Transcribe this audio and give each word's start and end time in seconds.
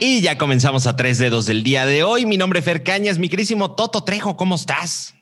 Y 0.00 0.20
ya 0.20 0.38
comenzamos 0.38 0.86
a 0.86 0.94
tres 0.94 1.18
dedos 1.18 1.46
del 1.46 1.64
día 1.64 1.84
de 1.84 2.04
hoy. 2.04 2.24
Mi 2.24 2.36
nombre 2.36 2.60
es 2.60 2.64
Fer 2.64 2.84
Cañas, 2.84 3.18
mi 3.18 3.28
querísimo 3.28 3.74
Toto 3.74 4.04
Trejo, 4.04 4.36
¿cómo 4.36 4.54
estás? 4.54 5.14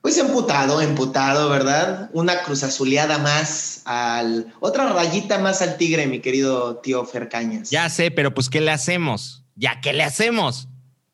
Pues 0.00 0.18
emputado, 0.18 0.80
emputado, 0.80 1.48
¿verdad? 1.48 2.10
Una 2.12 2.42
cruz 2.42 2.64
azuleada 2.64 3.18
más 3.18 3.82
al. 3.84 4.52
Otra 4.58 4.92
rayita 4.92 5.38
más 5.38 5.62
al 5.62 5.76
tigre, 5.76 6.08
mi 6.08 6.18
querido 6.18 6.78
tío 6.78 7.04
Fer 7.04 7.28
Cañas. 7.28 7.70
Ya 7.70 7.88
sé, 7.88 8.10
pero 8.10 8.34
pues, 8.34 8.50
¿qué 8.50 8.60
le 8.60 8.72
hacemos? 8.72 9.44
¿Ya 9.54 9.80
qué 9.80 9.92
le 9.92 10.02
hacemos? 10.02 10.66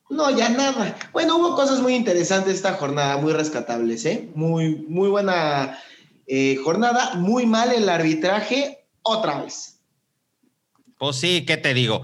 No, 0.08 0.30
ya 0.34 0.48
nada. 0.48 0.96
Bueno, 1.12 1.36
hubo 1.36 1.54
cosas 1.54 1.80
muy 1.80 1.94
interesantes 1.94 2.54
esta 2.54 2.74
jornada, 2.74 3.18
muy 3.18 3.34
rescatables, 3.34 4.06
¿eh? 4.06 4.30
Muy, 4.34 4.86
muy 4.88 5.10
buena 5.10 5.78
eh, 6.26 6.56
jornada, 6.64 7.14
muy 7.16 7.44
mal 7.44 7.72
el 7.72 7.90
arbitraje, 7.90 8.86
otra 9.02 9.42
vez. 9.42 9.80
Pues 10.96 11.16
sí, 11.16 11.44
¿qué 11.46 11.58
te 11.58 11.74
digo? 11.74 12.02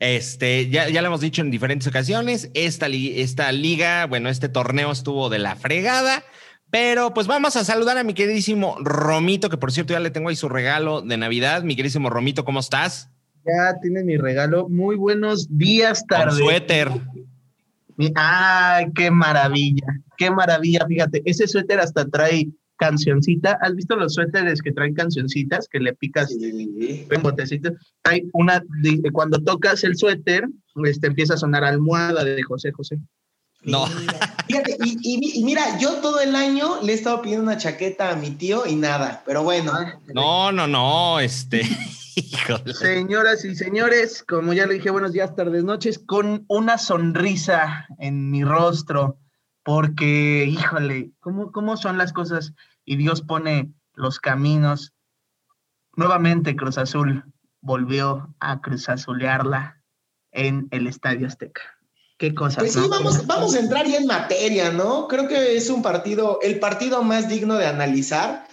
Este, 0.00 0.70
ya, 0.70 0.88
ya 0.88 1.02
lo 1.02 1.08
hemos 1.08 1.20
dicho 1.20 1.42
en 1.42 1.50
diferentes 1.50 1.86
ocasiones, 1.86 2.50
esta, 2.54 2.86
esta 2.88 3.52
liga, 3.52 4.06
bueno, 4.06 4.30
este 4.30 4.48
torneo 4.48 4.90
estuvo 4.90 5.28
de 5.28 5.38
la 5.38 5.56
fregada, 5.56 6.24
pero 6.70 7.12
pues 7.12 7.26
vamos 7.26 7.54
a 7.56 7.64
saludar 7.64 7.98
a 7.98 8.02
mi 8.02 8.14
queridísimo 8.14 8.78
Romito, 8.80 9.50
que 9.50 9.58
por 9.58 9.72
cierto 9.72 9.92
ya 9.92 10.00
le 10.00 10.10
tengo 10.10 10.30
ahí 10.30 10.36
su 10.36 10.48
regalo 10.48 11.02
de 11.02 11.18
Navidad. 11.18 11.64
Mi 11.64 11.76
queridísimo 11.76 12.08
Romito, 12.08 12.46
¿cómo 12.46 12.60
estás? 12.60 13.10
Ya 13.44 13.78
tiene 13.82 14.02
mi 14.02 14.16
regalo. 14.16 14.70
Muy 14.70 14.96
buenos 14.96 15.46
días, 15.58 16.06
tarde. 16.06 16.38
suéter. 16.38 16.90
Ay, 18.14 18.86
qué 18.94 19.10
maravilla, 19.10 19.86
qué 20.16 20.30
maravilla. 20.30 20.86
Fíjate, 20.86 21.20
ese 21.26 21.46
suéter 21.46 21.78
hasta 21.78 22.08
trae 22.08 22.48
cancioncita. 22.80 23.58
¿Has 23.60 23.74
visto 23.74 23.94
los 23.94 24.14
suéteres 24.14 24.62
que 24.62 24.72
traen 24.72 24.94
cancioncitas 24.94 25.68
que 25.68 25.78
le 25.78 25.94
picas 25.94 26.34
en 26.40 27.22
botecitos? 27.22 27.74
Hay 28.04 28.22
una, 28.32 28.64
cuando 29.12 29.38
tocas 29.42 29.84
el 29.84 29.96
suéter, 29.96 30.48
este, 30.84 31.08
empieza 31.08 31.34
a 31.34 31.36
sonar 31.36 31.62
almohada 31.62 32.24
de 32.24 32.42
José 32.42 32.72
José. 32.72 32.98
No. 33.62 33.86
Fíjate, 34.46 34.78
y, 34.80 35.44
mira, 35.44 35.78
yo 35.78 35.96
todo 35.96 36.20
el 36.20 36.34
año 36.34 36.82
le 36.82 36.92
he 36.92 36.94
estado 36.94 37.20
pidiendo 37.20 37.44
una 37.44 37.58
chaqueta 37.58 38.10
a 38.10 38.16
mi 38.16 38.30
tío 38.30 38.66
y 38.66 38.74
nada, 38.74 39.22
pero 39.26 39.42
bueno. 39.42 39.72
Ah, 39.74 39.98
no, 40.14 40.50
no, 40.50 40.66
no, 40.66 41.20
este. 41.20 41.62
Señoras 42.80 43.44
y 43.44 43.54
señores, 43.54 44.24
como 44.26 44.54
ya 44.54 44.66
le 44.66 44.74
dije, 44.74 44.88
buenos 44.88 45.12
días, 45.12 45.36
tardes, 45.36 45.64
noches, 45.64 45.98
con 45.98 46.46
una 46.48 46.78
sonrisa 46.78 47.86
en 47.98 48.30
mi 48.30 48.42
rostro, 48.42 49.18
porque, 49.62 50.46
híjole, 50.48 51.12
¿cómo, 51.20 51.52
cómo 51.52 51.76
son 51.76 51.98
las 51.98 52.12
cosas? 52.14 52.54
Y 52.90 52.96
Dios 52.96 53.22
pone 53.22 53.72
los 53.94 54.18
caminos. 54.18 54.94
Nuevamente 55.94 56.56
Cruz 56.56 56.76
Azul 56.76 57.22
volvió 57.60 58.34
a 58.40 58.60
Cruz 58.60 58.88
Azulearla 58.88 59.80
en 60.32 60.66
el 60.72 60.88
Estadio 60.88 61.28
Azteca. 61.28 61.62
Qué 62.18 62.34
cosa. 62.34 62.58
Pues 62.58 62.72
sí, 62.72 62.80
vamos, 62.90 63.28
vamos 63.28 63.54
a 63.54 63.60
entrar 63.60 63.86
ya 63.86 63.98
en 63.98 64.06
materia, 64.08 64.72
¿no? 64.72 65.06
Creo 65.06 65.28
que 65.28 65.56
es 65.56 65.70
un 65.70 65.82
partido, 65.82 66.40
el 66.42 66.58
partido 66.58 67.04
más 67.04 67.28
digno 67.28 67.58
de 67.58 67.66
analizar. 67.66 68.48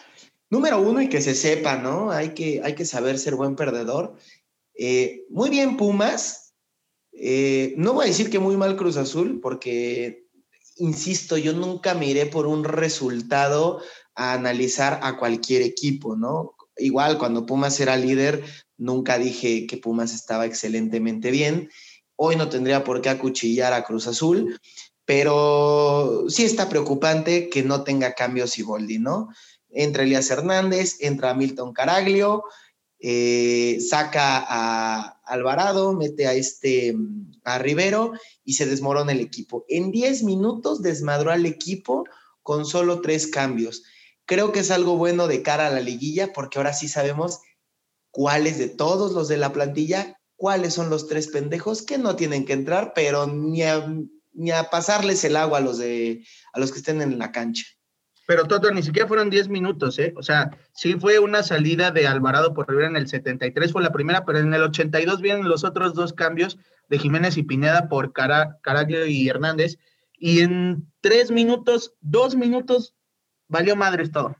Número 0.51 0.79
uno, 0.81 1.01
y 1.01 1.09
que 1.09 1.19
se 1.19 1.33
sepa, 1.33 1.77
¿no? 1.77 2.11
Hay 2.11 2.35
que, 2.35 2.61
hay 2.63 2.75
que 2.75 2.85
saber 2.85 3.17
ser 3.17 3.33
buen 3.33 3.55
perdedor. 3.55 4.17
Eh, 4.75 5.25
muy 5.31 5.49
bien, 5.49 5.77
Pumas. 5.77 6.53
Eh, 7.11 7.73
no 7.75 7.93
voy 7.93 8.05
a 8.05 8.09
decir 8.09 8.29
que 8.29 8.37
muy 8.37 8.55
mal 8.55 8.75
Cruz 8.75 8.97
Azul, 8.97 9.39
porque, 9.41 10.27
insisto, 10.75 11.37
yo 11.37 11.53
nunca 11.53 11.95
miré 11.95 12.27
por 12.27 12.45
un 12.45 12.63
resultado 12.63 13.81
a 14.17 14.33
analizar 14.33 14.99
a 15.03 15.15
cualquier 15.17 15.61
equipo, 15.61 16.15
¿no? 16.15 16.55
Igual 16.75 17.17
cuando 17.17 17.45
Pumas 17.45 17.79
era 17.79 17.95
líder, 17.95 18.43
nunca 18.77 19.17
dije 19.17 19.67
que 19.67 19.77
Pumas 19.77 20.13
estaba 20.13 20.45
excelentemente 20.45 21.31
bien. 21.31 21.69
Hoy 22.15 22.35
no 22.35 22.49
tendría 22.49 22.83
por 22.83 23.01
qué 23.01 23.09
acuchillar 23.09 23.73
a 23.73 23.83
Cruz 23.83 24.07
Azul, 24.07 24.59
pero 25.05 26.25
sí 26.27 26.43
está 26.43 26.67
preocupante 26.67 27.49
que 27.49 27.63
no 27.63 27.83
tenga 27.83 28.13
cambios 28.13 28.57
y 28.57 28.63
¿no? 28.99 29.29
Entra 29.69 30.03
Elías 30.03 30.29
Hernández, 30.31 30.97
entra 30.99 31.35
Milton 31.35 31.73
Caraglio, 31.73 32.43
eh, 32.99 33.77
saca 33.87 34.43
a 34.47 35.19
Alvarado, 35.25 35.93
mete 35.93 36.25
a 36.25 36.33
este 36.33 36.95
a 37.43 37.59
Rivero 37.59 38.13
y 38.43 38.53
se 38.53 38.65
desmorona 38.65 39.11
el 39.11 39.19
equipo. 39.19 39.63
En 39.69 39.91
10 39.91 40.23
minutos 40.23 40.81
desmadró 40.81 41.31
al 41.31 41.45
equipo 41.45 42.05
con 42.41 42.65
solo 42.65 43.01
tres 43.01 43.27
cambios. 43.27 43.83
Creo 44.27 44.51
que 44.51 44.59
es 44.59 44.71
algo 44.71 44.97
bueno 44.97 45.27
de 45.27 45.41
cara 45.41 45.67
a 45.67 45.71
la 45.71 45.79
liguilla 45.79 46.33
porque 46.33 46.59
ahora 46.59 46.73
sí 46.73 46.89
sabemos 46.89 47.39
cuáles 48.11 48.57
de 48.59 48.67
todos 48.67 49.13
los 49.13 49.29
de 49.29 49.37
la 49.37 49.53
plantilla, 49.53 50.19
cuáles 50.35 50.73
son 50.73 50.89
los 50.89 51.07
tres 51.07 51.29
pendejos 51.29 51.81
que 51.81 51.97
no 51.97 52.17
tienen 52.17 52.45
que 52.45 52.53
entrar, 52.53 52.91
pero 52.93 53.25
ni 53.25 53.63
a, 53.63 53.87
ni 54.33 54.51
a 54.51 54.69
pasarles 54.69 55.23
el 55.23 55.37
agua 55.37 55.59
a 55.59 55.61
los, 55.61 55.77
de, 55.77 56.25
a 56.51 56.59
los 56.59 56.73
que 56.73 56.79
estén 56.79 57.01
en 57.01 57.17
la 57.17 57.31
cancha. 57.31 57.65
Pero 58.27 58.45
Toto, 58.45 58.69
ni 58.71 58.83
siquiera 58.83 59.07
fueron 59.07 59.29
10 59.29 59.47
minutos, 59.47 59.97
¿eh? 59.99 60.13
O 60.17 60.21
sea, 60.21 60.51
sí 60.73 60.95
fue 60.95 61.19
una 61.19 61.43
salida 61.43 61.91
de 61.91 62.07
Alvarado 62.07 62.53
por 62.53 62.67
Rivera 62.67 62.89
en 62.89 62.97
el 62.97 63.07
73, 63.07 63.71
fue 63.71 63.81
la 63.81 63.93
primera, 63.93 64.25
pero 64.25 64.39
en 64.39 64.53
el 64.53 64.63
82 64.63 65.21
vienen 65.21 65.47
los 65.47 65.63
otros 65.63 65.93
dos 65.93 66.11
cambios 66.11 66.57
de 66.89 66.99
Jiménez 66.99 67.37
y 67.37 67.43
Pineda 67.43 67.87
por 67.87 68.11
Cara, 68.11 68.57
Caraglio 68.61 69.05
y 69.05 69.29
Hernández. 69.29 69.77
Y 70.19 70.41
en 70.41 70.91
tres 70.99 71.31
minutos, 71.31 71.93
dos 72.01 72.35
minutos, 72.35 72.95
valió 73.47 73.75
madres 73.75 74.11
todo. 74.11 74.35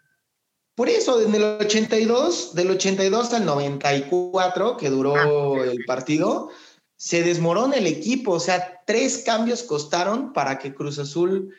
Por 0.75 0.89
eso, 0.89 1.17
desde 1.17 1.37
el 1.37 1.43
82, 1.43 2.53
del 2.53 2.69
82 2.71 3.33
al 3.33 3.45
94, 3.45 4.77
que 4.77 4.89
duró 4.91 5.15
ah, 5.15 5.63
el 5.65 5.83
partido, 5.85 6.49
se 6.95 7.23
desmorona 7.23 7.77
el 7.77 7.87
equipo. 7.87 8.33
O 8.33 8.39
sea, 8.39 8.83
tres 8.85 9.23
cambios 9.25 9.63
costaron 9.63 10.33
para 10.33 10.59
que 10.59 10.75
Cruz 10.75 10.99
Azul 10.99 11.51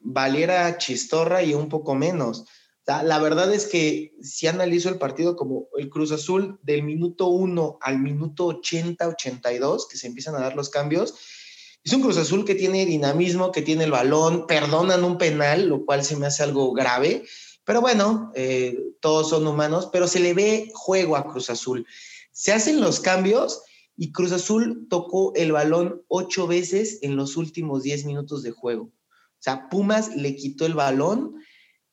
valiera 0.00 0.78
chistorra 0.78 1.42
y 1.42 1.54
un 1.54 1.68
poco 1.68 1.96
menos. 1.96 2.44
la 2.86 3.18
verdad 3.18 3.52
es 3.52 3.66
que 3.66 4.14
si 4.22 4.46
analizo 4.46 4.88
el 4.88 4.98
partido 4.98 5.34
como 5.34 5.66
el 5.76 5.90
Cruz 5.90 6.12
Azul 6.12 6.58
del 6.62 6.84
minuto 6.84 7.26
1 7.26 7.78
al 7.80 7.98
minuto 7.98 8.46
80, 8.46 9.08
82, 9.08 9.88
que 9.88 9.96
se 9.96 10.06
empiezan 10.06 10.36
a 10.36 10.40
dar 10.40 10.54
los 10.54 10.70
cambios, 10.70 11.14
es 11.82 11.92
un 11.92 12.02
Cruz 12.02 12.18
Azul 12.18 12.44
que 12.44 12.54
tiene 12.54 12.84
dinamismo, 12.84 13.52
que 13.52 13.62
tiene 13.62 13.84
el 13.84 13.90
balón, 13.90 14.46
perdonan 14.46 15.04
un 15.04 15.18
penal, 15.18 15.68
lo 15.68 15.84
cual 15.84 16.04
se 16.04 16.16
me 16.16 16.26
hace 16.26 16.42
algo 16.42 16.72
grave, 16.72 17.24
pero 17.64 17.80
bueno, 17.80 18.32
eh, 18.34 18.78
todos 19.00 19.30
son 19.30 19.46
humanos, 19.46 19.88
pero 19.92 20.08
se 20.08 20.20
le 20.20 20.34
ve 20.34 20.70
juego 20.74 21.16
a 21.16 21.24
Cruz 21.30 21.50
Azul. 21.50 21.86
Se 22.32 22.52
hacen 22.52 22.80
los 22.80 23.00
cambios 23.00 23.62
y 23.96 24.12
Cruz 24.12 24.32
Azul 24.32 24.86
tocó 24.88 25.32
el 25.34 25.52
balón 25.52 26.02
ocho 26.08 26.46
veces 26.46 26.98
en 27.02 27.16
los 27.16 27.36
últimos 27.36 27.82
diez 27.82 28.04
minutos 28.04 28.42
de 28.42 28.50
juego. 28.50 28.84
O 28.84 29.42
sea, 29.42 29.68
Pumas 29.68 30.16
le 30.16 30.36
quitó 30.36 30.66
el 30.66 30.74
balón, 30.74 31.36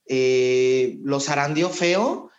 eh, 0.08 0.98
los 1.04 1.30
feo 1.72 2.30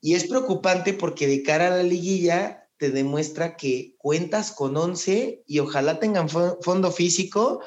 y 0.00 0.14
es 0.14 0.24
preocupante 0.24 0.94
porque 0.94 1.26
de 1.26 1.42
cara 1.42 1.66
a 1.66 1.76
la 1.76 1.82
liguilla 1.82 2.59
te 2.80 2.90
demuestra 2.90 3.58
que 3.58 3.94
cuentas 3.98 4.52
con 4.52 4.74
11 4.74 5.44
y 5.46 5.58
ojalá 5.58 6.00
tengan 6.00 6.30
fondo 6.30 6.90
físico 6.90 7.60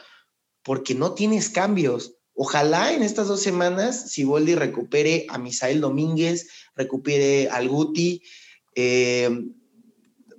porque 0.64 0.96
no 0.96 1.14
tienes 1.14 1.52
cambios. 1.52 2.16
Ojalá 2.34 2.94
en 2.94 3.04
estas 3.04 3.28
dos 3.28 3.40
semanas 3.40 4.12
Siboldi 4.12 4.56
recupere 4.56 5.28
a 5.30 5.38
Misael 5.38 5.82
Domínguez, 5.82 6.50
recupere 6.76 7.48
al 7.50 7.70
Guti. 7.70 8.24
Eh, 8.74 9.30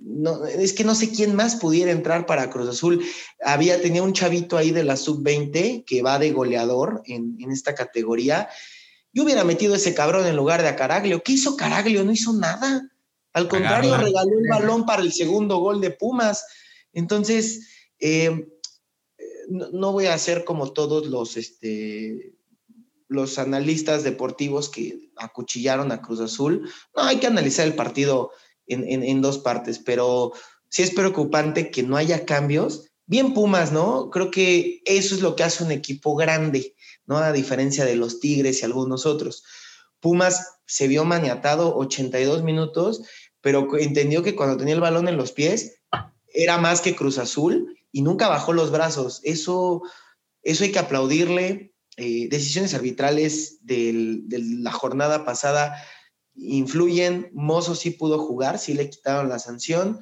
no, 0.01 0.45
es 0.45 0.73
que 0.73 0.83
no 0.83 0.93
sé 0.93 1.09
quién 1.09 1.35
más 1.35 1.55
pudiera 1.55 1.91
entrar 1.91 2.25
para 2.25 2.49
Cruz 2.49 2.67
Azul. 2.67 3.01
Había, 3.45 3.81
tenía 3.81 4.03
un 4.03 4.11
chavito 4.11 4.57
ahí 4.57 4.71
de 4.71 4.83
la 4.83 4.97
sub-20 4.97 5.85
que 5.85 6.01
va 6.01 6.19
de 6.19 6.31
goleador 6.31 7.01
en, 7.05 7.37
esta 7.49 7.75
categoría. 7.75 8.49
Yo 9.13 9.23
hubiera 9.23 9.45
metido 9.45 9.73
ese 9.73 9.93
cabrón 9.93 10.27
en 10.27 10.35
lugar 10.35 10.61
de 10.61 10.67
a 10.67 10.75
Caraglio. 10.75 11.23
¿Qué 11.23 11.31
hizo 11.31 11.55
Caraglio? 11.55 12.03
No 12.03 12.11
hizo 12.11 12.33
nada. 12.33 12.91
Al 13.35 13.49
contrario, 13.49 13.97
regaló 13.97 14.39
el 14.39 14.47
balón 14.47 14.85
para 14.85 15.01
el 15.01 15.11
segundo 15.11 15.57
gol 15.57 15.81
de 15.81 15.91
Pumas. 15.91 16.45
Entonces, 16.93 17.67
eh, 17.99 18.47
no, 19.49 19.91
voy 19.91 20.05
a 20.05 20.17
ser 20.17 20.45
como 20.45 20.71
todos 20.71 21.07
los, 21.07 21.35
este, 21.35 22.33
los 23.09 23.37
analistas 23.37 24.05
deportivos 24.05 24.69
que 24.69 25.09
acuchillaron 25.17 25.91
a 25.91 26.01
Cruz 26.01 26.21
Azul. 26.21 26.71
No, 26.95 27.03
hay 27.03 27.17
que 27.17 27.27
analizar 27.27 27.67
el 27.67 27.75
partido 27.75 28.31
en, 28.67 29.21
dos 29.21 29.39
partes, 29.39 29.79
pero 29.79 30.31
sí 30.69 30.83
es 30.83 30.91
preocupante 30.91 31.71
que 31.71 31.83
no 31.83 31.97
haya 31.97 32.25
cambios. 32.25 32.89
Bien 33.05 33.33
Pumas, 33.33 33.73
¿no? 33.73 34.11
Creo 34.11 34.31
que 34.31 34.81
eso 34.85 35.13
es 35.13 35.19
lo 35.19 35.35
que 35.35 35.43
hace 35.43 35.61
un 35.61 35.73
equipo 35.73 36.15
grande, 36.15 36.73
¿no? 37.05 37.17
A 37.17 37.33
diferencia 37.33 37.83
de 37.83 37.97
los 37.97 38.21
Tigres 38.21 38.61
y 38.61 38.65
algunos 38.65 39.05
otros. 39.05 39.43
Pumas 39.99 40.59
se 40.67 40.87
vio 40.87 41.05
maniatado 41.05 41.75
82 41.75 42.43
minutos 42.43 43.03
pero 43.45 43.77
entendió 43.77 44.23
que 44.23 44.35
cuando 44.35 44.57
tenía 44.57 44.73
el 44.73 44.81
balón 44.81 45.07
en 45.07 45.17
los 45.17 45.31
pies 45.31 45.77
era 46.33 46.57
más 46.57 46.81
que 46.81 46.95
Cruz 46.95 47.19
Azul 47.19 47.77
y 47.91 48.01
nunca 48.01 48.27
bajó 48.27 48.53
los 48.53 48.71
brazos. 48.71 49.21
Eso, 49.23 49.83
eso 50.41 50.63
hay 50.63 50.71
que 50.71 50.79
aplaudirle. 50.79 51.75
Eh, 51.95 52.27
decisiones 52.27 52.73
arbitrales 52.73 53.59
de 53.61 54.23
la 54.33 54.71
jornada 54.71 55.25
pasada 55.25 55.75
influyen. 56.33 57.29
Mozo 57.33 57.75
sí 57.75 57.91
pudo 57.91 58.17
jugar, 58.17 58.57
sí 58.57 58.73
le 58.73 58.89
quitaron 58.89 59.29
la 59.29 59.37
sanción. 59.37 59.99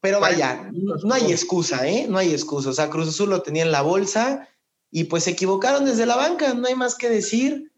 Pero 0.00 0.20
vaya, 0.20 0.70
no 0.72 1.12
hay 1.12 1.32
excusa, 1.32 1.86
¿eh? 1.86 2.06
No 2.08 2.16
hay 2.16 2.32
excusa. 2.32 2.70
O 2.70 2.72
sea, 2.72 2.88
Cruz 2.88 3.08
Azul 3.08 3.28
lo 3.28 3.42
tenía 3.42 3.64
en 3.64 3.72
la 3.72 3.82
bolsa 3.82 4.48
y 4.90 5.04
pues 5.04 5.24
se 5.24 5.32
equivocaron 5.32 5.84
desde 5.84 6.06
la 6.06 6.16
banca, 6.16 6.54
no 6.54 6.66
hay 6.66 6.76
más 6.76 6.94
que 6.94 7.10
decir. 7.10 7.72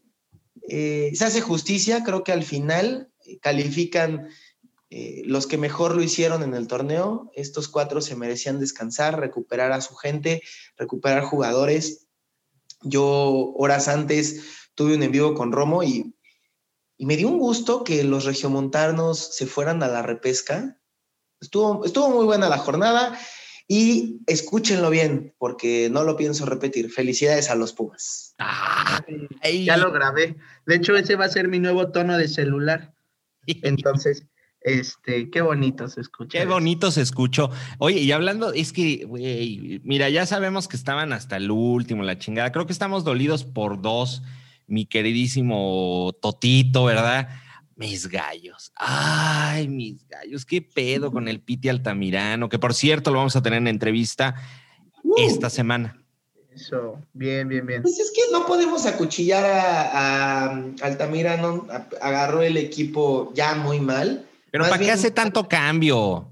Eh, 0.69 1.11
se 1.13 1.25
hace 1.25 1.41
justicia, 1.41 2.05
creo 2.05 2.23
que 2.23 2.31
al 2.31 2.43
final 2.43 3.11
eh, 3.25 3.37
califican 3.39 4.29
eh, 4.89 5.23
los 5.25 5.47
que 5.47 5.57
mejor 5.57 5.95
lo 5.95 6.01
hicieron 6.01 6.43
en 6.43 6.53
el 6.53 6.67
torneo. 6.67 7.29
Estos 7.35 7.67
cuatro 7.67 8.01
se 8.01 8.15
merecían 8.15 8.59
descansar, 8.59 9.19
recuperar 9.19 9.71
a 9.71 9.81
su 9.81 9.95
gente, 9.95 10.41
recuperar 10.77 11.23
jugadores. 11.23 12.07
Yo 12.81 13.53
horas 13.57 13.87
antes 13.87 14.67
tuve 14.75 14.95
un 14.95 15.03
en 15.03 15.11
vivo 15.11 15.33
con 15.33 15.51
Romo 15.51 15.83
y, 15.83 16.15
y 16.97 17.05
me 17.05 17.17
dio 17.17 17.27
un 17.27 17.39
gusto 17.39 17.83
que 17.83 18.03
los 18.03 18.25
regiomontanos 18.25 19.35
se 19.35 19.45
fueran 19.45 19.83
a 19.83 19.87
la 19.87 20.03
repesca. 20.03 20.79
Estuvo, 21.41 21.83
estuvo 21.83 22.09
muy 22.09 22.25
buena 22.25 22.47
la 22.47 22.57
jornada 22.57 23.17
y 23.67 24.21
escúchenlo 24.27 24.89
bien, 24.89 25.35
porque 25.37 25.89
no 25.91 26.03
lo 26.05 26.15
pienso 26.15 26.45
repetir. 26.45 26.89
Felicidades 26.89 27.49
a 27.49 27.55
los 27.55 27.73
Pumas. 27.73 28.35
ya 29.65 29.75
lo 29.75 29.91
grabé. 29.91 30.37
De 30.65 30.75
hecho, 30.75 30.95
ese 30.95 31.17
va 31.17 31.25
a 31.25 31.29
ser 31.29 31.49
mi 31.49 31.59
nuevo 31.59 31.91
tono 31.91 32.17
de 32.17 32.29
celular. 32.29 32.93
Entonces, 33.45 34.25
este, 34.67 35.29
qué 35.29 35.39
bonito 35.39 35.87
se 35.87 36.01
escucha. 36.01 36.39
Qué 36.39 36.45
bonito 36.45 36.91
se 36.91 37.01
escuchó. 37.01 37.49
Oye, 37.77 38.01
y 38.01 38.11
hablando, 38.11 38.51
es 38.51 38.73
que, 38.73 39.05
güey, 39.05 39.79
mira, 39.85 40.09
ya 40.09 40.25
sabemos 40.25 40.67
que 40.67 40.75
estaban 40.75 41.13
hasta 41.13 41.37
el 41.37 41.49
último, 41.49 42.03
la 42.03 42.19
chingada. 42.19 42.51
Creo 42.51 42.65
que 42.65 42.73
estamos 42.73 43.05
dolidos 43.05 43.45
por 43.45 43.81
dos, 43.81 44.23
mi 44.67 44.85
queridísimo 44.85 46.13
Totito, 46.21 46.83
¿verdad? 46.83 47.29
Mis 47.77 48.09
gallos. 48.09 48.73
Ay, 48.75 49.69
mis 49.69 50.05
gallos. 50.09 50.45
Qué 50.45 50.61
pedo 50.61 51.13
con 51.13 51.29
el 51.29 51.39
Piti 51.39 51.69
Altamirano, 51.69 52.49
que 52.49 52.59
por 52.59 52.73
cierto 52.73 53.11
lo 53.11 53.19
vamos 53.19 53.37
a 53.37 53.41
tener 53.41 53.59
en 53.59 53.67
entrevista 53.67 54.35
uh. 55.03 55.15
esta 55.19 55.49
semana. 55.49 56.03
Eso, 56.53 56.99
bien, 57.13 57.47
bien, 57.47 57.65
bien. 57.65 57.83
Pues 57.83 57.99
es 57.99 58.11
que 58.11 58.21
no 58.33 58.45
podemos 58.45 58.85
acuchillar 58.85 59.45
a, 59.45 60.47
Altamirano. 60.81 61.67
Agarró 62.01 62.41
el 62.41 62.57
equipo 62.57 63.31
ya 63.33 63.55
muy 63.55 63.79
mal. 63.79 64.27
Pero 64.51 64.65
¿para 64.65 64.79
qué 64.79 64.91
hace 64.91 65.11
tanto 65.11 65.47
cambio? 65.47 66.29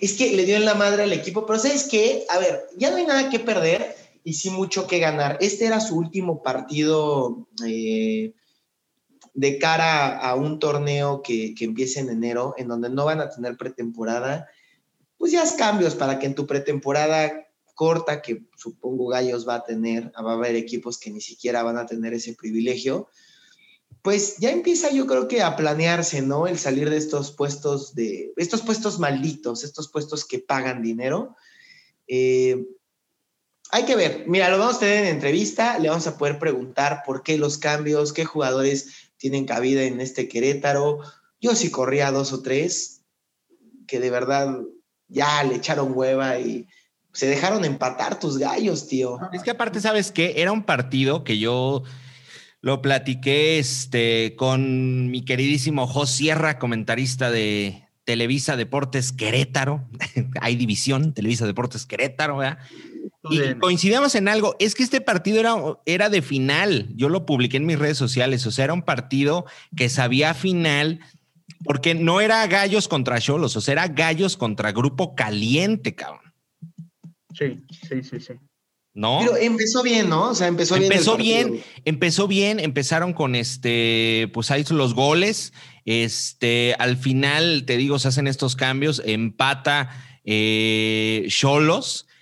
Es 0.00 0.14
que 0.14 0.34
le 0.34 0.44
dio 0.44 0.56
en 0.56 0.64
la 0.64 0.74
madre 0.74 1.02
al 1.02 1.12
equipo, 1.12 1.46
pero 1.46 1.58
¿sabes 1.58 1.88
qué? 1.90 2.24
A 2.28 2.38
ver, 2.38 2.66
ya 2.76 2.90
no 2.90 2.96
hay 2.96 3.06
nada 3.06 3.30
que 3.30 3.40
perder 3.40 3.96
y 4.24 4.34
sí 4.34 4.50
mucho 4.50 4.86
que 4.86 4.98
ganar. 4.98 5.38
Este 5.40 5.66
era 5.66 5.80
su 5.80 5.96
último 5.96 6.42
partido 6.42 7.48
eh, 7.66 8.34
de 9.34 9.58
cara 9.58 10.18
a 10.18 10.34
un 10.34 10.58
torneo 10.58 11.22
que, 11.22 11.54
que 11.54 11.64
empiece 11.64 12.00
en 12.00 12.10
enero, 12.10 12.54
en 12.58 12.68
donde 12.68 12.90
no 12.90 13.04
van 13.04 13.20
a 13.20 13.30
tener 13.30 13.56
pretemporada, 13.56 14.48
pues 15.16 15.32
ya 15.32 15.42
es 15.42 15.52
cambios 15.52 15.94
para 15.94 16.18
que 16.18 16.26
en 16.26 16.34
tu 16.34 16.46
pretemporada 16.46 17.48
corta, 17.74 18.22
que 18.22 18.46
supongo 18.56 19.06
Gallos 19.06 19.46
va 19.46 19.56
a 19.56 19.64
tener, 19.64 20.12
va 20.16 20.32
a 20.32 20.34
haber 20.34 20.56
equipos 20.56 20.98
que 20.98 21.10
ni 21.10 21.20
siquiera 21.20 21.62
van 21.62 21.76
a 21.76 21.86
tener 21.86 22.12
ese 22.14 22.34
privilegio, 22.34 23.08
pues 24.08 24.38
ya 24.38 24.50
empieza 24.50 24.90
yo 24.90 25.06
creo 25.06 25.28
que 25.28 25.42
a 25.42 25.54
planearse, 25.54 26.22
¿no? 26.22 26.46
El 26.46 26.58
salir 26.58 26.88
de 26.88 26.96
estos 26.96 27.30
puestos 27.30 27.94
de, 27.94 28.32
estos 28.38 28.62
puestos 28.62 28.98
malditos, 28.98 29.64
estos 29.64 29.88
puestos 29.88 30.24
que 30.24 30.38
pagan 30.38 30.80
dinero. 30.80 31.36
Eh, 32.06 32.64
hay 33.70 33.84
que 33.84 33.96
ver, 33.96 34.24
mira, 34.26 34.48
lo 34.48 34.56
vamos 34.56 34.76
a 34.76 34.80
tener 34.80 35.04
en 35.04 35.14
entrevista, 35.16 35.78
le 35.78 35.90
vamos 35.90 36.06
a 36.06 36.16
poder 36.16 36.38
preguntar 36.38 37.02
por 37.04 37.22
qué 37.22 37.36
los 37.36 37.58
cambios, 37.58 38.14
qué 38.14 38.24
jugadores 38.24 39.10
tienen 39.18 39.44
cabida 39.44 39.82
en 39.82 40.00
este 40.00 40.26
Querétaro. 40.26 41.00
Yo 41.38 41.54
sí 41.54 41.70
corría 41.70 42.10
dos 42.10 42.32
o 42.32 42.40
tres 42.40 43.02
que 43.86 44.00
de 44.00 44.08
verdad 44.08 44.58
ya 45.08 45.44
le 45.44 45.56
echaron 45.56 45.92
hueva 45.94 46.38
y 46.38 46.66
se 47.12 47.26
dejaron 47.26 47.66
empatar 47.66 48.18
tus 48.18 48.38
gallos, 48.38 48.88
tío. 48.88 49.18
Es 49.34 49.42
que 49.42 49.50
aparte, 49.50 49.82
¿sabes 49.82 50.12
qué? 50.12 50.32
Era 50.38 50.52
un 50.52 50.64
partido 50.64 51.24
que 51.24 51.38
yo 51.38 51.82
lo 52.60 52.82
platiqué 52.82 53.58
este, 53.58 54.34
con 54.36 55.10
mi 55.10 55.24
queridísimo 55.24 55.86
Jos 55.86 56.10
Sierra, 56.10 56.58
comentarista 56.58 57.30
de 57.30 57.88
Televisa 58.04 58.56
Deportes 58.56 59.12
Querétaro. 59.12 59.88
Hay 60.40 60.56
división, 60.56 61.14
Televisa 61.14 61.46
Deportes 61.46 61.86
Querétaro, 61.86 62.38
¿verdad? 62.38 62.58
Y 63.30 63.54
coincidíamos 63.56 64.14
en 64.14 64.28
algo, 64.28 64.56
es 64.58 64.74
que 64.74 64.82
este 64.82 65.00
partido 65.00 65.40
era, 65.40 65.54
era 65.84 66.08
de 66.08 66.22
final, 66.22 66.88
yo 66.94 67.08
lo 67.08 67.26
publiqué 67.26 67.58
en 67.58 67.66
mis 67.66 67.78
redes 67.78 67.98
sociales, 67.98 68.46
o 68.46 68.50
sea, 68.50 68.64
era 68.64 68.72
un 68.72 68.82
partido 68.82 69.44
que 69.76 69.88
sabía 69.88 70.34
final, 70.34 71.00
porque 71.64 71.94
no 71.94 72.20
era 72.20 72.46
gallos 72.46 72.88
contra 72.88 73.20
cholos, 73.20 73.56
o 73.56 73.60
sea, 73.60 73.72
era 73.72 73.88
gallos 73.88 74.36
contra 74.36 74.72
grupo 74.72 75.14
caliente, 75.14 75.94
cabrón. 75.94 76.32
Sí, 77.34 77.62
sí, 77.86 78.02
sí, 78.02 78.20
sí. 78.20 78.34
¿No? 78.98 79.20
Pero 79.20 79.36
empezó 79.36 79.84
bien, 79.84 80.08
¿no? 80.08 80.30
O 80.30 80.34
sea, 80.34 80.48
empezó 80.48 80.74
bien. 80.74 80.90
Empezó 80.90 81.16
bien, 81.16 81.62
empezó 81.84 82.26
bien, 82.26 82.58
empezaron 82.58 83.12
con 83.12 83.36
este, 83.36 84.28
pues 84.34 84.50
ahí 84.50 84.64
los 84.70 84.92
goles. 84.92 85.52
Este, 85.84 86.74
al 86.80 86.96
final, 86.96 87.62
te 87.64 87.76
digo, 87.76 88.00
se 88.00 88.08
hacen 88.08 88.26
estos 88.26 88.56
cambios, 88.56 89.00
empata 89.06 89.90
Cholos. 91.28 92.06
Eh, 92.08 92.12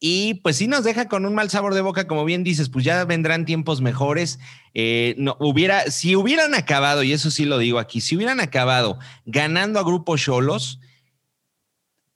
y 0.00 0.34
pues 0.34 0.56
sí 0.56 0.68
nos 0.68 0.84
deja 0.84 1.08
con 1.08 1.24
un 1.24 1.34
mal 1.34 1.48
sabor 1.48 1.72
de 1.72 1.80
boca, 1.80 2.06
como 2.06 2.26
bien 2.26 2.44
dices, 2.44 2.68
pues 2.68 2.84
ya 2.84 3.06
vendrán 3.06 3.46
tiempos 3.46 3.80
mejores. 3.80 4.38
Eh, 4.74 5.14
no, 5.16 5.34
hubiera, 5.40 5.90
si 5.90 6.14
hubieran 6.14 6.54
acabado, 6.54 7.04
y 7.04 7.14
eso 7.14 7.30
sí 7.30 7.46
lo 7.46 7.56
digo 7.56 7.78
aquí, 7.78 8.02
si 8.02 8.16
hubieran 8.16 8.40
acabado 8.40 8.98
ganando 9.24 9.80
a 9.80 9.82
Grupo 9.82 10.18
Cholos, 10.18 10.78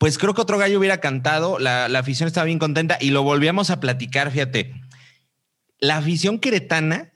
pues 0.03 0.19
creo 0.19 0.35
que 0.35 0.41
otro 0.41 0.59
gallo 0.59 0.81
hubiera 0.81 0.99
cantado, 0.99 1.61
la, 1.61 1.89
la 1.89 2.01
afición 2.01 2.27
estaba 2.27 2.47
bien 2.47 2.59
contenta 2.59 2.99
y 3.01 3.11
lo 3.11 3.23
volvíamos 3.23 3.71
a 3.71 3.79
platicar, 3.79 4.33
fíjate. 4.33 4.75
La 5.79 5.99
afición 5.99 6.41
queretana 6.41 7.13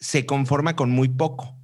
se 0.00 0.26
conforma 0.26 0.74
con 0.74 0.90
muy 0.90 1.08
poco, 1.08 1.56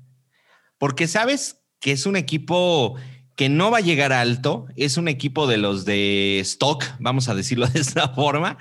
porque 0.79 1.09
sabes 1.09 1.65
que 1.81 1.91
es 1.91 2.07
un 2.07 2.15
equipo 2.15 2.95
que 3.35 3.49
no 3.49 3.73
va 3.73 3.79
a 3.79 3.81
llegar 3.81 4.13
alto, 4.13 4.67
es 4.77 4.99
un 4.99 5.09
equipo 5.09 5.49
de 5.49 5.57
los 5.57 5.85
de 5.85 6.39
stock, 6.39 6.85
vamos 7.01 7.29
a 7.29 7.35
decirlo 7.35 7.67
de 7.67 7.81
esta 7.81 8.11
forma, 8.11 8.57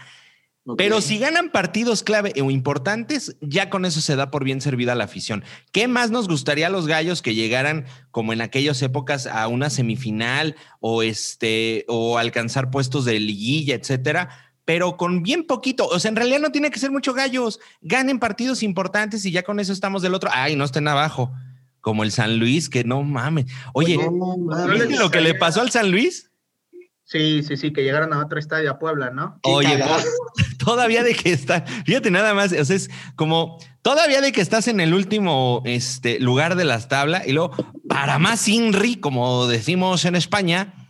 pero 0.77 1.01
si 1.01 1.18
ganan 1.18 1.50
partidos 1.50 2.04
clave 2.04 2.33
o 2.42 2.51
importantes, 2.51 3.36
ya 3.42 3.69
con 3.69 3.86
eso 3.86 4.01
se 4.01 4.16
da 4.16 4.31
por 4.31 4.44
bien 4.44 4.62
servida 4.62 4.95
la 4.95 5.06
afición. 5.06 5.44
¿Qué 5.71 5.88
más 5.88 6.12
nos 6.12 6.27
gustaría 6.27 6.68
a 6.68 6.69
los 6.69 6.88
gallos 6.88 7.22
que 7.22 7.36
llegaran 7.36 7.86
como 8.12 8.34
en 8.34 8.41
aquellas 8.41 8.82
épocas 8.82 9.27
a 9.27 9.48
una 9.48 9.70
semifinal 9.70 10.55
o 10.79 11.03
este 11.03 11.86
o 11.88 12.17
alcanzar 12.17 12.72
puestos 12.72 13.05
de 13.05 13.20
liguilla, 13.20 13.75
etcétera? 13.75 14.29
Pero 14.65 14.98
con 14.98 15.24
bien 15.24 15.46
poquito, 15.46 15.88
o 15.88 16.00
sea, 16.00 16.10
en 16.10 16.15
realidad 16.15 16.39
no 16.39 16.51
tiene 16.51 16.70
que 16.70 16.79
ser 16.79 16.91
mucho 16.91 17.13
gallos, 17.13 17.60
ganen 17.82 18.20
partidos 18.20 18.62
importantes 18.62 19.25
y 19.25 19.32
ya 19.32 19.43
con 19.43 19.60
eso 19.60 19.74
estamos 19.74 20.01
del 20.01 20.13
otro. 20.13 20.29
Ay, 20.32 20.55
no 20.55 20.65
estén 20.65 20.88
abajo 20.88 21.32
como 21.82 22.03
el 22.03 22.12
San 22.12 22.38
Luis, 22.38 22.70
que 22.70 22.84
no 22.84 23.03
mames. 23.03 23.46
Oye, 23.74 23.98
¿viste 23.98 24.98
lo 24.98 25.10
que 25.10 25.22
le 25.22 25.34
pasó 25.34 25.62
al 25.62 25.72
San 25.72 25.91
Luis? 25.91 26.28
Sí, 27.10 27.42
sí, 27.42 27.58
sí, 27.58 27.74
que 27.74 27.82
llegaron 27.82 28.13
a 28.13 28.24
otro 28.24 28.38
estadio 28.38 28.70
a 28.70 28.78
Puebla, 28.78 29.10
¿no? 29.10 29.39
Oye, 29.42 29.84
todavía 30.63 31.01
de 31.01 31.16
que 31.16 31.32
está, 31.32 31.62
fíjate 31.62 32.12
nada 32.12 32.36
más, 32.36 32.54
o 32.54 32.63
sea, 32.63 32.75
es 32.75 32.92
como 33.16 33.58
todavía 33.82 34.22
de 34.22 34.32
que 34.32 34.42
estás 34.42 34.68
en 34.68 34.80
el 34.80 34.94
último 34.94 35.63
este, 35.66 36.20
lugar 36.20 36.56
de 36.56 36.66
las 36.66 36.88
tablas 36.88 37.28
y 37.28 37.32
luego, 37.32 37.50
para 37.88 38.20
más 38.20 38.48
INRI, 38.48 38.98
como 38.98 39.48
decimos 39.48 40.06
en 40.06 40.16
España, 40.16 40.88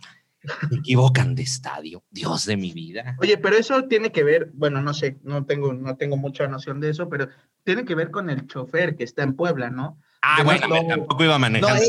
me 0.70 0.76
equivocan 0.76 1.34
de 1.34 1.42
estadio. 1.42 2.04
Dios 2.10 2.44
de 2.44 2.58
mi 2.58 2.72
vida. 2.72 3.16
Oye, 3.18 3.38
pero 3.38 3.56
eso 3.56 3.84
tiene 3.84 4.12
que 4.12 4.22
ver, 4.22 4.50
bueno, 4.52 4.82
no 4.82 4.92
sé, 4.92 5.18
no 5.22 5.46
tengo, 5.46 5.72
no 5.72 5.96
tengo 5.96 6.18
mucha 6.18 6.46
noción 6.48 6.80
de 6.80 6.90
eso, 6.90 7.08
pero 7.08 7.28
tiene 7.64 7.86
que 7.86 7.94
ver 7.94 8.10
con 8.10 8.28
el 8.28 8.46
chofer 8.46 8.94
que 8.94 9.04
está 9.04 9.22
en 9.22 9.36
Puebla, 9.36 9.70
¿no? 9.70 9.98
Ah, 10.22 10.42
bueno, 10.44 10.68
tampoco 10.86 11.24
iba 11.24 11.38
manejando 11.38 11.82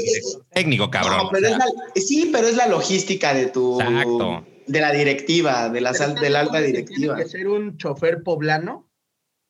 técnico, 0.53 0.89
cabrón. 0.89 1.29
sí, 1.95 2.29
pero 2.31 2.47
es 2.47 2.55
la 2.55 2.67
logística 2.67 3.33
de 3.33 3.47
tu. 3.47 3.77
De 4.67 4.79
la 4.79 4.91
directiva, 4.93 5.69
de 5.69 5.81
la, 5.81 5.91
de 5.91 6.29
la 6.29 6.39
alta 6.39 6.61
directiva. 6.61 7.15
¿Tiene 7.15 7.23
que 7.23 7.29
ser 7.29 7.47
un 7.47 7.77
chofer 7.77 8.23
poblano? 8.23 8.89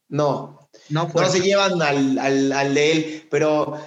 No. 0.09 0.61
No, 0.89 1.11
no 1.13 1.29
se 1.29 1.41
llevan 1.41 1.81
al, 1.81 2.17
al, 2.17 2.73
de 2.73 2.91
él, 2.91 3.27
pero 3.29 3.77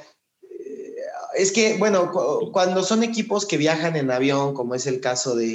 eh, 0.42 0.94
es 1.34 1.50
que, 1.50 1.76
bueno, 1.78 2.12
cuando 2.52 2.82
son 2.82 3.02
equipos 3.02 3.46
que 3.46 3.56
viajan 3.56 3.96
en 3.96 4.10
avión, 4.10 4.52
como 4.52 4.74
es 4.74 4.86
el 4.86 5.00
caso 5.00 5.34
de, 5.34 5.46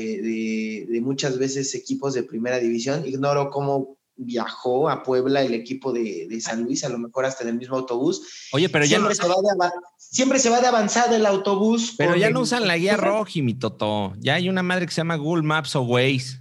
de, 0.90 1.02
muchas 1.02 1.38
veces 1.38 1.76
equipos 1.76 2.16
de 2.16 2.24
primera 2.24 2.58
división, 2.58 3.06
ignoro 3.06 3.52
cómo 3.52 3.99
viajó 4.20 4.90
a 4.90 5.04
Puebla 5.04 5.42
el 5.42 5.54
equipo 5.54 5.92
de, 5.92 6.28
San 6.42 6.64
Luis, 6.64 6.84
a 6.84 6.90
lo 6.90 6.98
mejor 6.98 7.26
hasta 7.26 7.44
en 7.44 7.50
el 7.50 7.56
mismo 7.58 7.78
autobús. 7.78 8.50
Oye, 8.52 8.70
pero 8.70 8.86
ya 8.86 8.98
siempre, 8.98 9.16
se, 9.16 9.28
va 9.28 9.36
de, 9.36 9.72
siempre 9.98 10.40
se 10.40 10.50
va 10.50 10.62
de 10.62 10.68
avanzada 10.68 11.16
el 11.16 11.26
autobús. 11.26 11.96
Pero 11.98 12.16
ya 12.16 12.30
no 12.30 12.42
usan 12.42 12.68
la 12.68 12.78
guía 12.78 12.98
roja, 12.98 13.42
mi 13.42 13.54
Toto. 13.54 14.14
Ya 14.20 14.36
hay 14.36 14.50
una 14.50 14.64
madre 14.64 14.86
que 14.86 14.92
se 14.92 14.98
llama 14.98 15.16
Google 15.16 15.44
Maps 15.44 15.76
o 15.76 15.82
Waze. 15.82 16.40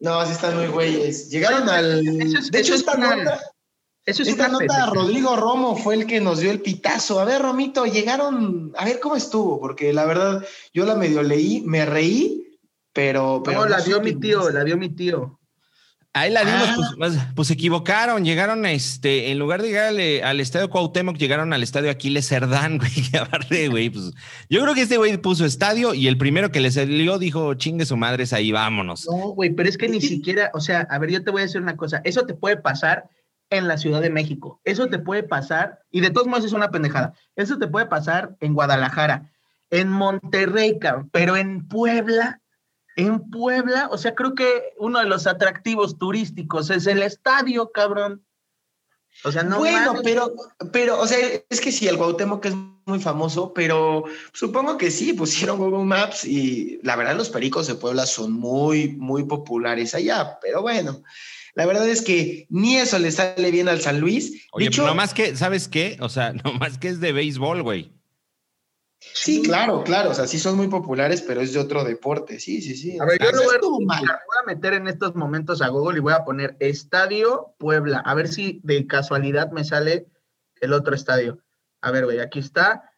No, 0.00 0.18
así 0.18 0.32
están 0.32 0.56
muy 0.56 0.66
güeyes. 0.66 1.30
Llegaron 1.30 1.68
al. 1.68 2.04
de 2.04 2.58
hecho, 2.58 2.74
esta 2.74 2.96
nota. 2.96 3.40
Eso 4.04 4.24
es 4.24 4.30
esta 4.30 4.48
nota, 4.48 4.86
Rodrigo 4.86 5.36
Romo 5.36 5.76
fue 5.76 5.94
el 5.94 6.06
que 6.06 6.20
nos 6.20 6.40
dio 6.40 6.50
el 6.50 6.60
pitazo. 6.60 7.20
A 7.20 7.24
ver, 7.24 7.40
Romito, 7.40 7.86
llegaron. 7.86 8.72
A 8.76 8.84
ver 8.84 8.98
cómo 8.98 9.14
estuvo, 9.14 9.60
porque 9.60 9.92
la 9.92 10.04
verdad, 10.04 10.44
yo 10.74 10.84
la 10.84 10.96
medio 10.96 11.22
leí, 11.22 11.62
me 11.64 11.86
reí 11.86 12.42
pero... 12.92 13.42
pero 13.44 13.60
no, 13.60 13.68
la 13.68 13.80
dio 13.80 14.00
mi 14.00 14.14
tío, 14.14 14.50
la 14.50 14.64
dio 14.64 14.76
mi 14.76 14.90
tío. 14.90 15.38
Ahí 16.14 16.30
la 16.30 16.44
dimos, 16.44 16.68
pues, 16.76 16.88
pues, 16.98 17.26
pues, 17.34 17.48
se 17.48 17.54
equivocaron, 17.54 18.22
llegaron 18.22 18.66
a 18.66 18.72
este, 18.72 19.30
en 19.30 19.38
lugar 19.38 19.62
de 19.62 19.68
llegar 19.68 19.86
al, 19.86 20.40
estadio 20.40 20.68
Cuauhtémoc, 20.68 21.16
llegaron 21.16 21.54
al 21.54 21.62
estadio 21.62 21.90
Aquiles 21.90 22.28
Cerdán, 22.28 22.76
güey, 22.78 22.92
aparte, 23.18 23.68
güey, 23.68 23.88
pues 23.88 24.12
yo 24.50 24.60
creo 24.60 24.74
que 24.74 24.82
este 24.82 24.98
güey 24.98 25.16
puso 25.16 25.46
estadio 25.46 25.94
y 25.94 26.08
el 26.08 26.18
primero 26.18 26.50
que 26.50 26.60
le 26.60 26.70
salió 26.70 27.18
dijo, 27.18 27.54
chingue 27.54 27.86
su 27.86 27.96
madre, 27.96 28.24
es 28.24 28.34
ahí, 28.34 28.52
vámonos. 28.52 29.08
No, 29.10 29.28
güey, 29.28 29.54
pero 29.54 29.70
es 29.70 29.78
que 29.78 29.88
ni 29.88 30.02
siquiera, 30.02 30.50
o 30.52 30.60
sea, 30.60 30.86
a 30.90 30.98
ver, 30.98 31.10
yo 31.10 31.24
te 31.24 31.30
voy 31.30 31.40
a 31.40 31.46
decir 31.46 31.62
una 31.62 31.78
cosa, 31.78 32.02
eso 32.04 32.26
te 32.26 32.34
puede 32.34 32.58
pasar 32.58 33.08
en 33.48 33.66
la 33.66 33.78
Ciudad 33.78 34.02
de 34.02 34.10
México, 34.10 34.60
eso 34.64 34.88
te 34.88 34.98
puede 34.98 35.22
pasar, 35.22 35.78
y 35.90 36.00
de 36.00 36.10
todos 36.10 36.26
modos 36.26 36.44
es 36.44 36.52
una 36.52 36.70
pendejada, 36.70 37.14
eso 37.36 37.56
te 37.56 37.68
puede 37.68 37.86
pasar 37.86 38.36
en 38.40 38.52
Guadalajara, 38.52 39.32
en 39.70 39.88
Monterrey, 39.88 40.78
pero 41.10 41.38
en 41.38 41.66
Puebla 41.66 42.41
en 42.96 43.30
Puebla, 43.30 43.88
o 43.90 43.98
sea, 43.98 44.14
creo 44.14 44.34
que 44.34 44.74
uno 44.78 44.98
de 44.98 45.06
los 45.06 45.26
atractivos 45.26 45.98
turísticos 45.98 46.70
es 46.70 46.86
el 46.86 47.02
estadio, 47.02 47.70
cabrón. 47.72 48.24
O 49.24 49.32
sea, 49.32 49.42
no. 49.42 49.58
Bueno, 49.58 49.96
pero, 50.02 50.32
pero, 50.72 51.00
o 51.00 51.06
sea, 51.06 51.18
es 51.48 51.60
que 51.60 51.70
sí, 51.70 51.86
el 51.86 51.98
Cuauhtémoc 51.98 52.44
es 52.46 52.54
muy 52.86 52.98
famoso, 52.98 53.52
pero 53.52 54.04
supongo 54.32 54.76
que 54.78 54.90
sí, 54.90 55.12
pusieron 55.12 55.58
Google 55.58 55.84
Maps 55.84 56.24
y 56.24 56.80
la 56.82 56.96
verdad 56.96 57.16
los 57.16 57.28
pericos 57.28 57.66
de 57.66 57.74
Puebla 57.74 58.06
son 58.06 58.32
muy, 58.32 58.88
muy 58.96 59.24
populares 59.24 59.94
allá, 59.94 60.38
pero 60.40 60.62
bueno. 60.62 61.02
La 61.54 61.66
verdad 61.66 61.86
es 61.86 62.00
que 62.00 62.46
ni 62.48 62.76
eso 62.76 62.98
le 62.98 63.12
sale 63.12 63.50
bien 63.50 63.68
al 63.68 63.82
San 63.82 64.00
Luis. 64.00 64.46
Oye, 64.52 64.70
pero 64.70 64.86
no 64.86 64.94
más 64.94 65.12
que, 65.12 65.36
¿sabes 65.36 65.68
qué? 65.68 65.98
O 66.00 66.08
sea, 66.08 66.32
no 66.44 66.54
más 66.54 66.78
que 66.78 66.88
es 66.88 67.00
de 67.00 67.12
béisbol, 67.12 67.62
güey. 67.62 67.92
Sí, 69.14 69.42
claro, 69.42 69.82
claro, 69.84 70.10
o 70.10 70.14
sea, 70.14 70.26
sí 70.26 70.38
son 70.38 70.56
muy 70.56 70.68
populares, 70.68 71.22
pero 71.22 71.40
es 71.40 71.52
de 71.52 71.58
otro 71.58 71.84
deporte, 71.84 72.38
sí, 72.40 72.62
sí, 72.62 72.74
sí. 72.74 72.98
A 72.98 73.04
ver, 73.04 73.18
yo 73.20 73.30
lo 73.32 73.42
voy, 73.44 73.84
voy, 73.86 73.96
a 73.96 74.46
meter 74.46 74.74
en 74.74 74.88
estos 74.88 75.14
momentos 75.14 75.60
a 75.60 75.68
Google 75.68 75.98
y 75.98 76.00
voy 76.00 76.12
a 76.12 76.24
poner 76.24 76.56
Estadio 76.60 77.54
Puebla, 77.58 77.98
a 77.98 78.14
ver 78.14 78.28
si 78.28 78.60
de 78.62 78.86
casualidad 78.86 79.50
me 79.50 79.64
sale 79.64 80.06
el 80.60 80.72
otro 80.72 80.94
estadio. 80.94 81.38
A 81.80 81.90
ver, 81.90 82.04
güey, 82.04 82.20
aquí 82.20 82.38
está. 82.38 82.90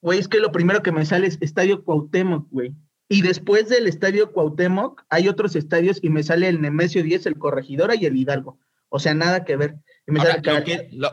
Güey, 0.00 0.18
es 0.18 0.28
que 0.28 0.40
lo 0.40 0.52
primero 0.52 0.82
que 0.82 0.92
me 0.92 1.06
sale 1.06 1.26
es 1.26 1.38
Estadio 1.40 1.84
Cuauhtémoc, 1.84 2.48
güey. 2.50 2.74
Y 3.08 3.22
después 3.22 3.68
del 3.68 3.86
Estadio 3.86 4.32
Cuauhtémoc 4.32 5.04
hay 5.10 5.28
otros 5.28 5.54
estadios 5.54 6.00
y 6.02 6.10
me 6.10 6.22
sale 6.22 6.48
el 6.48 6.60
Nemesio 6.60 7.02
10, 7.02 7.26
el 7.26 7.38
Corregidora 7.38 7.94
y 7.94 8.06
el 8.06 8.16
Hidalgo. 8.16 8.58
O 8.88 8.98
sea, 8.98 9.14
nada 9.14 9.44
que 9.44 9.56
ver. 9.56 9.76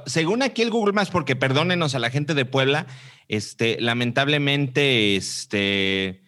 Según 0.05 0.43
aquí 0.43 0.61
el 0.61 0.69
Google 0.69 0.93
Maps, 0.93 1.09
porque 1.09 1.35
perdónenos 1.35 1.95
a 1.95 1.99
la 1.99 2.09
gente 2.09 2.33
de 2.33 2.45
Puebla, 2.45 2.87
este, 3.27 3.79
lamentablemente, 3.79 5.15
este, 5.15 6.23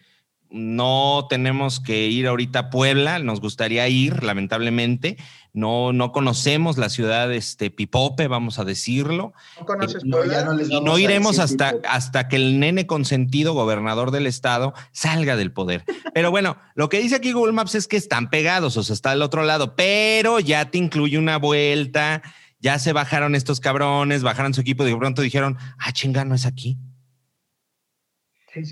no 0.50 1.26
tenemos 1.28 1.80
que 1.80 2.06
ir 2.06 2.26
ahorita 2.26 2.58
a 2.58 2.70
Puebla, 2.70 3.18
nos 3.18 3.40
gustaría 3.40 3.86
ir, 3.88 4.22
lamentablemente. 4.22 5.16
No, 5.52 5.94
no 5.94 6.12
conocemos 6.12 6.76
la 6.76 6.90
ciudad 6.90 7.32
este, 7.32 7.70
Pipope, 7.70 8.28
vamos 8.28 8.58
a 8.58 8.64
decirlo. 8.64 9.32
No 9.58 9.66
conoces 9.66 10.02
Puebla. 10.08 10.44
y 10.68 10.80
no 10.82 10.98
iremos 10.98 11.38
hasta, 11.38 11.74
hasta 11.88 12.28
que 12.28 12.36
el 12.36 12.60
nene 12.60 12.86
consentido, 12.86 13.54
gobernador 13.54 14.10
del 14.10 14.26
estado, 14.26 14.74
salga 14.92 15.34
del 15.34 15.52
poder. 15.52 15.84
Pero 16.14 16.30
bueno, 16.30 16.58
lo 16.74 16.88
que 16.88 17.00
dice 17.00 17.16
aquí 17.16 17.32
Google 17.32 17.54
Maps 17.54 17.74
es 17.74 17.88
que 17.88 17.96
están 17.96 18.28
pegados, 18.28 18.76
o 18.76 18.82
sea, 18.82 18.92
está 18.92 19.10
del 19.10 19.22
otro 19.22 19.44
lado, 19.44 19.76
pero 19.76 20.40
ya 20.40 20.70
te 20.70 20.78
incluye 20.78 21.18
una 21.18 21.38
vuelta, 21.38 22.22
ya 22.58 22.78
se 22.78 22.92
bajaron 22.92 23.34
estos 23.34 23.60
cabrones, 23.60 24.22
bajaron 24.22 24.54
su 24.54 24.60
equipo 24.60 24.84
y 24.84 24.90
de 24.90 24.96
pronto 24.96 25.22
dijeron, 25.22 25.56
ah, 25.78 25.92
chinga, 25.92 26.24
no 26.24 26.34
es 26.34 26.46
aquí. 26.46 26.78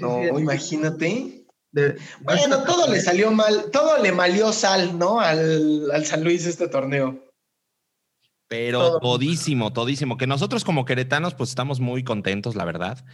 no, 0.00 0.38
imagínate. 0.38 1.44
Bueno, 2.20 2.62
todo 2.64 2.90
le 2.90 3.00
salió 3.00 3.30
mal, 3.32 3.70
todo 3.72 4.00
le 4.00 4.12
malió 4.12 4.52
sal, 4.52 4.98
¿no? 4.98 5.20
Al, 5.20 6.04
San 6.04 6.22
Luis 6.22 6.46
este 6.46 6.68
torneo. 6.68 7.20
Pero 8.46 9.00
todísimo, 9.00 9.72
todísimo. 9.72 10.16
Que 10.16 10.26
nosotros 10.26 10.64
como 10.64 10.84
queretanos, 10.84 11.34
pues 11.34 11.50
estamos 11.50 11.80
muy 11.80 12.04
contentos, 12.04 12.54
la 12.54 12.64
verdad. 12.64 13.04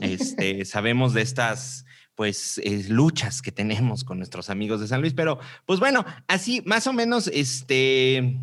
Este, 0.00 0.64
sabemos 0.64 1.14
de 1.14 1.22
estas, 1.22 1.84
pues, 2.16 2.58
eh, 2.58 2.84
luchas 2.88 3.42
que 3.42 3.52
tenemos 3.52 4.02
con 4.02 4.18
nuestros 4.18 4.50
amigos 4.50 4.80
de 4.80 4.88
San 4.88 5.00
Luis, 5.00 5.14
pero, 5.14 5.38
pues 5.64 5.78
bueno, 5.78 6.04
así 6.26 6.62
más 6.66 6.88
o 6.88 6.92
menos, 6.92 7.28
este, 7.28 8.40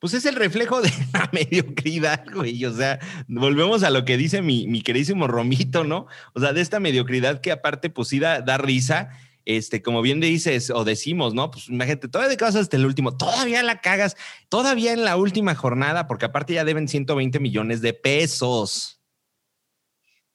pues 0.00 0.14
es 0.14 0.24
el 0.24 0.34
reflejo 0.34 0.80
de 0.80 0.90
la 1.12 1.28
mediocridad, 1.32 2.24
güey. 2.32 2.64
O 2.64 2.74
sea, 2.74 2.98
volvemos 3.28 3.82
a 3.82 3.90
lo 3.90 4.04
que 4.04 4.16
dice 4.16 4.42
mi, 4.42 4.66
mi 4.66 4.82
queridísimo 4.82 5.28
Romito, 5.28 5.84
¿no? 5.84 6.06
O 6.32 6.40
sea, 6.40 6.52
de 6.52 6.62
esta 6.62 6.80
mediocridad 6.80 7.40
que 7.40 7.52
aparte, 7.52 7.90
pues 7.90 8.08
sí 8.08 8.18
da, 8.18 8.58
risa. 8.58 9.10
Este, 9.46 9.82
como 9.82 10.02
bien 10.02 10.20
dices 10.20 10.70
o 10.70 10.84
decimos, 10.84 11.34
¿no? 11.34 11.50
Pues 11.50 11.68
imagínate, 11.68 12.08
todavía 12.08 12.36
de 12.36 12.44
hasta 12.44 12.76
el 12.76 12.84
último, 12.84 13.16
todavía 13.16 13.62
la 13.62 13.80
cagas, 13.80 14.16
todavía 14.48 14.92
en 14.92 15.02
la 15.02 15.16
última 15.16 15.54
jornada, 15.54 16.06
porque 16.06 16.26
aparte 16.26 16.52
ya 16.54 16.64
deben 16.64 16.88
120 16.88 17.40
millones 17.40 17.80
de 17.80 17.94
pesos. 17.94 19.00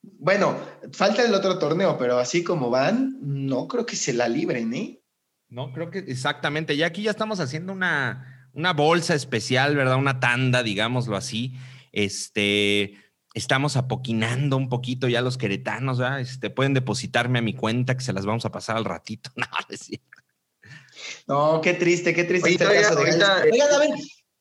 Bueno, 0.02 0.58
falta 0.92 1.24
el 1.24 1.34
otro 1.34 1.60
torneo, 1.60 1.98
pero 1.98 2.18
así 2.18 2.44
como 2.44 2.70
van, 2.70 3.18
no 3.22 3.68
creo 3.68 3.86
que 3.86 3.96
se 3.96 4.12
la 4.12 4.28
libren, 4.28 4.74
¿eh? 4.74 5.02
No, 5.50 5.72
creo 5.72 5.92
que 5.92 6.00
exactamente. 6.00 6.76
Ya 6.76 6.88
aquí 6.88 7.04
ya 7.04 7.12
estamos 7.12 7.40
haciendo 7.40 7.74
una, 7.74 8.35
una 8.56 8.74
bolsa 8.74 9.14
especial, 9.14 9.76
¿verdad? 9.76 9.98
Una 9.98 10.20
tanda, 10.20 10.64
digámoslo 10.64 11.18
así. 11.18 11.54
Este, 11.92 12.96
estamos 13.34 13.76
apoquinando 13.76 14.58
un 14.58 14.70
poquito 14.70 15.08
ya 15.08 15.22
los 15.22 15.38
queretanos, 15.38 16.00
¿verdad? 16.00 16.22
Este, 16.22 16.50
pueden 16.50 16.74
depositarme 16.74 17.40
a 17.40 17.42
mi 17.42 17.54
cuenta 17.54 17.96
que 17.96 18.04
se 18.04 18.14
las 18.14 18.26
vamos 18.26 18.46
a 18.46 18.52
pasar 18.52 18.78
al 18.78 18.86
ratito. 18.86 19.30
No, 21.28 21.56
no 21.56 21.62
qué 21.62 21.74
triste, 21.74 22.14
qué 22.14 22.24
triste 22.24 22.52
este 22.52 22.66
caso 22.66 22.96
de 22.96 23.12
Oigan, 23.12 23.24
a 23.30 23.78
ver, 23.80 23.90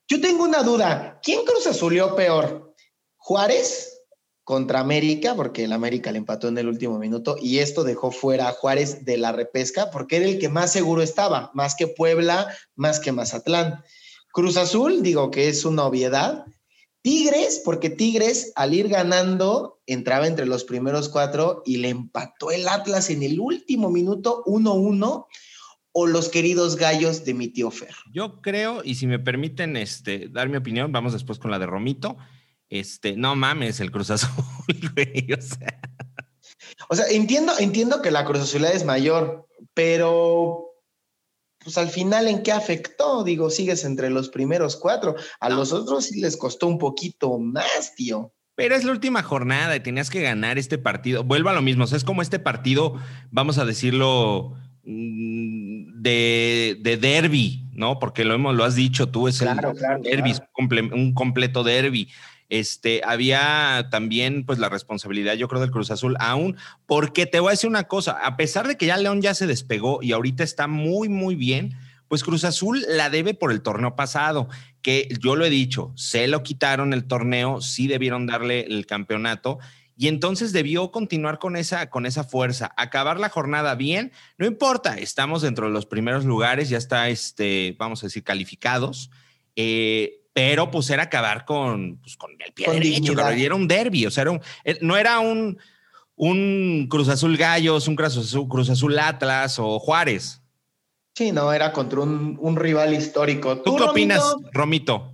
yo 0.08 0.20
tengo 0.20 0.44
una 0.44 0.62
duda. 0.62 1.18
¿Quién 1.22 1.44
Cruz 1.44 1.66
Azulió 1.66 2.14
peor? 2.14 2.74
¿Juárez 3.16 4.02
contra 4.44 4.80
América? 4.80 5.34
Porque 5.34 5.64
el 5.64 5.72
América 5.72 6.12
le 6.12 6.18
empató 6.18 6.48
en 6.48 6.56
el 6.56 6.68
último 6.68 6.98
minuto 6.98 7.36
y 7.42 7.58
esto 7.58 7.82
dejó 7.82 8.12
fuera 8.12 8.48
a 8.48 8.52
Juárez 8.52 9.04
de 9.04 9.16
la 9.16 9.32
repesca 9.32 9.90
porque 9.90 10.16
era 10.16 10.26
el 10.26 10.38
que 10.38 10.48
más 10.48 10.72
seguro 10.72 11.02
estaba, 11.02 11.50
más 11.54 11.74
que 11.74 11.88
Puebla, 11.88 12.54
más 12.76 13.00
que 13.00 13.12
Mazatlán. 13.12 13.82
Cruz 14.34 14.56
Azul, 14.56 15.00
digo 15.04 15.30
que 15.30 15.48
es 15.48 15.64
una 15.64 15.84
obviedad. 15.84 16.44
Tigres, 17.02 17.62
porque 17.64 17.88
Tigres 17.88 18.52
al 18.56 18.74
ir 18.74 18.88
ganando 18.88 19.80
entraba 19.86 20.26
entre 20.26 20.44
los 20.44 20.64
primeros 20.64 21.08
cuatro 21.08 21.62
y 21.64 21.76
le 21.76 21.90
empató 21.90 22.50
el 22.50 22.66
Atlas 22.66 23.10
en 23.10 23.22
el 23.22 23.38
último 23.38 23.92
minuto 23.92 24.42
1-1 24.46 25.26
o 25.92 26.06
los 26.08 26.28
queridos 26.30 26.74
gallos 26.74 27.24
de 27.24 27.32
mi 27.32 27.46
tío 27.46 27.70
Fer. 27.70 27.94
Yo 28.12 28.40
creo, 28.40 28.82
y 28.82 28.96
si 28.96 29.06
me 29.06 29.20
permiten 29.20 29.76
este, 29.76 30.28
dar 30.28 30.48
mi 30.48 30.56
opinión, 30.56 30.90
vamos 30.90 31.12
después 31.12 31.38
con 31.38 31.52
la 31.52 31.60
de 31.60 31.66
Romito. 31.66 32.16
Este, 32.68 33.16
no 33.16 33.36
mames, 33.36 33.78
el 33.78 33.92
Cruz 33.92 34.10
Azul, 34.10 34.32
güey, 34.96 35.32
o 35.32 35.40
sea. 35.40 35.80
O 36.88 36.96
sea, 36.96 37.06
entiendo, 37.06 37.52
entiendo 37.56 38.02
que 38.02 38.10
la 38.10 38.24
Cruz 38.24 38.40
Azul 38.40 38.64
es 38.64 38.84
mayor, 38.84 39.46
pero 39.74 40.73
pues 41.64 41.78
al 41.78 41.88
final, 41.88 42.28
¿en 42.28 42.42
qué 42.42 42.52
afectó? 42.52 43.24
Digo, 43.24 43.50
sigues 43.50 43.84
entre 43.84 44.10
los 44.10 44.28
primeros 44.28 44.76
cuatro. 44.76 45.16
A 45.40 45.48
los 45.48 45.72
otros 45.72 46.04
sí 46.06 46.20
les 46.20 46.36
costó 46.36 46.66
un 46.66 46.78
poquito 46.78 47.38
más, 47.38 47.94
tío. 47.96 48.32
Pero 48.54 48.76
es 48.76 48.84
la 48.84 48.92
última 48.92 49.22
jornada 49.22 49.74
y 49.74 49.80
tenías 49.80 50.10
que 50.10 50.22
ganar 50.22 50.58
este 50.58 50.78
partido. 50.78 51.24
Vuelvo 51.24 51.48
a 51.48 51.54
lo 51.54 51.62
mismo. 51.62 51.84
es 51.84 52.04
como 52.04 52.22
este 52.22 52.38
partido, 52.38 52.94
vamos 53.30 53.58
a 53.58 53.64
decirlo, 53.64 54.54
mm, 54.84 56.02
de, 56.02 56.78
de 56.80 56.96
derby, 56.96 57.66
¿no? 57.72 57.98
Porque 57.98 58.24
lo, 58.24 58.34
hemos, 58.34 58.54
lo 58.54 58.64
has 58.64 58.76
dicho 58.76 59.08
tú, 59.08 59.26
es 59.26 59.40
el 59.40 59.48
derby, 60.02 60.34
un 60.92 61.14
completo 61.14 61.64
derby. 61.64 62.08
Este, 62.54 63.00
había 63.04 63.88
también 63.90 64.46
pues 64.46 64.60
la 64.60 64.68
responsabilidad, 64.68 65.34
yo 65.34 65.48
creo, 65.48 65.60
del 65.60 65.72
Cruz 65.72 65.90
Azul 65.90 66.16
aún, 66.20 66.56
porque 66.86 67.26
te 67.26 67.40
voy 67.40 67.48
a 67.48 67.50
decir 67.50 67.68
una 67.68 67.88
cosa, 67.88 68.12
a 68.12 68.36
pesar 68.36 68.68
de 68.68 68.76
que 68.76 68.86
ya 68.86 68.96
León 68.96 69.20
ya 69.20 69.34
se 69.34 69.48
despegó 69.48 70.00
y 70.04 70.12
ahorita 70.12 70.44
está 70.44 70.68
muy, 70.68 71.08
muy 71.08 71.34
bien, 71.34 71.74
pues 72.06 72.22
Cruz 72.22 72.44
Azul 72.44 72.84
la 72.86 73.10
debe 73.10 73.34
por 73.34 73.50
el 73.50 73.60
torneo 73.60 73.96
pasado, 73.96 74.48
que 74.82 75.08
yo 75.18 75.34
lo 75.34 75.44
he 75.44 75.50
dicho, 75.50 75.92
se 75.96 76.28
lo 76.28 76.44
quitaron 76.44 76.92
el 76.92 77.08
torneo, 77.08 77.60
sí 77.60 77.88
debieron 77.88 78.24
darle 78.28 78.60
el 78.60 78.86
campeonato 78.86 79.58
y 79.96 80.06
entonces 80.06 80.52
debió 80.52 80.92
continuar 80.92 81.40
con 81.40 81.56
esa, 81.56 81.90
con 81.90 82.06
esa 82.06 82.22
fuerza, 82.22 82.72
acabar 82.76 83.18
la 83.18 83.30
jornada 83.30 83.74
bien, 83.74 84.12
no 84.38 84.46
importa, 84.46 84.96
estamos 84.96 85.42
dentro 85.42 85.66
de 85.66 85.72
los 85.72 85.86
primeros 85.86 86.24
lugares, 86.24 86.68
ya 86.68 86.78
está, 86.78 87.08
este, 87.08 87.74
vamos 87.80 88.04
a 88.04 88.06
decir, 88.06 88.22
calificados. 88.22 89.10
Eh, 89.56 90.23
pero 90.34 90.70
pues 90.70 90.90
era 90.90 91.04
acabar 91.04 91.44
con, 91.46 91.98
pues, 91.98 92.16
con 92.16 92.32
el 92.32 92.52
pie 92.52 92.70
derecho, 92.70 93.12
era 93.28 93.54
un 93.54 93.68
derby, 93.68 94.04
o 94.04 94.10
sea, 94.10 94.24
eh, 94.64 94.78
no 94.82 94.96
era 94.96 95.20
un, 95.20 95.56
un 96.16 96.88
Cruz 96.90 97.08
Azul 97.08 97.36
Gallos, 97.36 97.86
un 97.86 97.94
Cruz 97.94 98.16
Azul, 98.16 98.48
Cruz 98.48 98.68
Azul 98.68 98.98
Atlas 98.98 99.58
o 99.60 99.78
Juárez. 99.78 100.42
Sí, 101.14 101.30
no, 101.30 101.52
era 101.52 101.72
contra 101.72 102.00
un, 102.00 102.56
rival 102.56 102.92
histórico. 102.92 103.62
¿Tú, 103.62 103.76
qué 103.76 103.84
opinas, 103.84 104.34
Romito? 104.52 105.12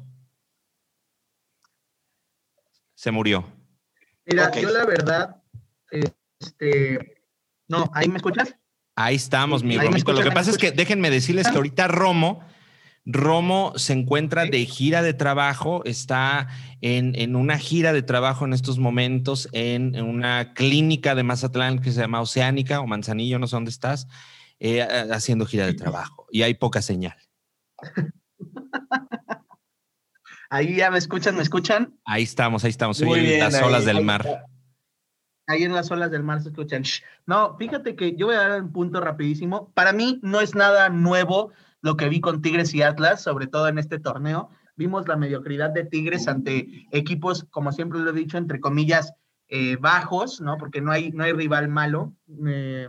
Se 2.95 3.11
murió. 3.11 3.45
Mira, 4.25 4.51
yo 4.53 4.71
la 4.71 4.87
verdad, 4.87 5.43
este, 5.91 7.23
no, 7.69 7.91
¿ahí 7.93 8.09
me 8.09 8.17
escuchas? 8.17 8.57
Ahí 8.97 9.17
estamos, 9.17 9.63
mi 9.63 9.77
Romito. 9.77 10.15
Lo 10.15 10.23
que 10.23 10.31
pasa 10.31 10.51
es 10.51 10.57
que 10.57 10.73
déjenme 10.73 11.11
decirles 11.11 11.49
que 11.49 11.57
ahorita 11.57 11.89
Romo, 11.89 12.41
Romo 13.05 13.73
se 13.77 13.93
encuentra 13.95 14.45
de 14.45 14.65
gira 14.67 15.03
de 15.03 15.15
trabajo, 15.15 15.83
está 15.85 16.49
en, 16.81 17.35
una 17.35 17.59
gira 17.59 17.93
de 17.93 18.03
trabajo 18.03 18.45
en 18.45 18.53
estos 18.53 18.79
momentos 18.79 19.49
en, 19.53 20.01
una 20.01 20.53
clínica 20.55 21.15
de 21.15 21.23
Mazatlán 21.23 21.81
que 21.81 21.93
se 21.93 22.01
llama 22.01 22.21
Oceánica 22.21 22.81
o 22.81 22.87
Manzanillo, 22.87 23.39
no 23.39 23.47
sé 23.47 23.57
dónde 23.57 23.71
estás, 23.71 24.07
eh, 24.59 24.83
haciendo 25.13 25.47
gira 25.47 25.67
de 25.67 25.75
trabajo 25.75 26.27
y 26.31 26.43
hay 26.43 26.55
poca 26.55 26.83
señal. 26.83 27.17
Ahí 30.53 30.75
ya 30.75 30.91
me 30.91 30.99
escuchan, 30.99 31.37
¿me 31.37 31.43
escuchan? 31.43 31.97
Ahí 32.05 32.25
estamos, 32.25 32.65
ahí 32.65 32.71
estamos. 32.71 33.01
en 33.01 33.39
las 33.39 33.63
olas 33.63 33.85
del 33.85 34.05
mar. 34.05 34.45
Ahí 35.47 35.63
en 35.63 35.73
las 35.73 35.93
olas 35.93 36.11
del 36.11 36.25
mar 36.25 36.43
se 36.43 36.49
escuchan. 36.49 36.83
No, 37.25 37.57
fíjate 37.57 37.95
que 37.95 38.17
yo 38.17 38.27
voy 38.27 38.35
a 38.35 38.49
dar 38.49 38.63
un 38.63 38.73
punto 38.73 39.01
rapidísimo. 39.01 39.71
Para 39.75 39.93
mí 39.93 40.19
no 40.23 40.41
es 40.41 40.57
nada 40.57 40.89
nuevo 40.89 41.53
lo 41.83 41.97
que 41.97 42.09
vi 42.09 42.21
con 42.21 42.43
Tigres 42.43 42.75
y 42.75 42.83
Atlas, 42.83 43.23
sobre 43.23 43.47
todo 43.47 43.69
en 43.69 43.79
este 43.79 43.99
torneo. 43.99 44.51
Vimos 44.77 45.09
la 45.09 45.17
mediocridad 45.17 45.71
de 45.71 45.85
Tigres 45.85 46.29
ante 46.29 46.87
equipos, 46.91 47.47
como 47.51 47.73
siempre 47.73 47.99
lo 47.99 48.11
he 48.11 48.15
dicho, 48.15 48.39
entre 48.39 48.61
comillas, 48.61 49.15
eh, 49.49 49.77
bajos, 49.77 50.41
¿no? 50.41 50.57
Porque 50.59 50.81
no 50.81 50.93
hay, 50.93 51.11
no 51.13 51.25
hay 51.25 51.33
rival 51.33 51.69
malo. 51.69 52.15
Eh, 52.47 52.89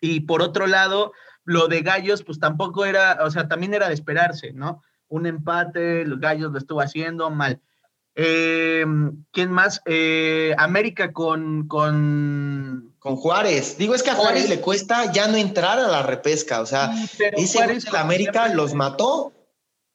y 0.00 0.20
por 0.20 0.40
otro 0.40 0.66
lado, 0.66 1.12
lo 1.44 1.68
de 1.68 1.82
Gallos, 1.82 2.22
pues 2.22 2.38
tampoco 2.38 2.84
era, 2.84 3.18
o 3.22 3.30
sea, 3.30 3.48
también 3.48 3.74
era 3.74 3.88
de 3.88 3.94
esperarse, 3.94 4.52
¿no? 4.52 4.82
un 5.08 5.26
empate, 5.26 6.06
los 6.06 6.20
Gallos 6.20 6.52
lo 6.52 6.58
estuvo 6.58 6.80
haciendo 6.80 7.30
mal. 7.30 7.60
Eh, 8.14 8.86
¿Quién 9.32 9.50
más? 9.50 9.82
América 10.56 11.12
con, 11.12 11.66
con... 11.66 12.89
Con 13.00 13.16
Juárez. 13.16 13.76
Digo, 13.76 13.96
es 13.96 14.04
que 14.04 14.10
a 14.10 14.14
Juárez, 14.14 14.48
le 14.48 14.60
cuesta 14.60 15.10
ya 15.10 15.26
no 15.26 15.36
entrar 15.36 15.80
a 15.80 15.88
la 15.88 16.04
repesca. 16.04 16.60
O 16.60 16.66
sea, 16.66 16.92
ese 17.36 17.58
Juárez, 17.58 17.92
América 17.92 18.54
los 18.54 18.74
mató. 18.74 19.32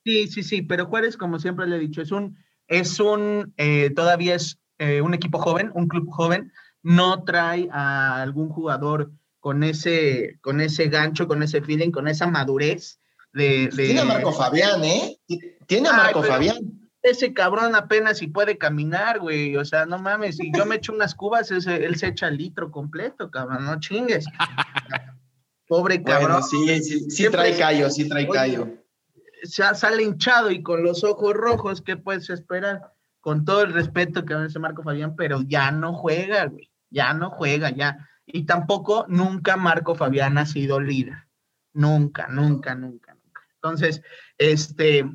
Sí, 0.04 0.28
sí, 0.28 0.44
sí, 0.44 0.62
pero 0.62 0.88
Juárez, 0.88 1.16
como 1.16 1.40
siempre 1.40 1.66
le 1.66 1.78
he 1.78 1.80
dicho, 1.80 2.02
es 2.02 2.12
un, 2.12 2.38
es 2.68 3.00
un, 3.00 3.54
eh, 3.56 3.92
todavía 3.96 4.36
es 4.36 4.60
un 5.02 5.14
equipo 5.14 5.40
joven, 5.40 5.72
un 5.74 5.88
club 5.88 6.10
joven, 6.12 6.52
no 6.84 7.24
trae 7.24 7.70
a 7.72 8.22
algún 8.22 8.50
jugador 8.50 9.14
con 9.40 9.64
ese, 9.64 10.38
con 10.42 10.60
ese 10.60 10.90
gancho, 10.90 11.28
con 11.28 11.42
ese 11.42 11.62
feeling, 11.62 11.92
con 11.92 12.10
esa 12.10 12.28
madurez 12.28 13.00
tiene 13.36 14.00
a 14.00 14.06
Marco 14.06 14.32
Fabián, 14.32 14.84
¿eh? 14.84 15.20
Tiene 15.68 15.90
a 15.90 15.94
Marco 15.94 16.24
Fabián. 16.24 16.85
Ese 17.06 17.36
cabrón 17.36 17.76
apenas 17.76 18.18
si 18.18 18.26
puede 18.26 18.58
caminar, 18.58 19.20
güey. 19.20 19.56
O 19.58 19.64
sea, 19.64 19.86
no 19.86 20.00
mames, 20.00 20.38
si 20.38 20.52
yo 20.52 20.66
me 20.66 20.78
echo 20.78 20.92
unas 20.92 21.14
cubas, 21.14 21.52
él 21.52 21.62
se 21.96 22.08
echa 22.08 22.28
el 22.28 22.38
litro 22.38 22.72
completo, 22.72 23.30
cabrón, 23.30 23.64
no 23.64 23.80
chingues. 23.80 24.26
Pobre 25.68 26.02
cabrón. 26.02 26.42
sí, 26.42 26.82
sí, 26.82 27.12
sí 27.12 27.30
trae 27.30 27.56
callo, 27.56 27.92
sí 27.92 28.10
trae 28.10 28.28
callo. 28.28 28.70
Sale 29.44 30.02
hinchado 30.02 30.50
y 30.50 30.64
con 30.64 30.82
los 30.82 31.04
ojos 31.04 31.36
rojos, 31.36 31.84
¿qué 31.84 31.96
puedes 31.96 32.32
esperar? 32.32 32.92
Con 33.20 33.46
todo 33.46 33.62
el 33.62 33.74
respeto 33.74 34.26
que 34.26 34.34
ese 34.44 34.58
Marco 34.58 34.82
Fabián, 34.82 35.16
pero 35.16 35.44
ya 35.44 35.70
no 35.70 35.94
juega, 35.94 36.46
güey. 36.48 36.72
Ya 36.90 37.14
no 37.14 37.30
juega, 37.30 37.70
ya. 37.70 38.10
Y 38.26 38.48
tampoco 38.48 39.06
nunca 39.10 39.58
Marco 39.58 39.94
Fabián 39.94 40.40
ha 40.40 40.48
sido 40.48 40.80
líder. 40.80 41.28
Nunca, 41.72 42.28
nunca, 42.30 42.74
nunca. 42.74 43.16
Entonces, 43.54 44.02
este, 44.40 45.06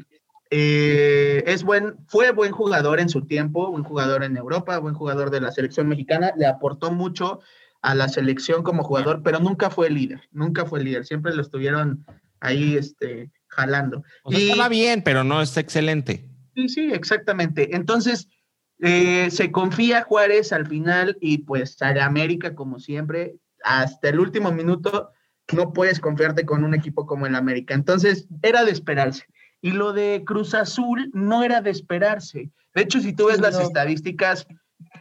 eh, 0.51 1.45
es 1.47 1.63
buen, 1.63 1.97
fue 2.09 2.33
buen 2.33 2.51
jugador 2.51 2.99
en 2.99 3.09
su 3.09 3.25
tiempo, 3.27 3.71
buen 3.71 3.85
jugador 3.85 4.25
en 4.25 4.37
Europa, 4.37 4.79
buen 4.79 4.95
jugador 4.95 5.31
de 5.31 5.41
la 5.41 5.53
selección 5.53 5.89
mexicana, 5.89 6.33
le 6.37 6.47
aportó 6.47 6.91
mucho 6.91 7.41
a 7.83 7.95
la 7.95 8.09
selección 8.09 8.63
como 8.63 8.83
jugador, 8.83 9.23
pero 9.23 9.39
nunca 9.39 9.71
fue 9.71 9.89
líder, 9.91 10.23
nunca 10.33 10.67
fue 10.67 10.83
líder, 10.83 11.07
siempre 11.07 11.35
lo 11.35 11.43
estuvieron 11.43 12.05
ahí 12.41 12.77
este, 12.77 13.31
jalando. 13.47 14.03
y, 14.27 14.49
estaba 14.49 14.69
bien, 14.69 15.03
pero 15.03 15.25
no 15.25 15.41
está 15.41 15.61
excelente. 15.61 16.29
Sí, 16.57 16.69
sí, 16.69 16.91
exactamente. 16.93 17.77
Entonces, 17.77 18.29
eh, 18.81 19.31
se 19.31 19.53
confía 19.53 20.03
Juárez 20.03 20.53
al 20.53 20.67
final 20.67 21.17
y 21.21 21.39
pues 21.39 21.75
sale 21.75 22.01
América 22.01 22.55
como 22.55 22.81
siempre, 22.81 23.37
hasta 23.63 24.09
el 24.09 24.19
último 24.19 24.51
minuto 24.53 25.11
no 25.53 25.73
puedes 25.73 26.01
confiarte 26.01 26.45
con 26.45 26.65
un 26.65 26.75
equipo 26.75 27.07
como 27.07 27.27
el 27.27 27.35
América. 27.35 27.75
Entonces, 27.75 28.27
era 28.43 28.65
de 28.65 28.73
esperarse. 28.73 29.27
Y 29.63 29.73
lo 29.73 29.93
de 29.93 30.23
Cruz 30.25 30.55
Azul 30.55 31.11
no 31.13 31.43
era 31.43 31.61
de 31.61 31.71
esperarse. 31.71 32.51
De 32.75 32.83
hecho, 32.83 33.01
si 33.01 33.13
tú 33.13 33.27
ves 33.27 33.41
las 33.41 33.59
estadísticas, 33.59 34.47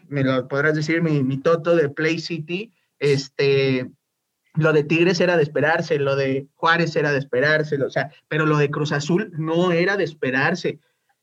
me 0.07 0.23
lo 0.23 0.47
podrás 0.47 0.75
decir, 0.75 1.01
mi, 1.01 1.23
mi, 1.23 1.37
toto 1.37 1.75
de 1.75 1.89
Play 1.89 2.19
City, 2.19 2.73
este, 2.97 3.89
lo 4.55 4.73
de 4.73 4.83
Tigres 4.83 5.21
era 5.21 5.37
de 5.37 5.43
esperarse, 5.43 5.99
lo 5.99 6.15
de 6.15 6.47
Juárez 6.55 6.95
era 6.95 7.11
de 7.11 7.19
esperarse, 7.19 7.81
o 7.81 7.89
sea, 7.89 8.11
pero 8.27 8.45
lo 8.45 8.57
de 8.57 8.69
Cruz 8.69 8.91
Azul 8.91 9.31
no 9.37 9.71
era 9.71 9.97
de 9.97 10.03
esperarse. 10.03 10.79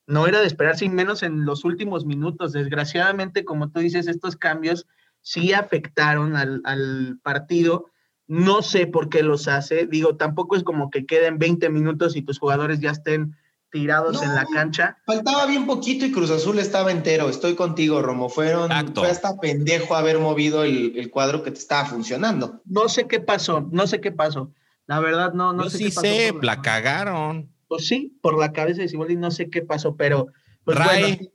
No 0.08 0.28
era 0.28 0.40
de 0.40 0.46
esperarse, 0.46 0.84
y 0.84 0.88
menos 0.88 1.24
en 1.24 1.44
los 1.44 1.64
últimos 1.64 2.06
minutos. 2.06 2.52
Desgraciadamente, 2.52 3.44
como 3.44 3.70
tú 3.70 3.80
dices, 3.80 4.06
estos 4.06 4.36
cambios 4.36 4.86
sí 5.20 5.52
afectaron 5.52 6.36
al, 6.36 6.60
al 6.64 7.18
partido 7.24 7.90
no 8.28 8.62
sé 8.62 8.86
por 8.86 9.08
qué 9.08 9.22
los 9.22 9.48
hace. 9.48 9.86
Digo, 9.86 10.16
tampoco 10.16 10.56
es 10.56 10.62
como 10.62 10.90
que 10.90 11.06
queden 11.06 11.38
20 11.38 11.70
minutos 11.70 12.16
y 12.16 12.22
tus 12.22 12.38
jugadores 12.38 12.80
ya 12.80 12.90
estén 12.90 13.36
tirados 13.70 14.22
en 14.22 14.34
la 14.34 14.46
cancha. 14.46 14.98
Faltaba 15.06 15.46
bien 15.46 15.66
poquito 15.66 16.06
y 16.06 16.12
Cruz 16.12 16.30
Azul 16.30 16.58
estaba 16.58 16.90
entero. 16.90 17.28
Estoy 17.28 17.54
contigo, 17.54 18.00
Romo. 18.02 18.28
Fueron, 18.28 18.70
fue 18.94 19.10
hasta 19.10 19.38
pendejo 19.38 19.94
haber 19.94 20.18
movido 20.18 20.64
el, 20.64 21.10
cuadro 21.10 21.42
que 21.42 21.50
te 21.50 21.58
estaba 21.58 21.84
funcionando. 21.86 22.62
No 22.64 22.88
sé 22.88 23.06
qué 23.06 23.20
pasó, 23.20 23.68
no 23.70 23.86
sé 23.86 24.00
qué 24.00 24.12
pasó. 24.12 24.52
La 24.86 25.00
verdad, 25.00 25.32
no, 25.32 25.52
no 25.52 25.68
sé 25.68 25.78
sí 25.78 25.84
qué 25.84 25.90
pasó. 25.90 26.00
sé, 26.00 26.34
la 26.42 26.62
cagaron. 26.62 27.52
Pues 27.68 27.86
sí, 27.86 28.16
por 28.22 28.38
la 28.38 28.52
cabeza 28.52 28.82
de 28.82 29.12
y 29.12 29.16
no 29.16 29.30
sé 29.30 29.50
qué 29.50 29.62
pasó, 29.62 29.96
pero. 29.96 30.28
Pues 30.64 30.78
Ray, 30.78 31.32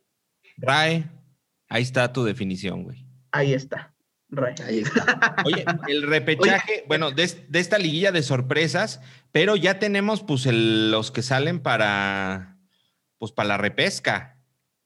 Ray, 0.58 1.06
ahí 1.70 1.84
está 1.84 2.12
tu 2.12 2.24
definición, 2.24 2.84
güey. 2.84 3.06
Ahí 3.32 3.54
está. 3.54 3.91
Oye, 5.46 5.66
el 5.88 6.04
repechaje, 6.04 6.86
bueno, 6.88 7.12
de, 7.12 7.24
esta 7.54 7.78
liguilla 7.78 8.12
de 8.12 8.24
sorpresas, 8.24 9.02
pero 9.32 9.56
ya 9.56 9.80
tenemos 9.80 10.24
pues 10.24 10.46
los 10.46 11.12
que 11.12 11.22
salen 11.22 11.60
para, 11.60 12.58
pues 13.18 13.32
para 13.32 13.50
la 13.50 13.58
repesca. 13.58 14.38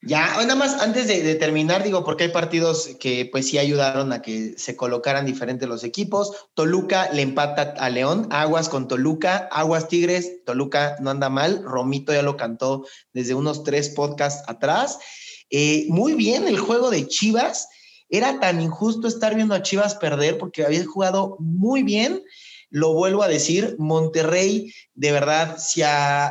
Ya, 0.02 0.36
nada 0.38 0.56
más 0.56 0.82
antes 0.82 1.08
de, 1.08 1.36
terminar, 1.36 1.84
digo, 1.84 2.04
porque 2.04 2.26
hay 2.26 2.30
partidos 2.30 2.90
que 3.00 3.28
pues 3.32 3.48
sí 3.48 3.58
ayudaron 3.58 4.14
a 4.14 4.22
que 4.22 4.54
se 4.58 4.76
colocaran 4.76 5.26
diferentes 5.26 5.68
los 5.68 5.84
equipos. 5.84 6.48
Toluca 6.54 7.10
le 7.12 7.24
empata 7.24 7.74
a 7.78 7.90
León, 7.90 8.28
Aguas 8.30 8.70
con 8.70 8.88
Toluca, 8.88 9.50
Aguas 9.52 9.88
Tigres, 9.88 10.44
Toluca 10.46 10.98
no 11.02 11.10
anda 11.10 11.30
mal, 11.30 11.64
Romito 11.64 12.14
ya 12.14 12.22
lo 12.22 12.38
cantó 12.38 12.86
desde 13.14 13.34
unos 13.34 13.64
tres 13.64 13.90
podcasts 13.90 14.44
atrás. 14.48 15.00
Eh, 15.50 15.86
muy 15.90 16.14
bien 16.14 16.48
el 16.48 16.60
juego 16.60 16.92
de 16.92 17.08
Chivas 17.08 17.68
era 18.10 18.40
tan 18.40 18.62
injusto 18.62 19.08
estar 19.08 19.36
viendo 19.36 19.56
a 19.56 19.62
Chivas 19.62 19.96
perder 19.96 20.38
porque 20.38 20.66
había 20.66 20.86
jugado 20.86 21.38
muy 21.40 21.84
bien. 21.84 22.24
Lo 22.70 22.94
vuelvo 22.94 23.24
a 23.24 23.28
decir, 23.28 23.76
Monterrey, 23.80 24.74
de 24.94 25.12
verdad, 25.12 25.58
si, 25.58 25.82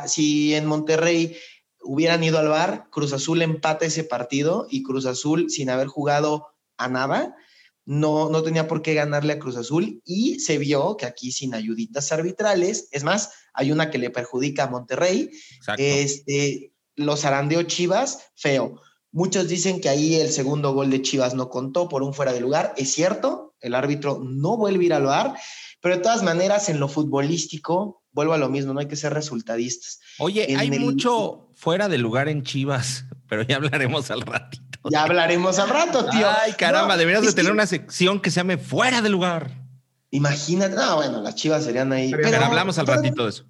si 0.07 0.53
en 0.53 0.65
Monterrey 0.65 1.37
hubieran 1.81 2.23
ido 2.23 2.39
al 2.39 2.49
bar, 2.49 2.87
Cruz 2.91 3.13
Azul 3.13 3.41
empata 3.41 3.85
ese 3.85 4.03
partido 4.03 4.67
y 4.69 4.83
Cruz 4.83 5.05
Azul, 5.05 5.49
sin 5.49 5.69
haber 5.69 5.87
jugado 5.87 6.47
a 6.77 6.87
nada, 6.87 7.35
no, 7.85 8.29
no 8.29 8.41
tenía 8.41 8.67
por 8.67 8.81
qué 8.81 8.93
ganarle 8.95 9.33
a 9.33 9.39
Cruz 9.39 9.55
Azul 9.55 10.01
y 10.03 10.39
se 10.39 10.57
vio 10.57 10.97
que 10.97 11.05
aquí 11.05 11.31
sin 11.31 11.53
ayuditas 11.53 12.11
arbitrales, 12.11 12.89
es 12.91 13.03
más, 13.03 13.31
hay 13.53 13.71
una 13.71 13.91
que 13.91 13.99
le 13.99 14.09
perjudica 14.09 14.63
a 14.63 14.69
Monterrey, 14.69 15.29
este, 15.77 16.73
los 16.95 17.21
zarandeó 17.21 17.63
Chivas, 17.63 18.31
feo. 18.35 18.81
Muchos 19.15 19.47
dicen 19.47 19.79
que 19.79 19.87
ahí 19.87 20.15
el 20.15 20.29
segundo 20.29 20.73
gol 20.73 20.89
de 20.89 21.01
Chivas 21.01 21.35
no 21.35 21.49
contó 21.49 21.87
por 21.87 22.03
un 22.03 22.13
fuera 22.13 22.33
de 22.33 22.41
lugar. 22.41 22.73
Es 22.75 22.91
cierto, 22.91 23.55
el 23.61 23.73
árbitro 23.73 24.19
no 24.21 24.57
vuelve 24.57 24.83
a 24.83 24.85
ir 24.87 24.93
al 24.93 25.05
bar, 25.05 25.35
pero 25.79 25.95
de 25.95 26.01
todas 26.01 26.21
maneras 26.21 26.67
en 26.67 26.81
lo 26.81 26.89
futbolístico, 26.89 28.03
vuelvo 28.11 28.33
a 28.33 28.37
lo 28.37 28.49
mismo, 28.49 28.73
no 28.73 28.81
hay 28.81 28.89
que 28.89 28.97
ser 28.97 29.13
resultadistas. 29.13 30.01
Oye, 30.19 30.53
hay 30.57 30.69
mucho 30.69 31.47
fuera 31.55 31.87
de 31.87 31.97
lugar 31.97 32.27
en 32.27 32.43
Chivas, 32.43 33.05
pero 33.29 33.43
ya 33.43 33.55
hablaremos 33.55 34.11
al 34.11 34.19
ratito. 34.19 34.89
Ya 34.91 35.03
hablaremos 35.03 35.59
al 35.59 35.69
rato, 35.69 36.09
tío. 36.09 36.27
Ay, 36.43 36.51
caramba, 36.51 36.97
deberías 36.97 37.23
de 37.23 37.31
tener 37.31 37.53
una 37.53 37.67
sección 37.67 38.19
que 38.19 38.31
se 38.31 38.41
llame 38.41 38.57
fuera 38.57 39.01
de 39.01 39.07
lugar. 39.07 39.49
Imagínate, 40.11 40.75
no, 40.75 40.97
bueno, 40.97 41.21
las 41.21 41.35
Chivas 41.35 41.63
serían 41.63 41.93
ahí. 41.93 42.11
Pero, 42.11 42.43
hablamos 42.43 42.77
al 42.79 42.87
ratito 42.87 43.23
de 43.23 43.29
eso. 43.29 43.45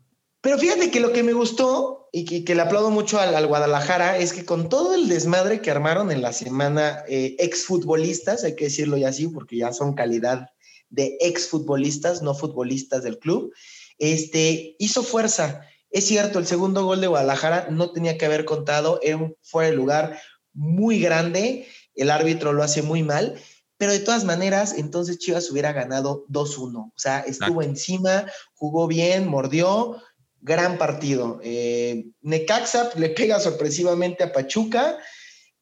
Pero 0.45 0.59
fíjate 0.59 0.91
que 0.91 0.99
lo 0.99 1.11
que 1.11 1.23
me 1.23 1.33
gustó 1.33 2.07
y 2.11 2.43
que, 2.43 2.53
le 2.53 2.61
aplaudo 2.61 2.91
mucho 2.91 3.19
al, 3.19 3.47
Guadalajara 3.47 4.19
es 4.19 4.31
que 4.31 4.45
con 4.45 4.69
todo 4.69 4.93
el 4.93 5.09
desmadre 5.09 5.59
que 5.59 5.71
armaron 5.71 6.11
en 6.11 6.21
la 6.21 6.33
semana 6.33 7.03
eh, 7.07 7.35
exfutbolistas, 7.39 8.43
hay 8.43 8.55
que 8.55 8.65
decirlo 8.65 8.95
ya 8.95 9.09
así 9.09 9.27
porque 9.27 9.57
ya 9.57 9.73
son 9.73 9.95
calidad 9.95 10.49
de 10.91 11.17
exfutbolistas, 11.19 12.21
no 12.21 12.35
futbolistas 12.35 13.01
del 13.01 13.17
club, 13.17 13.55
este, 13.97 14.75
hizo 14.77 15.01
fuerza. 15.01 15.61
Es 15.89 16.05
cierto, 16.05 16.37
el 16.37 16.45
segundo 16.45 16.85
gol 16.85 17.01
de 17.01 17.07
Guadalajara 17.07 17.69
no 17.71 17.91
tenía 17.91 18.19
que 18.19 18.27
haber 18.27 18.45
contado, 18.45 18.99
era 19.01 19.17
un 19.17 19.35
fuera 19.41 19.71
de 19.71 19.75
lugar 19.75 20.19
muy 20.53 20.99
grande, 20.99 21.67
el 21.95 22.11
árbitro 22.11 22.53
lo 22.53 22.61
hace 22.61 22.83
muy 22.83 23.01
mal, 23.01 23.33
pero 23.77 23.93
de 23.93 23.99
todas 23.99 24.25
maneras, 24.25 24.75
entonces 24.77 25.17
Chivas 25.17 25.49
hubiera 25.49 25.73
ganado 25.73 26.27
2-1. 26.29 26.77
O 26.77 26.93
sea, 26.95 27.21
estuvo 27.21 27.63
encima, 27.63 28.27
jugó 28.53 28.85
bien, 28.85 29.27
mordió, 29.27 29.97
gran 30.45 30.77
partido. 30.77 31.39
Eh, 31.43 32.05
Necaxa 32.21 32.91
le 32.97 33.09
pega 33.09 33.39
sorpresivamente 33.39 34.23
a 34.23 34.31
Pachuca. 34.31 34.97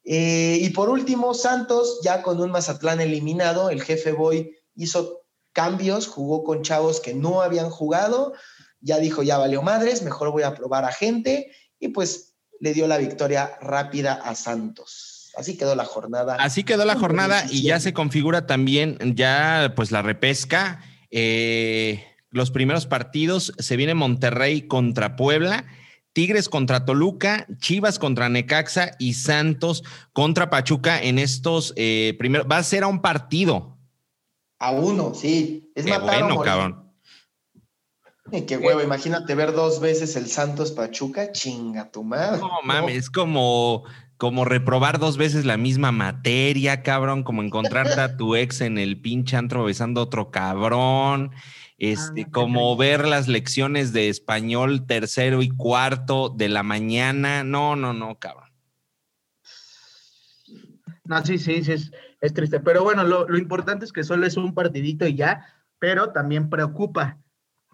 Eh, 0.04 0.60
y 0.62 0.70
por 0.72 0.90
último, 0.90 1.34
Santos, 1.34 2.02
ya 2.04 2.22
con 2.22 2.42
un 2.42 2.52
Mazatlán 2.52 3.00
eliminado, 3.00 3.70
el 3.70 3.82
jefe 3.82 4.12
Boy 4.12 4.58
hizo 4.76 5.22
cambios, 5.54 6.08
jugó 6.08 6.44
con 6.44 6.64
chavos 6.64 7.00
que 7.00 7.14
no 7.14 7.42
habían 7.42 7.70
jugado, 7.70 8.34
ya 8.82 8.98
dijo, 8.98 9.24
ya 9.24 9.38
valió 9.38 9.62
madres, 9.62 10.02
mejor 10.02 10.32
voy 10.32 10.44
a 10.44 10.54
probar 10.54 10.84
a 10.84 10.92
gente, 10.92 11.54
y 11.80 11.88
pues 11.90 12.34
le 12.60 12.74
dio 12.74 12.86
la 12.86 12.98
victoria 12.98 13.58
rápida 13.62 14.16
a 14.16 14.36
Santos. 14.36 15.32
Así 15.38 15.56
quedó 15.56 15.76
la 15.76 15.86
jornada. 15.86 16.36
Así 16.36 16.66
quedó 16.66 16.84
la 16.84 16.96
jornada 16.96 17.46
y 17.50 17.64
ya 17.64 17.80
se 17.80 17.94
configura 17.94 18.46
también 18.46 18.98
ya 19.16 19.72
pues 19.78 19.92
la 19.92 20.02
repesca. 20.02 20.82
Eh, 21.10 22.04
los 22.34 22.50
primeros 22.50 22.88
partidos 22.88 23.54
se 23.60 23.78
viene 23.78 23.94
Monterrey 23.94 24.64
contra 24.68 25.16
Puebla. 25.16 25.66
Tigres 26.14 26.50
contra 26.50 26.86
Toluca, 26.86 27.48
Chivas 27.60 27.98
contra 27.98 28.30
Necaxa 28.30 28.92
y 29.00 29.14
Santos 29.14 29.84
contra 30.14 30.50
Pachuca 30.50 31.02
en 31.02 31.18
estos 31.18 31.74
eh, 31.76 32.16
primeros. 32.20 32.48
Va 32.52 32.58
a 32.58 32.64
ser 32.64 32.84
a 32.84 32.88
un 32.88 33.02
partido. 33.02 33.78
A 34.60 34.72
uno, 34.72 35.14
sí. 35.14 35.72
Es 35.76 35.86
qué 35.86 35.98
bueno, 35.98 36.40
cabrón. 36.42 36.92
qué 38.48 38.58
huevo, 38.58 38.82
imagínate 38.82 39.36
ver 39.36 39.54
dos 39.54 39.80
veces 39.80 40.16
el 40.16 40.28
Santos 40.28 40.72
Pachuca, 40.72 41.32
chinga 41.32 41.92
tu 41.92 42.04
madre. 42.04 42.40
No 42.40 42.50
mames, 42.64 42.96
es 42.96 43.10
como, 43.10 43.84
como 44.18 44.46
reprobar 44.46 45.00
dos 45.00 45.18
veces 45.18 45.46
la 45.46 45.58
misma 45.58 45.92
materia, 45.92 46.82
cabrón, 46.82 47.24
como 47.24 47.44
encontrarte 47.44 48.00
a 48.00 48.18
tu 48.18 48.36
ex 48.36 48.62
en 48.62 48.78
el 48.78 49.02
pinche 49.02 49.36
antro 49.36 49.64
besando 49.64 50.02
a 50.02 50.04
otro 50.06 50.32
cabrón. 50.32 51.32
Este, 51.92 52.32
como 52.32 52.78
ver 52.78 53.06
las 53.06 53.28
lecciones 53.28 53.92
de 53.92 54.08
español 54.08 54.88
tercero 54.88 55.42
y 55.42 55.50
cuarto 55.50 56.30
de 56.30 56.48
la 56.48 56.64
mañana. 56.64 57.44
No, 57.44 57.76
no, 57.76 57.92
no, 57.92 58.18
cabrón. 58.20 58.50
No, 61.04 61.26
sí, 61.26 61.38
sí, 61.38 61.62
sí, 61.62 61.74
es, 62.22 62.34
triste. 62.34 62.62
Pero 62.62 62.84
bueno, 62.84 63.04
lo, 63.04 63.28
lo, 63.28 63.38
importante 63.38 63.84
es 63.84 63.92
que 63.92 64.06
solo 64.06 64.26
es 64.26 64.38
un 64.38 64.54
partidito 64.54 65.06
y 65.06 65.16
ya, 65.16 65.46
pero 65.78 66.14
también 66.14 66.50
preocupa, 66.50 67.18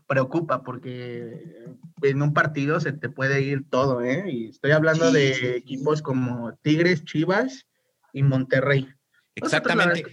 preocupa, 0.08 0.64
porque 0.64 1.68
en 2.02 2.22
un 2.24 2.34
partido 2.34 2.80
se 2.80 2.94
te 2.94 3.10
puede 3.10 3.44
ir 3.44 3.70
todo, 3.70 4.02
¿eh? 4.02 4.24
Y 4.28 4.50
estoy 4.50 4.72
hablando 4.72 5.12
de 5.12 5.56
equipos 5.56 6.02
como 6.02 6.56
Tigres, 6.64 7.06
Chivas 7.06 7.68
y 8.12 8.24
Monterrey. 8.24 8.90
Exactamente. 9.36 10.04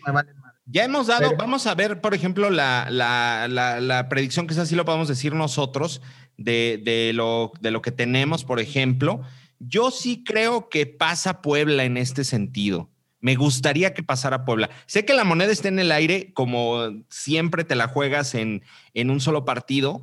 Ya 0.68 0.84
hemos 0.84 1.06
dado, 1.06 1.36
vamos 1.36 1.66
a 1.68 1.76
ver, 1.76 2.00
por 2.00 2.12
ejemplo, 2.12 2.50
la, 2.50 2.88
la, 2.90 3.46
la, 3.48 4.08
predicción, 4.08 4.48
que 4.48 4.54
es 4.54 4.58
así 4.58 4.74
lo 4.74 4.84
podemos 4.84 5.06
decir 5.06 5.32
nosotros, 5.32 6.02
de, 6.36 6.80
de, 6.84 7.12
lo, 7.12 7.52
de 7.60 7.70
lo 7.70 7.82
que 7.82 7.92
tenemos, 7.92 8.44
por 8.44 8.58
ejemplo. 8.58 9.22
Yo 9.60 9.92
sí 9.92 10.24
creo 10.24 10.68
que 10.68 10.86
pasa 10.86 11.40
Puebla 11.40 11.84
en 11.84 11.96
este 11.96 12.24
sentido. 12.24 12.90
Me 13.20 13.36
gustaría 13.36 13.94
que 13.94 14.02
pasara 14.02 14.44
Puebla. 14.44 14.68
Sé 14.86 15.04
que 15.04 15.14
la 15.14 15.24
moneda 15.24 15.52
está 15.52 15.68
en 15.68 15.78
el 15.78 15.92
aire, 15.92 16.32
como 16.34 16.80
siempre 17.08 17.62
te 17.62 17.76
la 17.76 17.86
juegas 17.86 18.34
en, 18.34 18.62
en 18.92 19.10
un 19.10 19.20
solo 19.20 19.44
partido, 19.44 20.02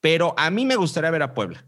pero 0.00 0.34
a 0.36 0.50
mí 0.50 0.66
me 0.66 0.76
gustaría 0.76 1.10
ver 1.10 1.22
a 1.22 1.32
Puebla. 1.32 1.64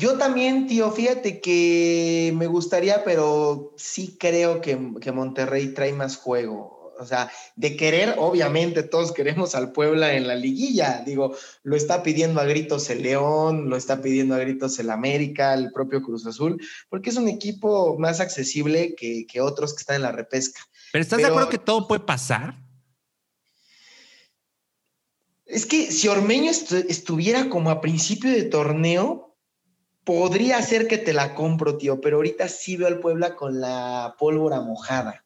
Yo 0.00 0.16
también, 0.16 0.66
tío, 0.66 0.90
fíjate 0.90 1.42
que 1.42 2.32
me 2.34 2.46
gustaría, 2.46 3.04
pero 3.04 3.74
sí 3.76 4.16
creo 4.18 4.62
que, 4.62 4.74
Monterrey 4.76 5.74
trae 5.74 5.92
más 5.92 6.16
juego. 6.16 6.94
O 6.98 7.04
sea, 7.04 7.30
de 7.54 7.76
querer, 7.76 8.14
obviamente 8.16 8.82
todos 8.82 9.12
queremos 9.12 9.54
al 9.54 9.72
Puebla 9.72 10.14
en 10.14 10.26
la 10.26 10.36
liguilla. 10.36 11.02
Digo, 11.04 11.36
lo 11.64 11.76
está 11.76 12.02
pidiendo 12.02 12.40
a 12.40 12.44
gritos 12.44 12.88
el 12.88 13.02
León, 13.02 13.68
lo 13.68 13.76
está 13.76 14.00
pidiendo 14.00 14.34
a 14.34 14.38
gritos 14.38 14.78
el 14.78 14.88
América, 14.88 15.52
el 15.52 15.70
propio 15.70 16.00
Cruz 16.02 16.26
Azul, 16.26 16.58
porque 16.88 17.10
es 17.10 17.16
un 17.16 17.28
equipo 17.28 17.98
más 17.98 18.20
accesible 18.20 18.94
que, 18.94 19.40
otros 19.42 19.74
que 19.74 19.80
están 19.80 19.96
en 19.96 20.02
la 20.02 20.12
repesca. 20.12 20.62
Pero 20.92 21.02
¿estás 21.02 21.18
de 21.18 21.26
acuerdo 21.26 21.50
que 21.50 21.58
todo 21.58 21.86
puede 21.86 22.04
pasar? 22.06 22.58
Es 25.44 25.66
que 25.66 25.92
si 25.92 26.08
Ormeño 26.08 26.50
estuviera 26.50 27.50
como 27.50 27.68
a 27.68 27.82
principio 27.82 28.30
de 28.30 28.44
torneo, 28.44 29.29
podría 30.04 30.60
ser 30.62 30.88
que 30.88 30.98
te 30.98 31.12
la 31.12 31.34
compro, 31.34 31.76
tío, 31.76 32.00
pero 32.00 32.16
ahorita 32.16 32.48
sí 32.48 32.76
veo 32.76 32.88
al 32.88 33.00
Puebla 33.00 33.36
con 33.36 33.60
la 33.60 34.14
pólvora 34.18 34.60
mojada. 34.60 35.24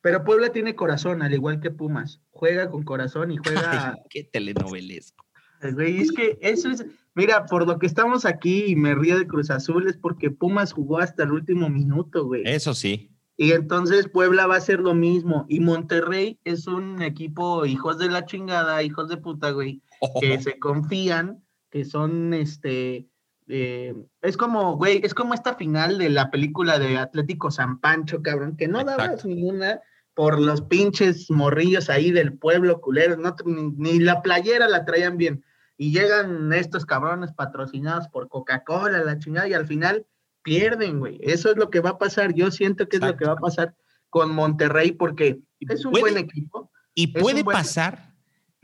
Pero 0.00 0.24
Puebla 0.24 0.50
tiene 0.50 0.74
corazón, 0.74 1.22
al 1.22 1.34
igual 1.34 1.60
que 1.60 1.70
Pumas. 1.70 2.20
Juega 2.30 2.70
con 2.70 2.84
corazón 2.84 3.30
y 3.32 3.36
juega. 3.44 3.96
qué 4.10 4.24
telenovelesco. 4.24 5.24
Güey, 5.60 6.00
es 6.00 6.12
que 6.12 6.38
eso 6.40 6.70
es. 6.70 6.84
Mira, 7.14 7.46
por 7.46 7.66
lo 7.66 7.80
que 7.80 7.86
estamos 7.86 8.24
aquí 8.24 8.66
y 8.66 8.76
me 8.76 8.94
río 8.94 9.18
de 9.18 9.26
Cruz 9.26 9.50
Azul 9.50 9.88
es 9.88 9.96
porque 9.96 10.30
Pumas 10.30 10.72
jugó 10.72 10.98
hasta 10.98 11.24
el 11.24 11.32
último 11.32 11.68
minuto, 11.68 12.24
güey. 12.26 12.42
Eso 12.44 12.74
sí. 12.74 13.10
Y 13.36 13.52
entonces 13.52 14.08
Puebla 14.08 14.46
va 14.46 14.56
a 14.56 14.60
ser 14.60 14.80
lo 14.80 14.94
mismo. 14.94 15.46
Y 15.48 15.60
Monterrey 15.60 16.38
es 16.44 16.68
un 16.68 17.02
equipo 17.02 17.66
hijos 17.66 17.98
de 17.98 18.08
la 18.08 18.24
chingada, 18.24 18.82
hijos 18.82 19.08
de 19.08 19.16
puta, 19.16 19.50
güey, 19.50 19.82
que 20.20 20.40
se 20.40 20.58
confían, 20.60 21.44
que 21.70 21.84
son 21.84 22.34
este 22.34 23.08
eh, 23.48 23.94
es 24.20 24.36
como, 24.36 24.76
güey, 24.76 25.00
es 25.02 25.14
como 25.14 25.32
esta 25.32 25.54
final 25.54 25.98
de 25.98 26.10
la 26.10 26.30
película 26.30 26.78
de 26.78 26.98
Atlético 26.98 27.50
San 27.50 27.80
Pancho, 27.80 28.22
cabrón, 28.22 28.56
que 28.56 28.68
no 28.68 28.84
dabas 28.84 29.24
ninguna 29.24 29.80
por 30.14 30.38
los 30.38 30.62
pinches 30.62 31.30
morrillos 31.30 31.88
ahí 31.88 32.10
del 32.10 32.36
pueblo 32.36 32.80
culero, 32.80 33.16
no, 33.16 33.34
ni, 33.46 34.00
la 34.00 34.20
playera 34.20 34.68
la 34.68 34.84
traían 34.84 35.16
bien. 35.16 35.44
Y 35.76 35.92
llegan 35.92 36.52
estos 36.52 36.84
cabrones 36.84 37.32
patrocinados 37.32 38.08
por 38.08 38.28
Coca-Cola, 38.28 39.02
la 39.04 39.18
chingada, 39.18 39.48
y 39.48 39.54
al 39.54 39.66
final 39.66 40.04
pierden, 40.42 40.98
güey. 40.98 41.18
Eso 41.22 41.50
es 41.50 41.56
lo 41.56 41.70
que 41.70 41.80
va 41.80 41.90
a 41.90 41.98
pasar. 41.98 42.34
Yo 42.34 42.50
siento 42.50 42.88
que 42.88 42.96
es 42.96 43.02
lo 43.02 43.16
que 43.16 43.26
va 43.26 43.34
a 43.34 43.36
pasar 43.36 43.76
con 44.10 44.34
Monterrey 44.34 44.92
porque 44.92 45.40
es 45.60 45.84
un 45.84 45.92
buen 45.92 46.18
equipo. 46.18 46.70
Y 46.94 47.08
puede 47.08 47.44
pasar, 47.44 48.12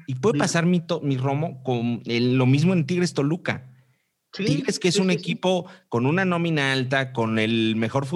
y 0.09 0.17
puede 0.17 0.39
pasar 0.39 0.67
mi, 0.67 0.85
mi 1.03 1.17
Romo 1.17 1.63
con 1.63 2.03
lo 2.05 2.47
mismo 2.47 2.73
en 2.73 2.85
Tigres 2.85 3.15
Toluca 3.15 3.71
Tigres, 4.37 4.79
que 4.79 4.89
es 4.89 4.97
un 4.97 5.11
equipo 5.11 5.67
con 5.89 6.07
una 6.07 6.25
nómina 6.25 6.73
alta, 6.73 7.13
con 7.13 7.39
el 7.39 7.77
mejor, 7.77 8.07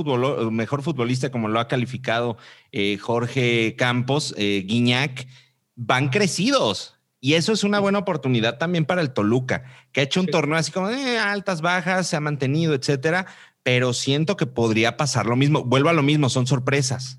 mejor 0.51 0.83
futbolista, 0.83 1.31
como 1.31 1.49
lo 1.49 1.61
ha 1.61 1.69
calificado 1.69 2.37
eh, 2.73 2.99
Jorge 2.99 3.77
Campos, 3.77 4.35
eh, 4.37 4.65
Guiñac, 4.67 5.27
van 5.77 6.09
crecidos. 6.09 6.95
Y 7.21 7.35
eso 7.35 7.53
es 7.53 7.65
una 7.65 7.81
buena 7.81 7.99
oportunidad 7.99 8.59
también 8.59 8.85
para 8.85 9.01
el 9.01 9.13
Toluca, 9.13 9.65
que 9.93 10.01
ha 10.01 10.05
hecho 10.05 10.21
un 10.21 10.27
torneo 10.27 10.57
así 10.57 10.71
como 10.71 10.89
de 10.89 11.19
altas, 11.19 11.61
bajas, 11.61 12.07
se 12.07 12.17
ha 12.17 12.21
mantenido, 12.21 12.75
etcétera. 12.75 13.27
Pero 13.63 13.93
siento 13.93 14.37
que 14.37 14.47
podría 14.47 14.97
pasar 14.97 15.27
lo 15.27 15.37
mismo. 15.37 15.65
Vuelvo 15.65 15.89
a 15.89 15.93
lo 15.93 16.03
mismo, 16.03 16.31
son 16.31 16.47
sorpresas. 16.47 17.19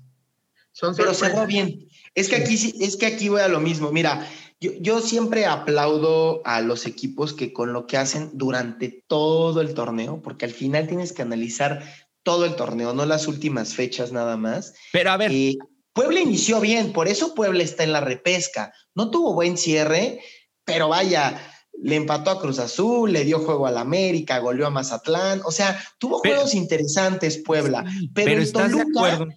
Son 0.72 0.94
pero 0.96 1.14
cerró 1.14 1.46
bien. 1.46 1.86
Es 2.14 2.28
que 2.28 2.36
aquí 2.36 2.54
es 2.80 2.96
que 2.96 3.06
aquí 3.06 3.28
voy 3.28 3.40
a 3.40 3.48
lo 3.48 3.60
mismo. 3.60 3.92
Mira, 3.92 4.26
yo, 4.60 5.00
siempre 5.00 5.46
aplaudo 5.46 6.42
a 6.44 6.60
los 6.60 6.86
equipos 6.86 7.32
que 7.32 7.52
con 7.52 7.72
lo 7.72 7.86
que 7.86 7.96
hacen 7.96 8.30
durante 8.34 9.04
todo 9.06 9.60
el 9.60 9.72
torneo, 9.74 10.20
porque 10.22 10.44
al 10.44 10.52
final 10.52 10.86
tienes 10.86 11.12
que 11.12 11.22
analizar 11.22 11.82
todo 12.22 12.44
el 12.44 12.56
torneo, 12.56 12.92
no 12.92 13.06
las 13.06 13.26
últimas 13.26 13.74
fechas 13.74 14.12
nada 14.12 14.36
más. 14.36 14.74
Pero 14.92 15.10
a 15.10 15.16
ver. 15.16 15.32
Eh, 15.32 15.56
Puebla 15.92 16.20
inició 16.20 16.60
bien, 16.60 16.92
por 16.92 17.08
eso 17.08 17.34
Puebla 17.34 17.62
está 17.62 17.84
en 17.84 17.92
la 17.92 18.00
repesca. 18.00 18.72
No 18.94 19.10
tuvo 19.10 19.34
buen 19.34 19.56
cierre, 19.56 20.20
pero 20.64 20.88
vaya, 20.88 21.40
le 21.82 21.96
empató 21.96 22.30
a 22.30 22.40
Cruz 22.40 22.58
Azul, 22.58 23.12
le 23.12 23.24
dio 23.24 23.40
juego 23.40 23.66
al 23.66 23.78
América, 23.78 24.38
goleó 24.38 24.66
a 24.66 24.70
Mazatlán. 24.70 25.40
O 25.44 25.50
sea, 25.50 25.82
tuvo 25.98 26.18
juegos 26.18 26.54
interesantes 26.54 27.38
Puebla. 27.38 27.84
pero, 28.14 28.40
estás 28.40 28.72
de 28.72 28.82
acuerdo. 28.82 29.28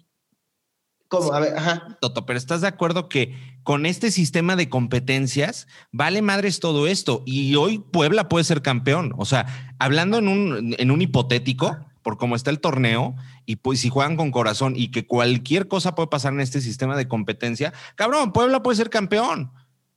¿Cómo? 1.18 1.32
A 1.32 1.40
ver, 1.40 1.56
ajá. 1.56 1.96
Toto, 2.00 2.26
pero 2.26 2.38
estás 2.38 2.60
de 2.60 2.68
acuerdo 2.68 3.08
que 3.08 3.34
con 3.62 3.86
este 3.86 4.10
sistema 4.10 4.56
de 4.56 4.68
competencias 4.68 5.66
vale 5.92 6.22
madres 6.22 6.60
todo 6.60 6.86
esto 6.86 7.22
y 7.26 7.54
hoy 7.56 7.78
Puebla 7.78 8.28
puede 8.28 8.44
ser 8.44 8.62
campeón. 8.62 9.14
O 9.16 9.24
sea, 9.24 9.74
hablando 9.78 10.18
en 10.18 10.28
un, 10.28 10.74
en 10.78 10.90
un 10.90 11.02
hipotético, 11.02 11.76
por 12.04 12.18
cómo 12.18 12.36
está 12.36 12.50
el 12.50 12.60
torneo 12.60 13.16
y 13.46 13.56
pues 13.56 13.80
si 13.80 13.88
juegan 13.88 14.16
con 14.16 14.30
corazón 14.30 14.74
y 14.76 14.92
que 14.92 15.06
cualquier 15.06 15.66
cosa 15.66 15.96
puede 15.96 16.08
pasar 16.08 16.34
en 16.34 16.40
este 16.40 16.60
sistema 16.60 16.96
de 16.96 17.08
competencia, 17.08 17.72
cabrón, 17.96 18.32
Puebla 18.32 18.62
puede 18.62 18.76
ser 18.76 18.90
campeón, 18.90 19.50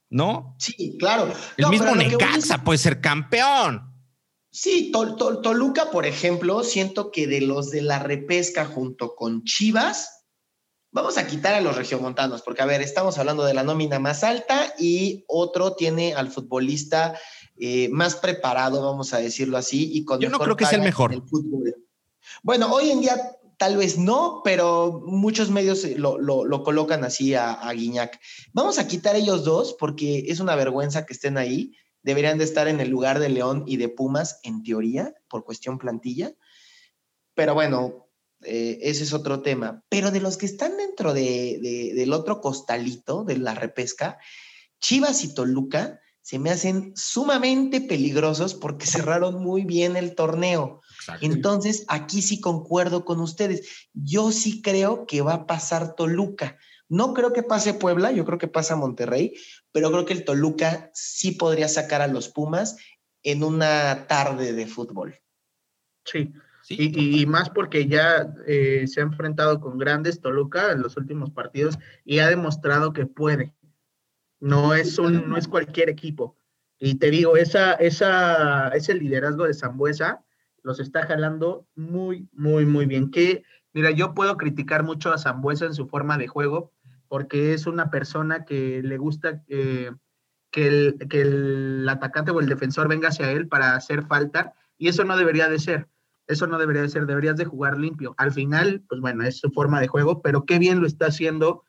¿no? 0.10 0.56
Sí, 0.58 0.96
claro. 0.98 1.32
El 1.58 1.68
mismo 1.68 1.94
Necaxa 1.96 2.64
puede 2.64 2.80
ser 2.80 3.02
campeón. 3.02 3.94
Sí, 4.50 4.92
Toluca, 4.92 5.92
por 5.92 6.08
ejemplo, 6.08 6.64
siento 6.64 7.12
que 7.12 7.28
de 7.28 7.42
los 7.42 7.70
de 7.70 7.82
la 7.82 8.00
repesca 8.00 8.66
junto 8.66 9.14
con 9.14 9.44
Chivas, 9.44 10.17
Vamos 10.92 11.18
a 11.18 11.28
quitar 11.28 11.54
a 11.54 11.62
los 11.62 11.76
regiomontanos, 11.76 12.42
porque 12.42 12.62
a 12.62 12.66
ver, 12.66 12.82
estamos 12.82 13.18
hablando 13.18 13.44
de 13.44 13.54
la 13.54 13.64
nómina 13.64 14.00
más 14.00 14.24
alta 14.24 14.74
y 14.80 15.26
otro 15.28 15.74
tiene 15.74 16.14
al 16.14 16.32
futbolista 16.32 17.20
eh, 17.58 17.90
más 17.90 18.16
preparado, 18.16 18.82
vamos 18.82 19.14
a 19.14 19.18
decirlo 19.18 19.58
así, 19.58 19.92
y 19.94 20.06
con 20.06 20.20
Yo 20.20 20.30
no 20.30 20.40
creo 20.40 20.56
que 20.56 20.66
sea 20.66 20.78
el 20.78 20.84
mejor. 20.84 21.24
Bueno, 22.44 22.72
hoy 22.72 22.92
en 22.92 23.02
día 23.02 23.38
tal 23.58 23.78
vez 23.78 23.98
no, 23.98 24.42
pero 24.44 25.02
muchos 25.06 25.50
medios 25.50 25.84
lo, 25.98 26.18
lo, 26.20 26.64
colocan 26.64 27.04
así 27.04 27.34
a, 27.34 27.52
a, 27.54 27.74
Guiñac. 27.74 28.20
Vamos 28.54 28.80
a 28.80 28.88
quitar 28.88 29.16
ellos 29.16 29.44
dos 29.44 29.76
porque 29.78 30.26
es 30.28 30.40
una 30.40 30.56
vergüenza 30.56 31.06
que 31.06 31.14
estén 31.14 31.38
ahí. 31.38 31.74
Deberían 32.04 32.38
de 32.38 32.44
estar 32.44 32.68
en 32.68 32.80
el 32.80 32.90
lugar 32.90 33.20
de 33.20 33.30
León 33.30 33.64
y 33.66 33.78
de 33.78 33.90
Pumas, 33.90 34.40
en 34.44 34.64
teoría, 34.64 35.14
por 35.28 35.44
cuestión 35.44 35.80
plantilla. 35.80 36.34
Pero 37.34 37.54
bueno, 37.56 38.07
eh, 38.44 38.80
ese 38.82 39.04
es 39.04 39.14
otro 39.14 39.42
tema. 39.42 39.84
Pero 39.90 40.12
de 40.12 40.22
los 40.22 40.38
que 40.38 40.46
están 40.46 40.78
dentro 40.78 41.14
de, 41.14 41.94
del 41.96 42.14
otro 42.14 42.42
costalito, 42.42 43.24
de 43.24 43.38
la 43.38 43.56
repesca, 43.56 44.18
Chivas 44.80 45.24
y 45.24 45.34
Toluca 45.34 46.00
se 46.22 46.40
me 46.40 46.50
hacen 46.50 46.92
sumamente 46.96 47.80
peligrosos 47.80 48.54
porque 48.54 48.86
cerraron 48.86 49.42
muy 49.42 49.64
bien 49.64 49.96
el 49.96 50.14
torneo. 50.14 50.82
Entonces, 51.22 51.86
aquí 51.88 52.22
sí 52.22 52.42
concuerdo 52.42 53.06
con 53.06 53.22
ustedes. 53.22 53.88
Yo 53.94 54.32
sí 54.32 54.62
creo 54.62 55.06
que 55.06 55.22
va 55.22 55.34
a 55.34 55.48
pasar 55.48 55.96
Toluca. 55.96 56.58
No 56.90 57.14
creo 57.14 57.34
que 57.34 57.44
pase 57.44 57.74
Puebla, 57.74 58.12
yo 58.12 58.26
creo 58.26 58.38
que 58.38 58.48
pasa 58.48 58.76
Monterrey, 58.76 59.34
pero 59.72 59.92
creo 59.92 60.06
que 60.06 60.14
el 60.14 60.26
Toluca 60.26 60.92
sí 60.94 61.32
podría 61.32 61.68
sacar 61.68 62.02
a 62.02 62.08
los 62.08 62.30
Pumas 62.30 62.78
en 63.24 63.44
una 63.44 64.08
tarde 64.08 64.54
de 64.54 64.68
fútbol. 64.68 65.20
Sí, 66.06 66.32
y, 66.70 67.26
más 67.26 67.50
porque 67.50 67.88
ya 67.88 68.34
eh, 68.46 68.86
se 68.88 69.00
ha 69.00 69.04
enfrentado 69.04 69.60
con 69.60 69.78
grandes 69.78 70.20
Toluca 70.20 70.72
en 70.72 70.82
los 70.82 70.98
últimos 70.98 71.32
partidos 71.32 71.78
y 72.04 72.20
ha 72.20 72.28
demostrado 72.28 72.94
que 72.94 73.06
puede. 73.06 73.54
No 74.40 74.74
es, 74.74 75.00
un, 75.00 75.30
no 75.30 75.38
es 75.38 75.48
cualquier 75.48 75.90
equipo. 75.90 76.38
Y 76.78 76.96
te 76.96 77.10
digo, 77.10 77.38
esa, 77.38 77.74
esa, 77.74 78.70
ese 78.70 78.94
liderazgo 78.94 79.46
de 79.46 79.54
Zambuesa 79.54 80.24
los 80.62 80.80
está 80.80 81.08
jalando 81.08 81.66
muy, 81.76 82.28
muy, 82.34 82.66
muy 82.66 82.86
bien. 82.86 83.10
Que, 83.10 83.44
mira, 83.74 83.92
yo 83.92 84.14
puedo 84.14 84.38
criticar 84.38 84.84
mucho 84.84 85.12
a 85.12 85.18
Zambuesa 85.18 85.66
en 85.66 85.74
su 85.74 85.88
forma 85.88 86.18
de 86.18 86.28
juego 86.28 86.74
porque 87.08 87.54
es 87.54 87.66
una 87.68 87.90
persona 87.90 88.44
que 88.44 88.82
le 88.84 88.98
gusta 88.98 89.44
eh, 89.48 89.92
que, 90.52 90.68
el, 90.68 90.98
que 91.10 91.22
el 91.22 91.88
atacante 91.90 92.32
o 92.32 92.42
el 92.42 92.50
defensor 92.50 92.90
venga 92.90 93.08
hacia 93.08 93.32
él 93.32 93.48
para 93.48 93.76
hacer 93.76 94.06
falta 94.06 94.54
y 94.78 94.90
eso 94.90 95.06
no 95.06 95.18
debería 95.18 95.48
de 95.50 95.60
ser 95.60 95.88
eso 96.28 96.48
no 96.48 96.58
debería 96.58 96.82
de 96.82 96.90
ser, 96.90 97.06
deberías 97.06 97.38
de 97.38 97.46
jugar 97.46 97.78
limpio. 97.78 98.14
Al 98.18 98.32
final, 98.32 98.84
pues 98.88 99.02
bueno, 99.02 99.24
es 99.24 99.40
su 99.40 99.50
forma 99.52 99.80
de 99.80 99.88
juego, 99.88 100.22
pero 100.22 100.46
qué 100.46 100.60
bien 100.60 100.82
lo 100.82 100.88
está 100.88 101.08
haciendo 101.08 101.64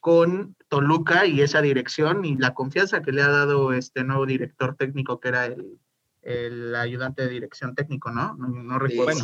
con 0.00 0.54
Toluca 0.68 1.26
y 1.26 1.40
esa 1.40 1.62
dirección 1.62 2.24
y 2.24 2.36
la 2.36 2.54
confianza 2.54 3.02
que 3.02 3.12
le 3.12 3.22
ha 3.22 3.28
dado 3.28 3.72
este 3.72 4.04
nuevo 4.04 4.26
director 4.26 4.76
técnico 4.76 5.18
que 5.18 5.28
era 5.28 5.46
el, 5.46 6.74
ayudante 6.76 7.22
de 7.22 7.28
dirección 7.28 7.74
técnico, 7.74 8.10
¿no? 8.10 8.36
No, 8.36 8.78
recuerdo. 8.78 9.20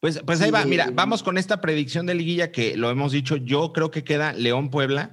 Pues, 0.00 0.20
pues 0.26 0.40
ahí 0.40 0.50
va, 0.50 0.64
mira, 0.64 0.90
vamos 0.92 1.22
con 1.22 1.38
esta 1.38 1.60
predicción 1.60 2.06
de 2.06 2.14
liguilla 2.14 2.50
que 2.50 2.76
lo 2.76 2.90
hemos 2.90 3.12
dicho, 3.12 3.36
yo 3.36 3.72
creo 3.72 3.90
que 3.90 4.04
queda 4.04 4.32
León 4.32 4.70
Puebla, 4.70 5.10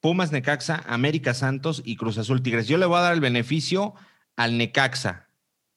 Pumas 0.00 0.32
Necaxa, 0.32 0.82
América 0.86 1.32
Santos 1.32 1.80
y 1.84 1.96
Cruz 1.96 2.18
Azul 2.18 2.42
Tigres. 2.42 2.66
Yo 2.66 2.76
le 2.76 2.86
voy 2.86 2.98
a 2.98 3.02
dar 3.02 3.14
el 3.14 3.20
beneficio 3.20 3.94
al 4.36 4.58
Necaxa. 4.58 5.28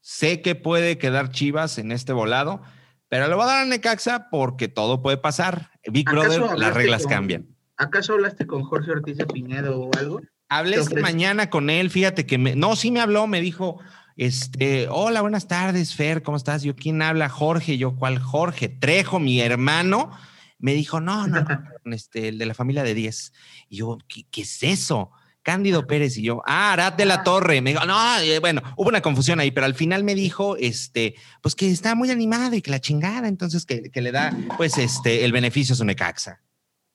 Sé 0.07 0.43
que 0.43 0.53
puede 0.53 0.99
quedar 0.99 1.31
Chivas 1.31 1.79
en 1.79 1.91
este 1.91 2.13
volado, 2.13 2.61
pero 3.09 3.27
le 3.27 3.33
voy 3.33 3.45
a 3.45 3.47
dar 3.47 3.61
a 3.63 3.65
Necaxa 3.65 4.29
porque 4.29 4.67
todo 4.67 5.01
puede 5.01 5.17
pasar. 5.17 5.71
Big 5.91 6.07
Brother, 6.07 6.59
las 6.59 6.75
reglas 6.75 7.07
cambian. 7.07 7.47
¿Acaso 7.75 8.13
hablaste 8.13 8.45
con 8.45 8.61
Jorge 8.61 8.91
Ortiz 8.91 9.17
de 9.17 9.25
Pinedo 9.25 9.81
o 9.81 9.89
algo? 9.97 10.21
Hablé 10.47 10.75
esta 10.75 11.01
mañana 11.01 11.49
con 11.49 11.71
él, 11.71 11.89
fíjate 11.89 12.27
que 12.27 12.37
me, 12.37 12.55
no, 12.55 12.75
sí 12.75 12.91
me 12.91 12.99
habló, 12.99 13.25
me 13.25 13.41
dijo, 13.41 13.79
este, 14.15 14.87
hola, 14.91 15.21
buenas 15.21 15.47
tardes, 15.47 15.95
Fer, 15.95 16.21
¿cómo 16.21 16.37
estás? 16.37 16.61
Yo, 16.61 16.75
¿quién 16.75 17.01
habla? 17.01 17.27
Jorge, 17.27 17.79
yo, 17.79 17.95
¿cuál 17.95 18.19
Jorge? 18.19 18.69
Trejo, 18.69 19.19
mi 19.19 19.41
hermano, 19.41 20.11
me 20.59 20.75
dijo, 20.75 21.01
no, 21.01 21.25
no, 21.25 21.43
este, 21.85 22.27
el 22.27 22.37
de 22.37 22.45
la 22.45 22.53
familia 22.53 22.83
de 22.83 22.93
10. 22.93 23.33
Y 23.69 23.77
yo, 23.77 23.97
¿qué, 24.07 24.27
qué 24.29 24.43
es 24.43 24.61
eso? 24.61 25.09
Cándido 25.45 25.85
Pérez 25.85 26.17
y 26.17 26.23
yo, 26.23 26.41
ah, 26.47 26.73
Arad 26.73 26.93
de 26.93 27.05
la 27.05 27.23
Torre. 27.23 27.61
Me 27.61 27.69
dijo, 27.69 27.85
no, 27.85 27.95
bueno, 28.41 28.63
hubo 28.75 28.89
una 28.89 29.01
confusión 29.01 29.39
ahí, 29.39 29.51
pero 29.51 29.67
al 29.67 29.75
final 29.75 30.03
me 30.03 30.15
dijo, 30.15 30.57
este, 30.57 31.13
pues 31.41 31.53
que 31.53 31.69
está 31.69 31.93
muy 31.93 32.09
animado 32.09 32.55
y 32.55 32.63
que 32.63 32.71
la 32.71 32.81
chingada, 32.81 33.27
entonces 33.27 33.63
que, 33.63 34.01
le 34.01 34.11
da, 34.11 34.35
pues, 34.57 34.79
este, 34.79 35.23
el 35.23 35.31
beneficio 35.31 35.73
a 35.73 35.75
su 35.75 35.85
Necaxa. 35.85 36.41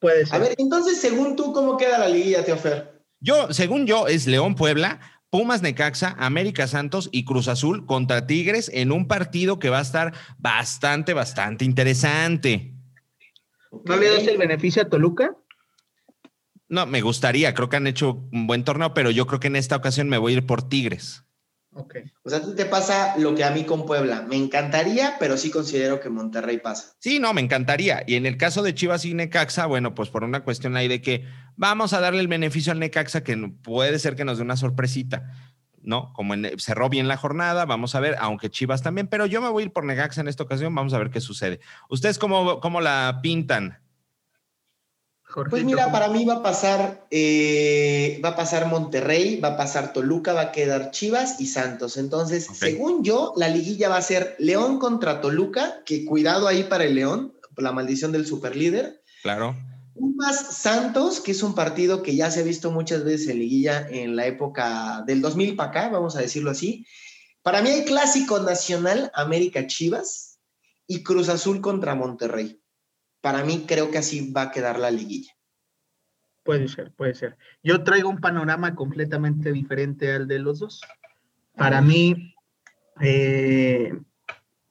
Puede 0.01 0.27
ser. 0.27 0.35
A 0.35 0.39
ver, 0.39 0.55
entonces, 0.59 1.01
según 1.01 1.37
tú, 1.37 1.53
¿cómo 1.53 1.77
queda 1.77 1.97
la 1.97 2.09
liguilla, 2.09 2.45
Teofer? 2.45 3.05
Yo, 3.21 3.53
según 3.53 3.87
yo, 3.87 4.09
es 4.09 4.27
León 4.27 4.57
Puebla, 4.57 4.99
Pumas 5.31 5.63
Necaxa, 5.63 6.17
América 6.19 6.67
Santos 6.67 7.09
y 7.13 7.25
Cruz 7.25 7.47
Azul 7.47 7.87
contra 7.87 8.27
Tigres 8.27 8.69
en 8.75 8.91
un 8.91 9.07
partido 9.07 9.61
que 9.61 9.71
va 9.71 9.79
a 9.79 9.83
estar 9.83 10.13
bastante, 10.39 11.15
bastante 11.15 11.65
interesante. 11.65 12.75
¿No 13.85 13.97
le 13.97 14.11
das 14.11 14.27
el 14.27 14.39
beneficio 14.39 14.83
a 14.83 14.89
Toluca? 14.89 15.37
No, 16.71 16.87
me 16.87 17.01
gustaría, 17.01 17.53
creo 17.53 17.69
que 17.69 17.77
han 17.77 17.89
hecho 17.89 18.23
un 18.33 18.47
buen 18.47 18.63
torneo, 18.63 18.95
pero 18.95 19.11
yo 19.11 19.27
creo 19.27 19.41
que 19.41 19.49
en 19.49 19.57
esta 19.57 19.75
ocasión 19.75 20.09
me 20.09 20.19
voy 20.19 20.33
a 20.33 20.37
ir 20.37 20.47
por 20.47 20.69
Tigres. 20.69 21.25
Ok. 21.73 21.97
O 22.23 22.31
sea, 22.31 22.41
te 22.55 22.65
pasa 22.65 23.17
lo 23.19 23.35
que 23.35 23.43
a 23.43 23.51
mí 23.51 23.65
con 23.65 23.87
Puebla. 23.87 24.23
Me 24.23 24.37
encantaría, 24.37 25.17
pero 25.19 25.37
sí 25.37 25.51
considero 25.51 25.99
que 25.99 26.11
Monterrey 26.11 26.59
pasa. 26.59 26.95
Sí, 27.01 27.19
no, 27.19 27.35
me 27.35 27.41
encantaría. 27.41 28.05
Y 28.07 28.15
en 28.15 28.25
el 28.25 28.37
caso 28.37 28.63
de 28.63 28.73
Chivas 28.73 29.05
y 29.05 29.15
Necaxa, 29.15 29.67
bueno, 29.67 29.97
pues 29.97 30.11
por 30.11 30.23
una 30.23 30.45
cuestión 30.45 30.77
ahí 30.77 30.87
de 30.87 31.03
que 31.03 31.25
vamos 31.57 31.93
a 31.93 32.01
darle 32.01 32.21
el 32.21 32.29
beneficio 32.29 32.71
al 32.71 32.79
Necaxa, 32.79 33.25
que 33.25 33.37
puede 33.37 33.99
ser 33.99 34.15
que 34.15 34.25
nos 34.25 34.39
dé 34.39 34.45
una 34.45 34.57
sorpresita, 34.57 35.29
¿no? 35.83 36.13
Como 36.13 36.35
cerró 36.59 36.89
bien 36.89 37.09
la 37.09 37.17
jornada, 37.17 37.65
vamos 37.65 37.97
a 37.97 38.01
ver, 38.01 38.15
aunque 38.21 38.49
Chivas 38.49 38.83
también, 38.83 39.09
pero 39.09 39.27
yo 39.27 39.41
me 39.41 39.49
voy 39.49 39.65
a 39.65 39.67
ir 39.67 39.73
por 39.73 39.85
Necaxa 39.85 40.21
en 40.21 40.29
esta 40.29 40.45
ocasión, 40.45 40.73
vamos 40.73 40.95
a 40.95 40.99
ver 40.99 41.11
qué 41.11 41.21
sucede. 41.21 41.59
¿Ustedes 41.89 42.19
cómo, 42.21 42.61
cómo 42.61 42.81
la 42.81 43.19
pintan? 43.23 43.81
Pues 45.49 45.65
mira, 45.65 45.93
para 45.93 46.09
mí 46.09 46.25
va 46.25 46.37
a 46.37 46.43
pasar, 46.43 47.07
eh, 47.11 48.21
va 48.25 48.31
a 48.31 48.37
pasar 48.37 48.67
Monterrey, 48.67 49.39
va 49.39 49.49
a 49.49 49.57
pasar 49.57 49.93
Toluca, 49.93 50.33
va 50.33 50.41
a 50.41 50.53
quedar 50.53 50.91
Chivas 50.91 51.41
y 51.41 51.47
Santos. 51.47 51.97
Entonces, 51.97 52.49
según 52.53 53.05
yo, 53.05 53.33
la 53.37 53.49
liguilla 53.49 53.89
va 53.89 53.97
a 53.97 54.03
ser 54.03 54.35
León 54.39 54.79
contra 54.79 55.21
Toluca, 55.21 55.83
que 55.85 56.05
cuidado 56.05 56.49
ahí 56.49 56.65
para 56.65 56.85
el 56.85 56.95
León, 56.95 57.35
la 57.57 57.73
maldición 57.73 58.13
del 58.13 58.27
superlíder. 58.27 59.03
Claro. 59.23 59.57
Pumas 59.95 60.57
Santos, 60.57 61.21
que 61.21 61.33
es 61.33 61.43
un 61.43 61.55
partido 61.55 62.03
que 62.03 62.17
ya 62.17 62.31
se 62.31 62.41
ha 62.41 62.45
visto 62.45 62.71
muchas 62.71 63.05
veces 63.05 63.29
en 63.29 63.39
liguilla 63.39 63.87
en 63.89 64.17
la 64.17 64.27
época 64.27 65.05
del 65.07 65.21
2000 65.21 65.57
para 65.57 65.71
acá, 65.71 65.89
vamos 65.91 66.17
a 66.17 66.21
decirlo 66.21 66.51
así. 66.51 66.87
Para 67.43 67.63
mí 67.63 67.71
hay 67.71 67.85
clásico 67.85 68.41
nacional 68.41 69.11
América 69.15 69.67
Chivas 69.67 70.39
y 70.87 71.03
Cruz 71.03 71.29
Azul 71.29 71.61
contra 71.61 71.95
Monterrey 71.95 72.60
para 73.21 73.45
mí 73.45 73.65
creo 73.67 73.91
que 73.91 73.99
así 73.99 74.31
va 74.33 74.43
a 74.43 74.51
quedar 74.51 74.79
la 74.79 74.91
liguilla. 74.91 75.33
Puede 76.43 76.69
ser, 76.69 76.93
puede 76.93 77.15
ser. 77.15 77.37
Yo 77.63 77.85
traigo 77.85 78.09
un 78.09 78.19
panorama 78.21 78.75
completamente 78.75 79.53
diferente 79.53 80.13
al 80.13 80.27
de 80.27 80.39
los 80.39 80.61
dos. 80.61 80.81
Para 81.55 81.83
mí, 81.83 82.35
eh, 83.01 83.93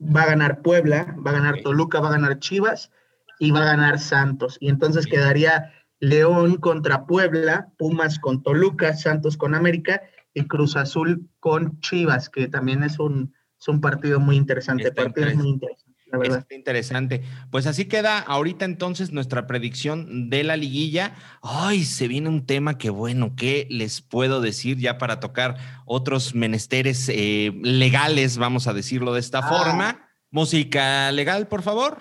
va 0.01 0.23
a 0.23 0.27
ganar 0.27 0.61
Puebla, 0.61 1.15
va 1.25 1.31
a 1.31 1.35
ganar 1.35 1.61
Toluca, 1.61 1.99
va 1.99 2.09
a 2.09 2.13
ganar 2.13 2.39
Chivas 2.39 2.91
y 3.37 3.51
va 3.51 3.61
a 3.61 3.65
ganar 3.65 3.99
Santos. 3.99 4.57
Y 4.59 4.69
entonces 4.69 5.05
quedaría 5.05 5.73
León 5.99 6.57
contra 6.57 7.05
Puebla, 7.05 7.71
Pumas 7.77 8.19
con 8.19 8.41
Toluca, 8.41 8.95
Santos 8.95 9.37
con 9.37 9.53
América 9.53 10.01
y 10.33 10.47
Cruz 10.47 10.75
Azul 10.75 11.29
con 11.39 11.79
Chivas, 11.81 12.29
que 12.29 12.47
también 12.47 12.83
es 12.83 12.99
un, 12.99 13.33
un 13.67 13.81
partido 13.81 14.19
muy 14.19 14.37
interesante. 14.37 14.91
Partido 14.91 15.35
muy 15.35 15.49
interesante. 15.49 15.88
Es 16.11 16.45
interesante. 16.49 17.23
Pues 17.51 17.67
así 17.67 17.85
queda 17.85 18.19
ahorita 18.19 18.65
entonces 18.65 19.11
nuestra 19.11 19.47
predicción 19.47 20.29
de 20.29 20.43
la 20.43 20.57
liguilla. 20.57 21.15
Ay, 21.41 21.83
se 21.83 22.07
viene 22.07 22.29
un 22.29 22.45
tema 22.45 22.77
que 22.77 22.89
bueno, 22.89 23.33
¿qué 23.35 23.67
les 23.69 24.01
puedo 24.01 24.41
decir 24.41 24.77
ya 24.77 24.97
para 24.97 25.19
tocar 25.19 25.57
otros 25.85 26.33
menesteres 26.35 27.09
eh, 27.09 27.53
legales, 27.61 28.37
vamos 28.37 28.67
a 28.67 28.73
decirlo 28.73 29.13
de 29.13 29.19
esta 29.19 29.39
ah. 29.39 29.49
forma? 29.49 30.09
Música 30.31 31.11
legal, 31.11 31.47
por 31.47 31.61
favor. 31.63 31.97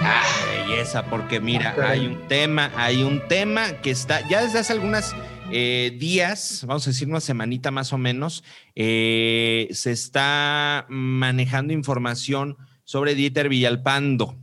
Ah, 0.00 0.22
belleza, 0.66 1.04
porque 1.06 1.40
mira, 1.40 1.74
hay 1.88 2.06
un 2.06 2.28
tema, 2.28 2.70
hay 2.76 3.02
un 3.02 3.26
tema 3.26 3.80
que 3.82 3.90
está 3.90 4.26
ya 4.28 4.42
desde 4.42 4.58
hace 4.58 4.72
algunas 4.74 5.14
eh, 5.50 5.96
días, 5.98 6.64
vamos 6.66 6.86
a 6.86 6.90
decir 6.90 7.08
una 7.08 7.20
semanita 7.20 7.70
más 7.70 7.92
o 7.92 7.98
menos, 7.98 8.44
eh, 8.74 9.68
se 9.72 9.92
está 9.92 10.86
manejando 10.88 11.72
información 11.72 12.56
sobre 12.84 13.14
Dieter 13.14 13.48
Villalpando. 13.48 14.36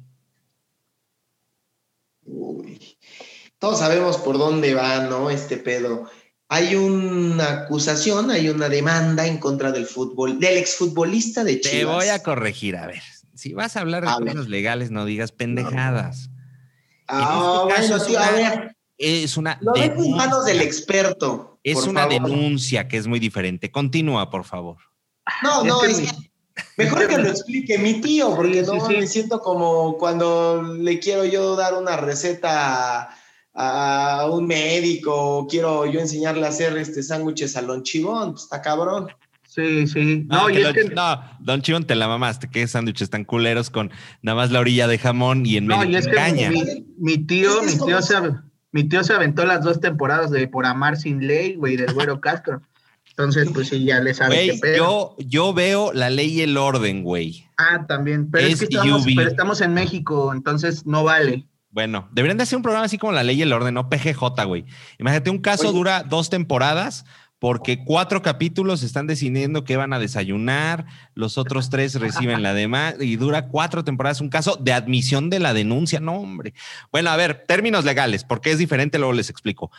Todos 3.59 3.79
sabemos 3.79 4.17
por 4.17 4.37
dónde 4.37 4.73
va, 4.73 5.07
¿no? 5.07 5.29
Este 5.29 5.57
pedo. 5.57 6.09
Hay 6.47 6.75
una 6.75 7.63
acusación, 7.63 8.31
hay 8.31 8.49
una 8.49 8.69
demanda 8.69 9.25
en 9.25 9.37
contra 9.37 9.71
del 9.71 9.85
fútbol, 9.85 10.39
del 10.39 10.57
exfutbolista 10.57 11.43
de 11.43 11.61
Chivas. 11.61 11.79
Te 11.79 11.85
voy 11.85 12.07
a 12.07 12.23
corregir, 12.23 12.75
a 12.75 12.87
ver. 12.87 13.03
Si 13.35 13.53
vas 13.53 13.77
a 13.77 13.81
hablar 13.81 14.03
de 14.03 14.31
cosas 14.31 14.49
legales, 14.49 14.91
no 14.91 15.05
digas 15.05 15.31
pendejadas. 15.31 16.29
Ah, 17.07 17.67
este 17.69 17.87
bueno, 17.87 18.05
sí, 18.05 18.15
a 18.15 18.31
ver 18.31 18.75
es 19.01 19.37
una. 19.37 19.57
Lo 19.61 19.75
en 19.75 20.11
manos 20.11 20.45
del 20.45 20.61
experto. 20.61 21.59
Es 21.63 21.85
una 21.85 22.07
denuncia 22.07 22.87
que 22.87 22.97
es 22.97 23.07
muy 23.07 23.19
diferente. 23.19 23.71
Continúa, 23.71 24.29
por 24.29 24.45
favor. 24.45 24.77
No, 25.43 25.63
no, 25.63 25.83
es 25.83 25.99
que 25.99 26.31
Mejor 26.77 27.07
que 27.07 27.17
lo 27.17 27.29
explique 27.29 27.77
mi 27.77 28.01
tío, 28.01 28.35
porque 28.35 28.61
no 28.63 28.87
me 28.87 29.07
siento 29.07 29.39
como 29.39 29.97
cuando 29.97 30.61
le 30.63 30.99
quiero 30.99 31.25
yo 31.25 31.55
dar 31.55 31.75
una 31.75 31.97
receta 31.97 33.09
a, 33.53 34.27
un 34.31 34.47
médico, 34.47 35.47
quiero 35.49 35.85
yo 35.85 35.99
enseñarle 35.99 36.45
a 36.45 36.49
hacer 36.49 36.77
este 36.77 37.03
sándwiches 37.03 37.55
a 37.55 37.61
lonchibón, 37.61 38.31
pues 38.31 38.43
está 38.43 38.61
cabrón. 38.61 39.07
Sí, 39.47 39.85
sí. 39.85 40.25
No, 40.29 40.49
y 40.49 40.61
es 40.61 40.73
que... 40.73 40.85
no, 40.85 41.21
Don 41.41 41.61
Chivón 41.61 41.85
te 41.85 41.93
la 41.95 42.07
mamaste, 42.07 42.49
qué 42.49 42.65
sándwiches 42.65 43.09
tan 43.09 43.25
culeros 43.25 43.69
con 43.69 43.91
nada 44.21 44.37
más 44.37 44.51
la 44.51 44.61
orilla 44.61 44.87
de 44.87 44.97
jamón 44.97 45.45
y 45.45 45.57
en 45.57 45.67
medio 45.67 45.83
no, 45.83 45.91
y 45.91 45.95
es 45.97 46.07
caña. 46.07 46.49
mi, 46.97 47.17
tío, 47.17 47.61
mi 47.63 47.77
tío 47.77 48.01
se, 48.01 48.15
mi 48.71 48.83
tío 48.85 49.03
se 49.03 49.13
aventó 49.13 49.45
las 49.45 49.63
dos 49.63 49.79
temporadas 49.79 50.31
de 50.31 50.47
Por 50.47 50.65
Amar 50.65 50.97
Sin 50.97 51.27
Ley, 51.27 51.55
güey, 51.55 51.77
del 51.77 51.93
Güero 51.93 52.21
Castro. 52.21 52.61
Entonces, 53.09 53.49
pues 53.53 53.67
sí, 53.67 53.83
ya 53.83 53.99
le 53.99 54.13
sabe 54.13 54.57
qué 54.61 54.77
Yo, 54.77 55.15
yo 55.19 55.53
veo 55.53 55.91
la 55.93 56.09
ley 56.09 56.39
y 56.39 56.41
el 56.41 56.55
orden, 56.55 57.03
güey. 57.03 57.45
Ah, 57.57 57.85
también. 57.85 58.31
Pero 58.31 58.47
es, 58.47 58.59
que 58.59 58.65
estamos, 58.65 59.05
pero 59.15 59.29
estamos 59.29 59.61
en 59.61 59.73
México, 59.73 60.31
entonces 60.33 60.85
no 60.85 61.03
vale. 61.03 61.45
Bueno, 61.71 62.09
deberían 62.11 62.37
de 62.37 62.43
hacer 62.43 62.57
un 62.57 62.63
programa 62.63 62.85
así 62.85 62.97
como 62.97 63.13
la 63.13 63.23
ley 63.23 63.37
y 63.37 63.41
el 63.41 63.53
orden, 63.53 63.73
no 63.73 63.89
PGJ, 63.89 64.45
güey. 64.45 64.65
Imagínate, 64.97 65.29
un 65.29 65.39
caso 65.39 65.71
dura 65.71 66.03
dos 66.03 66.29
temporadas 66.29 67.05
porque 67.41 67.83
cuatro 67.83 68.21
capítulos 68.21 68.83
están 68.83 69.07
decidiendo 69.07 69.63
que 69.63 69.75
van 69.75 69.93
a 69.93 69.97
desayunar, 69.99 70.85
los 71.15 71.39
otros 71.39 71.71
tres 71.71 71.95
reciben 71.95 72.43
la 72.43 72.53
demanda 72.53 73.03
y 73.03 73.15
dura 73.15 73.47
cuatro 73.47 73.83
temporadas. 73.83 74.21
Un 74.21 74.29
caso 74.29 74.57
de 74.57 74.73
admisión 74.73 75.31
de 75.31 75.39
la 75.39 75.51
denuncia. 75.51 75.99
No, 75.99 76.17
hombre. 76.17 76.53
Bueno, 76.91 77.09
a 77.09 77.15
ver, 77.15 77.45
términos 77.47 77.83
legales, 77.83 78.23
porque 78.23 78.51
es 78.51 78.59
diferente, 78.59 78.99
luego 78.99 79.13
les 79.13 79.31
explico. 79.31 79.71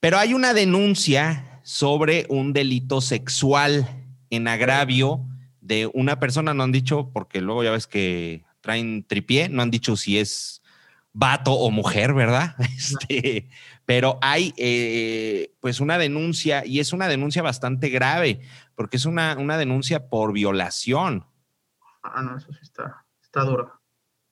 Pero 0.00 0.18
hay 0.18 0.34
una 0.34 0.52
denuncia 0.52 1.62
sobre 1.62 2.26
un 2.28 2.52
delito 2.52 3.00
sexual 3.00 3.88
en 4.28 4.46
agravio 4.46 5.24
de 5.62 5.90
una 5.94 6.20
persona, 6.20 6.52
no 6.52 6.62
han 6.62 6.72
dicho, 6.72 7.08
porque 7.14 7.40
luego 7.40 7.64
ya 7.64 7.70
ves 7.70 7.86
que 7.86 8.44
traen 8.60 9.02
tripié, 9.04 9.48
no 9.48 9.62
han 9.62 9.70
dicho 9.70 9.96
si 9.96 10.18
es 10.18 10.60
vato 11.14 11.52
o 11.52 11.70
mujer, 11.70 12.12
¿verdad? 12.12 12.54
Este, 12.76 13.48
pero 13.86 14.18
hay 14.22 14.54
eh, 14.56 15.52
pues 15.60 15.80
una 15.80 15.98
denuncia 15.98 16.64
y 16.64 16.80
es 16.80 16.92
una 16.92 17.08
denuncia 17.08 17.42
bastante 17.42 17.88
grave 17.88 18.40
porque 18.74 18.96
es 18.96 19.06
una, 19.06 19.36
una 19.38 19.56
denuncia 19.56 20.08
por 20.08 20.32
violación. 20.32 21.26
Ah, 22.02 22.22
no, 22.22 22.36
eso 22.36 22.52
sí 22.52 22.60
está, 22.62 23.04
está 23.22 23.42
duro. 23.42 23.80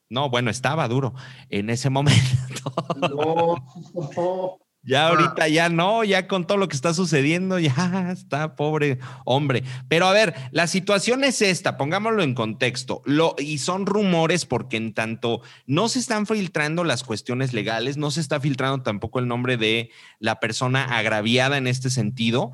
No, 0.09 0.29
bueno, 0.29 0.51
estaba 0.51 0.89
duro 0.89 1.15
en 1.51 1.71
ese 1.71 1.89
momento. 1.91 2.73
No. 2.97 4.59
Ya 4.83 5.07
ah. 5.07 5.11
ahorita 5.11 5.49
ya 5.49 5.69
no, 5.69 6.05
ya 6.05 6.27
con 6.27 6.47
todo 6.47 6.57
lo 6.57 6.69
que 6.69 6.77
está 6.77 6.95
sucediendo, 6.95 7.59
ya 7.59 8.11
está 8.13 8.57
pobre 8.57 8.99
hombre. 9.25 9.63
Pero 9.89 10.07
a 10.07 10.13
ver, 10.13 10.35
la 10.53 10.67
situación 10.67 11.25
es 11.25 11.43
esta, 11.43 11.77
pongámoslo 11.77 12.23
en 12.23 12.35
contexto. 12.35 13.03
Lo, 13.05 13.35
y 13.39 13.59
son 13.59 13.87
rumores 13.87 14.47
porque 14.47 14.77
en 14.77 14.95
tanto 14.95 15.43
no 15.67 15.89
se 15.89 15.99
están 15.99 16.27
filtrando 16.27 16.85
las 16.85 17.05
cuestiones 17.05 17.53
legales, 17.53 17.97
no 17.97 18.11
se 18.11 18.21
está 18.21 18.41
filtrando 18.41 18.83
tampoco 18.83 19.19
el 19.19 19.29
nombre 19.29 19.57
de 19.57 19.91
la 20.19 20.41
persona 20.41 20.85
agraviada 20.85 21.59
en 21.59 21.67
este 21.67 21.91
sentido, 21.91 22.53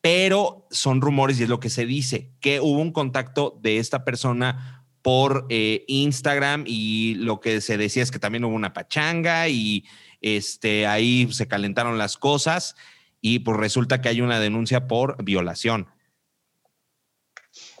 pero 0.00 0.66
son 0.70 1.00
rumores 1.00 1.38
y 1.40 1.42
es 1.42 1.48
lo 1.48 1.60
que 1.60 1.70
se 1.70 1.84
dice, 1.84 2.30
que 2.40 2.60
hubo 2.60 2.80
un 2.80 2.92
contacto 2.92 3.58
de 3.60 3.78
esta 3.78 4.04
persona 4.04 4.84
por 5.02 5.46
eh, 5.50 5.84
Instagram 5.86 6.64
y 6.66 7.14
lo 7.14 7.40
que 7.40 7.60
se 7.60 7.76
decía 7.76 8.02
es 8.02 8.10
que 8.10 8.18
también 8.18 8.44
hubo 8.44 8.56
una 8.56 8.72
pachanga 8.72 9.48
y 9.48 9.84
este, 10.20 10.86
ahí 10.86 11.32
se 11.32 11.48
calentaron 11.48 11.98
las 11.98 12.16
cosas 12.16 12.76
y 13.20 13.40
pues 13.40 13.56
resulta 13.56 14.00
que 14.00 14.08
hay 14.08 14.20
una 14.20 14.40
denuncia 14.40 14.86
por 14.86 15.22
violación. 15.22 15.88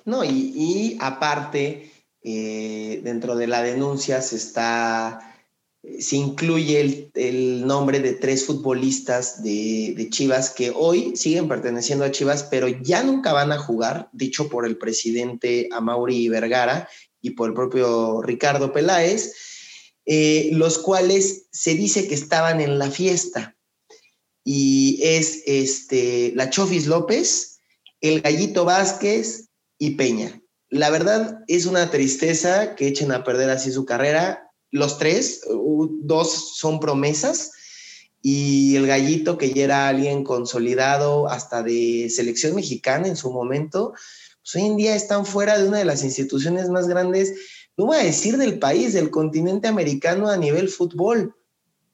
No, 0.04 0.24
y, 0.24 0.96
aparte, 1.00 1.90
eh, 2.22 3.00
dentro 3.02 3.36
de 3.36 3.46
la 3.46 3.62
denuncia 3.62 4.22
se 4.22 4.36
está, 4.36 5.36
se 5.98 6.16
incluye 6.16 7.10
el, 7.14 7.66
nombre 7.66 8.00
de 8.00 8.14
tres 8.14 8.46
futbolistas 8.46 9.42
de, 9.42 9.94
de, 9.96 10.08
Chivas 10.10 10.50
que 10.50 10.72
hoy 10.74 11.16
siguen 11.16 11.48
perteneciendo 11.48 12.04
a 12.04 12.12
Chivas, 12.12 12.44
pero 12.44 12.68
ya 12.68 13.02
nunca 13.02 13.32
van 13.32 13.50
a 13.50 13.58
jugar, 13.58 14.08
dicho 14.12 14.48
por 14.48 14.64
el 14.64 14.78
presidente 14.78 15.68
Amauri 15.72 16.28
Vergara 16.28 16.88
y 17.20 17.30
por 17.30 17.48
el 17.48 17.54
propio 17.54 18.22
Ricardo 18.22 18.72
Peláez 18.72 19.32
eh, 20.06 20.50
los 20.52 20.78
cuales 20.78 21.46
se 21.50 21.74
dice 21.74 22.06
que 22.06 22.14
estaban 22.14 22.60
en 22.60 22.78
la 22.78 22.90
fiesta. 22.90 23.56
Y 24.44 25.00
es 25.02 25.42
este, 25.46 26.32
la 26.36 26.48
Chofis 26.48 26.86
López, 26.86 27.58
el 28.00 28.20
Gallito 28.20 28.64
Vázquez 28.64 29.48
y 29.78 29.90
Peña. 29.96 30.40
La 30.68 30.90
verdad 30.90 31.40
es 31.48 31.66
una 31.66 31.90
tristeza 31.90 32.76
que 32.76 32.86
echen 32.86 33.10
a 33.12 33.24
perder 33.24 33.50
así 33.50 33.72
su 33.72 33.84
carrera. 33.84 34.50
Los 34.70 34.98
tres, 34.98 35.42
dos 36.02 36.56
son 36.56 36.78
promesas 36.80 37.50
y 38.22 38.74
el 38.76 38.86
gallito 38.86 39.38
que 39.38 39.52
ya 39.52 39.64
era 39.64 39.88
alguien 39.88 40.24
consolidado 40.24 41.28
hasta 41.28 41.62
de 41.62 42.10
selección 42.10 42.56
mexicana 42.56 43.06
en 43.06 43.16
su 43.16 43.30
momento, 43.30 43.92
pues 44.42 44.56
hoy 44.56 44.62
en 44.68 44.76
día 44.76 44.96
están 44.96 45.24
fuera 45.26 45.58
de 45.58 45.68
una 45.68 45.78
de 45.78 45.84
las 45.84 46.02
instituciones 46.02 46.68
más 46.68 46.88
grandes 46.88 47.34
no 47.76 47.86
voy 47.86 47.98
a 47.98 48.04
decir 48.04 48.36
del 48.36 48.58
país, 48.58 48.92
del 48.92 49.10
continente 49.10 49.68
americano 49.68 50.28
a 50.28 50.36
nivel 50.36 50.68
fútbol. 50.68 51.34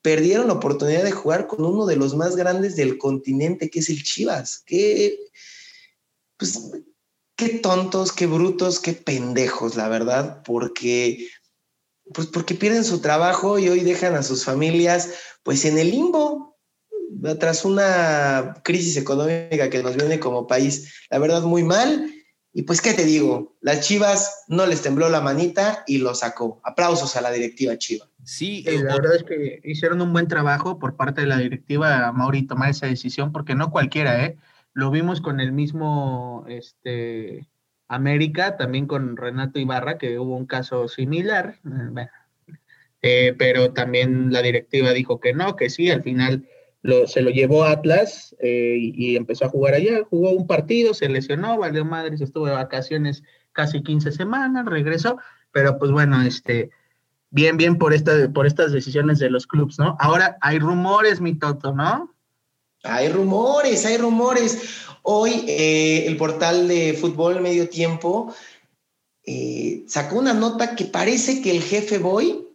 Perdieron 0.00 0.48
la 0.48 0.54
oportunidad 0.54 1.04
de 1.04 1.12
jugar 1.12 1.46
con 1.46 1.64
uno 1.64 1.86
de 1.86 1.96
los 1.96 2.14
más 2.14 2.36
grandes 2.36 2.76
del 2.76 2.98
continente, 2.98 3.70
que 3.70 3.80
es 3.80 3.88
el 3.88 4.02
Chivas. 4.02 4.62
Qué, 4.66 5.18
pues, 6.36 6.72
qué 7.36 7.48
tontos, 7.60 8.12
qué 8.12 8.26
brutos, 8.26 8.80
qué 8.80 8.92
pendejos, 8.92 9.76
la 9.76 9.88
verdad, 9.88 10.42
porque, 10.44 11.28
pues 12.14 12.26
porque 12.28 12.54
pierden 12.54 12.84
su 12.84 13.00
trabajo 13.00 13.58
y 13.58 13.68
hoy 13.68 13.80
dejan 13.80 14.14
a 14.14 14.22
sus 14.22 14.44
familias 14.44 15.10
pues 15.42 15.64
en 15.64 15.78
el 15.78 15.90
limbo, 15.90 16.56
tras 17.38 17.64
una 17.64 18.60
crisis 18.64 18.96
económica 18.96 19.70
que 19.70 19.82
nos 19.82 19.96
viene 19.96 20.20
como 20.20 20.46
país, 20.46 20.92
la 21.10 21.18
verdad, 21.18 21.42
muy 21.42 21.62
mal 21.62 22.12
y 22.54 22.62
pues, 22.62 22.82
¿qué 22.82 22.92
te 22.92 23.04
digo? 23.04 23.56
Las 23.62 23.80
Chivas 23.80 24.44
no 24.48 24.66
les 24.66 24.82
tembló 24.82 25.08
la 25.08 25.22
manita 25.22 25.84
y 25.86 25.98
lo 25.98 26.14
sacó. 26.14 26.60
Aplausos 26.64 27.16
a 27.16 27.22
la 27.22 27.30
directiva 27.30 27.78
Chiva. 27.78 28.06
Sí, 28.24 28.62
eh, 28.66 28.82
la 28.82 28.96
verdad 28.96 29.16
es 29.16 29.24
que 29.24 29.60
hicieron 29.64 30.02
un 30.02 30.12
buen 30.12 30.28
trabajo 30.28 30.78
por 30.78 30.96
parte 30.96 31.22
de 31.22 31.26
la 31.28 31.38
directiva, 31.38 32.12
Mauri, 32.12 32.46
tomar 32.46 32.70
esa 32.70 32.86
decisión, 32.86 33.32
porque 33.32 33.54
no 33.54 33.70
cualquiera, 33.70 34.24
¿eh? 34.26 34.36
Lo 34.74 34.90
vimos 34.90 35.22
con 35.22 35.40
el 35.40 35.52
mismo 35.52 36.44
este, 36.46 37.48
América, 37.88 38.56
también 38.56 38.86
con 38.86 39.16
Renato 39.16 39.58
Ibarra, 39.58 39.96
que 39.96 40.18
hubo 40.18 40.36
un 40.36 40.46
caso 40.46 40.88
similar. 40.88 41.58
Eh, 41.64 42.08
eh, 43.00 43.34
pero 43.36 43.72
también 43.72 44.30
la 44.30 44.42
directiva 44.42 44.92
dijo 44.92 45.20
que 45.20 45.32
no, 45.32 45.56
que 45.56 45.70
sí, 45.70 45.90
al 45.90 46.02
final 46.02 46.46
se 47.06 47.22
lo 47.22 47.30
llevó 47.30 47.64
Atlas 47.64 48.34
eh, 48.40 48.76
y, 48.78 49.16
empezó 49.16 49.44
a 49.44 49.48
jugar 49.48 49.74
allá. 49.74 50.02
Jugó 50.10 50.30
un 50.30 50.46
partido, 50.46 50.94
se 50.94 51.08
lesionó, 51.08 51.56
valió 51.58 51.84
madre, 51.84 52.16
se 52.18 52.24
estuvo 52.24 52.46
de 52.46 52.52
vacaciones 52.52 53.22
casi 53.52 53.82
15 53.82 54.10
semanas, 54.12 54.66
regresó, 54.66 55.18
pero 55.52 55.78
pues 55.78 55.92
bueno, 55.92 56.22
este, 56.22 56.70
bien, 57.30 57.56
bien 57.56 57.78
por, 57.78 57.94
esta, 57.94 58.32
por 58.32 58.46
estas 58.46 58.72
decisiones 58.72 59.18
de 59.20 59.30
los 59.30 59.46
clubes, 59.46 59.78
¿no? 59.78 59.96
Ahora 60.00 60.38
hay 60.40 60.58
rumores, 60.58 61.20
mi 61.20 61.38
Toto, 61.38 61.72
¿no? 61.72 62.12
Hay 62.82 63.10
rumores, 63.10 63.86
hay 63.86 63.96
rumores. 63.98 64.86
Hoy 65.02 65.44
eh, 65.46 66.06
el 66.06 66.16
portal 66.16 66.66
de 66.66 66.94
fútbol 66.94 67.40
medio 67.40 67.68
tiempo 67.68 68.34
eh, 69.24 69.84
sacó 69.86 70.18
una 70.18 70.32
nota 70.32 70.74
que 70.74 70.86
parece 70.86 71.42
que 71.42 71.52
el 71.52 71.62
jefe 71.62 71.98
Boy 71.98 72.48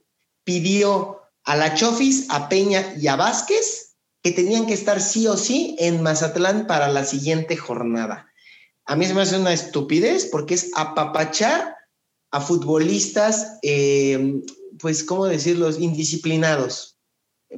pidió 0.43 1.21
a 1.45 1.55
la 1.55 1.75
Chofis, 1.75 2.29
a 2.29 2.49
Peña 2.49 2.93
y 2.97 3.07
a 3.07 3.15
Vázquez 3.15 3.86
que 4.27 4.33
tenían 4.33 4.65
que 4.65 4.73
estar 4.73 4.99
sí 4.99 5.25
o 5.25 5.37
sí 5.37 5.77
en 5.79 6.03
Mazatlán 6.03 6.67
para 6.67 6.89
la 6.89 7.05
siguiente 7.05 7.55
jornada. 7.55 8.27
A 8.83 8.97
mí 8.97 9.05
se 9.05 9.13
me 9.13 9.21
hace 9.21 9.39
una 9.39 9.53
estupidez 9.53 10.27
porque 10.29 10.53
es 10.53 10.71
apapachar 10.75 11.77
a 12.31 12.41
futbolistas, 12.41 13.57
eh, 13.63 14.41
pues, 14.79 15.05
¿cómo 15.05 15.27
decirlo?, 15.27 15.69
indisciplinados, 15.69 16.97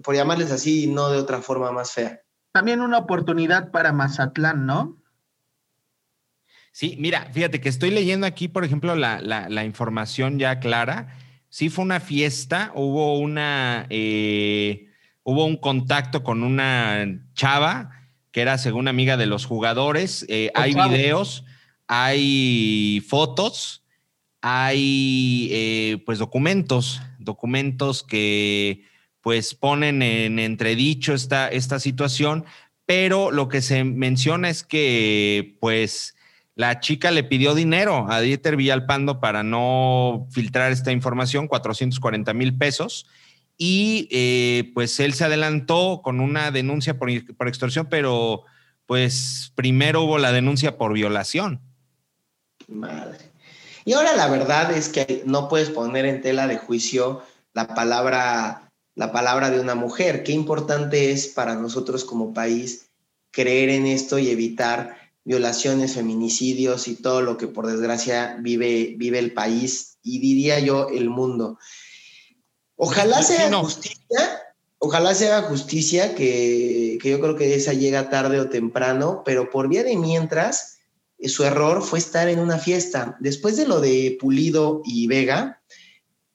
por 0.03 0.13
llamarles 0.13 0.51
así, 0.51 0.85
no 0.85 1.09
de 1.09 1.17
otra 1.17 1.41
forma 1.41 1.71
más 1.71 1.91
fea. 1.91 2.21
También 2.51 2.81
una 2.81 2.99
oportunidad 2.99 3.71
para 3.71 3.91
Mazatlán, 3.91 4.67
¿no? 4.67 5.01
Sí, 6.71 6.97
mira, 6.99 7.31
fíjate 7.33 7.61
que 7.61 7.69
estoy 7.69 7.89
leyendo 7.89 8.27
aquí, 8.27 8.47
por 8.47 8.63
ejemplo, 8.63 8.95
la, 8.95 9.19
la 9.21 9.65
información 9.65 10.37
ya 10.37 10.59
clara. 10.59 11.17
Sí 11.49 11.69
fue 11.69 11.83
una 11.83 11.99
fiesta, 11.99 12.71
hubo 12.75 13.17
una... 13.17 13.87
Eh, 13.89 14.85
hubo 15.29 15.45
un 15.45 15.57
contacto 15.57 16.23
con 16.23 16.41
una 16.43 17.05
chava 17.35 17.91
que 18.31 18.41
era 18.41 18.57
según 18.57 18.87
amiga 18.87 19.15
de 19.15 19.27
los 19.27 19.45
jugadores. 19.45 20.25
Eh, 20.27 20.51
hay 20.55 20.73
videos, 20.73 21.43
hay 21.87 23.03
fotos, 23.07 23.83
hay 24.41 25.49
eh, 25.51 26.03
pues 26.05 26.17
documentos, 26.17 27.01
documentos 27.19 28.03
que 28.03 28.83
pues 29.21 29.53
ponen 29.53 30.01
en 30.01 30.39
entredicho 30.39 31.13
esta, 31.13 31.47
esta 31.47 31.79
situación, 31.79 32.45
pero 32.85 33.29
lo 33.29 33.49
que 33.49 33.61
se 33.61 33.83
menciona 33.83 34.49
es 34.49 34.63
que 34.63 35.57
pues 35.59 36.15
la 36.55 36.79
chica 36.79 37.11
le 37.11 37.23
pidió 37.23 37.53
dinero 37.53 38.07
a 38.09 38.19
Dieter 38.21 38.55
Villalpando 38.55 39.19
para 39.19 39.43
no 39.43 40.27
filtrar 40.31 40.71
esta 40.71 40.91
información, 40.91 41.47
440 41.47 42.33
mil 42.33 42.57
pesos. 42.57 43.05
Y 43.61 44.07
eh, 44.09 44.71
pues 44.73 44.99
él 45.01 45.13
se 45.13 45.25
adelantó 45.25 46.01
con 46.01 46.21
una 46.21 46.49
denuncia 46.49 46.97
por, 46.97 47.09
por 47.35 47.49
extorsión, 47.49 47.87
pero 47.89 48.45
pues 48.85 49.51
primero 49.53 50.01
hubo 50.03 50.17
la 50.17 50.31
denuncia 50.31 50.77
por 50.77 50.93
violación. 50.93 51.61
Madre. 52.67 53.17
Y 53.85 53.93
ahora 53.93 54.15
la 54.15 54.27
verdad 54.27 54.71
es 54.71 54.87
que 54.87 55.23
no 55.25 55.49
puedes 55.49 55.69
poner 55.69 56.05
en 56.05 56.21
tela 56.21 56.47
de 56.47 56.57
juicio 56.57 57.21
la 57.53 57.67
palabra, 57.73 58.71
la 58.95 59.11
palabra 59.11 59.49
de 59.49 59.59
una 59.59 59.75
mujer. 59.75 60.23
Qué 60.23 60.31
importante 60.31 61.11
es 61.11 61.27
para 61.27 61.55
nosotros 61.55 62.05
como 62.05 62.33
país 62.33 62.89
creer 63.31 63.69
en 63.69 63.85
esto 63.85 64.19
y 64.19 64.29
evitar 64.29 64.95
violaciones, 65.23 65.95
feminicidios 65.95 66.87
y 66.87 66.95
todo 66.95 67.21
lo 67.21 67.37
que 67.37 67.47
por 67.47 67.67
desgracia 67.67 68.37
vive, 68.39 68.95
vive 68.97 69.19
el 69.19 69.33
país 69.33 69.97
y 70.01 70.19
diría 70.19 70.59
yo 70.59 70.89
el 70.89 71.09
mundo. 71.09 71.59
Ojalá 72.81 73.21
sea 73.23 73.53
justicia, 73.53 74.41
ojalá 74.77 75.13
sea 75.13 75.41
justicia, 75.41 76.15
que, 76.15 76.97
que 77.01 77.09
yo 77.09 77.19
creo 77.19 77.35
que 77.35 77.53
esa 77.53 77.73
llega 77.73 78.09
tarde 78.09 78.39
o 78.39 78.49
temprano, 78.49 79.21
pero 79.25 79.49
por 79.49 79.67
vía 79.67 79.83
de 79.83 79.97
mientras, 79.97 80.77
su 81.25 81.43
error 81.43 81.83
fue 81.83 81.99
estar 81.99 82.29
en 82.29 82.39
una 82.39 82.57
fiesta. 82.57 83.17
Después 83.19 83.57
de 83.57 83.67
lo 83.67 83.81
de 83.81 84.17
Pulido 84.17 84.81
y 84.85 85.07
Vega, 85.07 85.61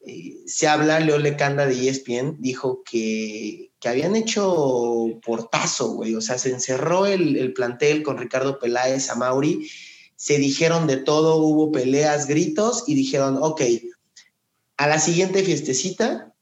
eh, 0.07 0.43
se 0.47 0.69
habla, 0.69 1.01
Leo 1.01 1.19
Lecanda 1.19 1.65
de 1.65 1.89
ESPN 1.89 2.37
dijo 2.39 2.83
que, 2.85 3.71
que 3.81 3.89
habían 3.89 4.15
hecho 4.15 5.07
portazo, 5.25 5.95
güey. 5.95 6.15
O 6.15 6.21
sea, 6.21 6.37
se 6.37 6.51
encerró 6.51 7.07
el, 7.07 7.39
el, 7.39 7.55
plantel 7.55 8.03
con 8.03 8.19
Ricardo 8.19 8.59
Peláez, 8.59 9.09
a 9.09 9.15
Mauri, 9.15 9.67
se 10.15 10.37
dijeron 10.37 10.87
de 10.87 10.99
todo, 10.99 11.37
hubo 11.37 11.73
peleas, 11.73 12.27
gritos 12.27 12.85
y 12.87 12.95
dijeron, 12.95 13.39
ok, 13.41 13.63
a 14.77 14.87
la 14.87 14.99
siguiente 14.99 15.43
fiestecita, 15.43 16.34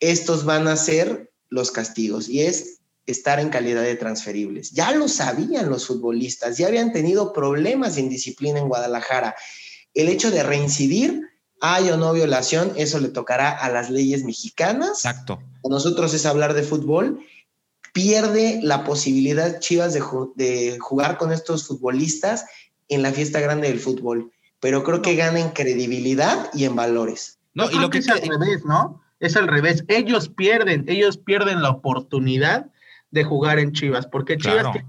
estos 0.00 0.44
van 0.44 0.68
a 0.68 0.76
ser 0.76 1.32
los 1.48 1.70
castigos. 1.70 2.28
Y 2.28 2.42
es 2.42 2.80
estar 3.06 3.38
en 3.40 3.50
calidad 3.50 3.82
de 3.82 3.96
transferibles. 3.96 4.70
Ya 4.70 4.92
lo 4.92 5.08
sabían 5.08 5.68
los 5.68 5.86
futbolistas, 5.86 6.56
ya 6.56 6.68
habían 6.68 6.92
tenido 6.92 7.32
problemas 7.32 7.94
de 7.94 8.02
indisciplina 8.02 8.58
en 8.58 8.68
Guadalajara. 8.68 9.34
El 9.92 10.08
hecho 10.08 10.30
de 10.30 10.42
reincidir, 10.42 11.22
hay 11.60 11.90
o 11.90 11.96
no 11.96 12.12
violación, 12.12 12.72
eso 12.76 12.98
le 12.98 13.08
tocará 13.08 13.50
a 13.50 13.70
las 13.70 13.90
leyes 13.90 14.24
mexicanas. 14.24 15.04
Exacto. 15.04 15.40
A 15.64 15.68
nosotros 15.68 16.14
es 16.14 16.26
hablar 16.26 16.54
de 16.54 16.62
fútbol. 16.62 17.20
Pierde 17.92 18.60
la 18.62 18.84
posibilidad 18.84 19.60
Chivas 19.60 19.94
de, 19.94 20.02
de 20.34 20.78
jugar 20.80 21.16
con 21.16 21.30
estos 21.32 21.66
futbolistas 21.66 22.46
en 22.88 23.02
la 23.02 23.12
fiesta 23.12 23.40
grande 23.40 23.68
del 23.68 23.80
fútbol, 23.80 24.32
pero 24.60 24.82
creo 24.82 25.00
que 25.00 25.14
gana 25.14 25.40
en 25.40 25.50
credibilidad 25.50 26.50
y 26.52 26.64
en 26.64 26.74
valores. 26.74 27.38
No, 27.54 27.70
y 27.70 27.78
lo 27.78 27.88
que 27.88 27.98
es 27.98 28.08
al 28.08 28.20
revés, 28.20 28.64
¿no? 28.64 29.03
Es 29.20 29.36
al 29.36 29.48
revés. 29.48 29.84
Ellos 29.88 30.28
pierden, 30.28 30.84
ellos 30.88 31.18
pierden 31.18 31.62
la 31.62 31.70
oportunidad 31.70 32.70
de 33.10 33.24
jugar 33.24 33.58
en 33.58 33.72
Chivas, 33.72 34.06
porque 34.06 34.36
Chivas 34.36 34.72
tiene 34.72 34.88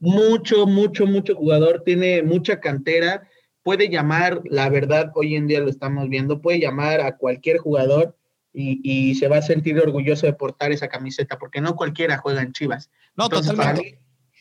mucho, 0.00 0.66
mucho, 0.66 1.06
mucho 1.06 1.34
jugador, 1.34 1.82
tiene 1.84 2.22
mucha 2.22 2.60
cantera, 2.60 3.28
puede 3.62 3.88
llamar, 3.88 4.42
la 4.44 4.68
verdad, 4.68 5.12
hoy 5.14 5.36
en 5.36 5.46
día 5.46 5.60
lo 5.60 5.68
estamos 5.68 6.08
viendo, 6.08 6.40
puede 6.40 6.60
llamar 6.60 7.00
a 7.00 7.16
cualquier 7.16 7.58
jugador 7.58 8.16
y, 8.52 9.14
se 9.16 9.28
va 9.28 9.38
a 9.38 9.42
sentir 9.42 9.78
orgulloso 9.78 10.24
de 10.24 10.32
portar 10.32 10.72
esa 10.72 10.88
camiseta, 10.88 11.38
porque 11.38 11.60
no 11.60 11.76
cualquiera 11.76 12.16
juega 12.16 12.40
en 12.40 12.52
Chivas. 12.52 12.90
No, 13.14 13.24
Entonces, 13.24 13.52
totalmente. 13.52 13.98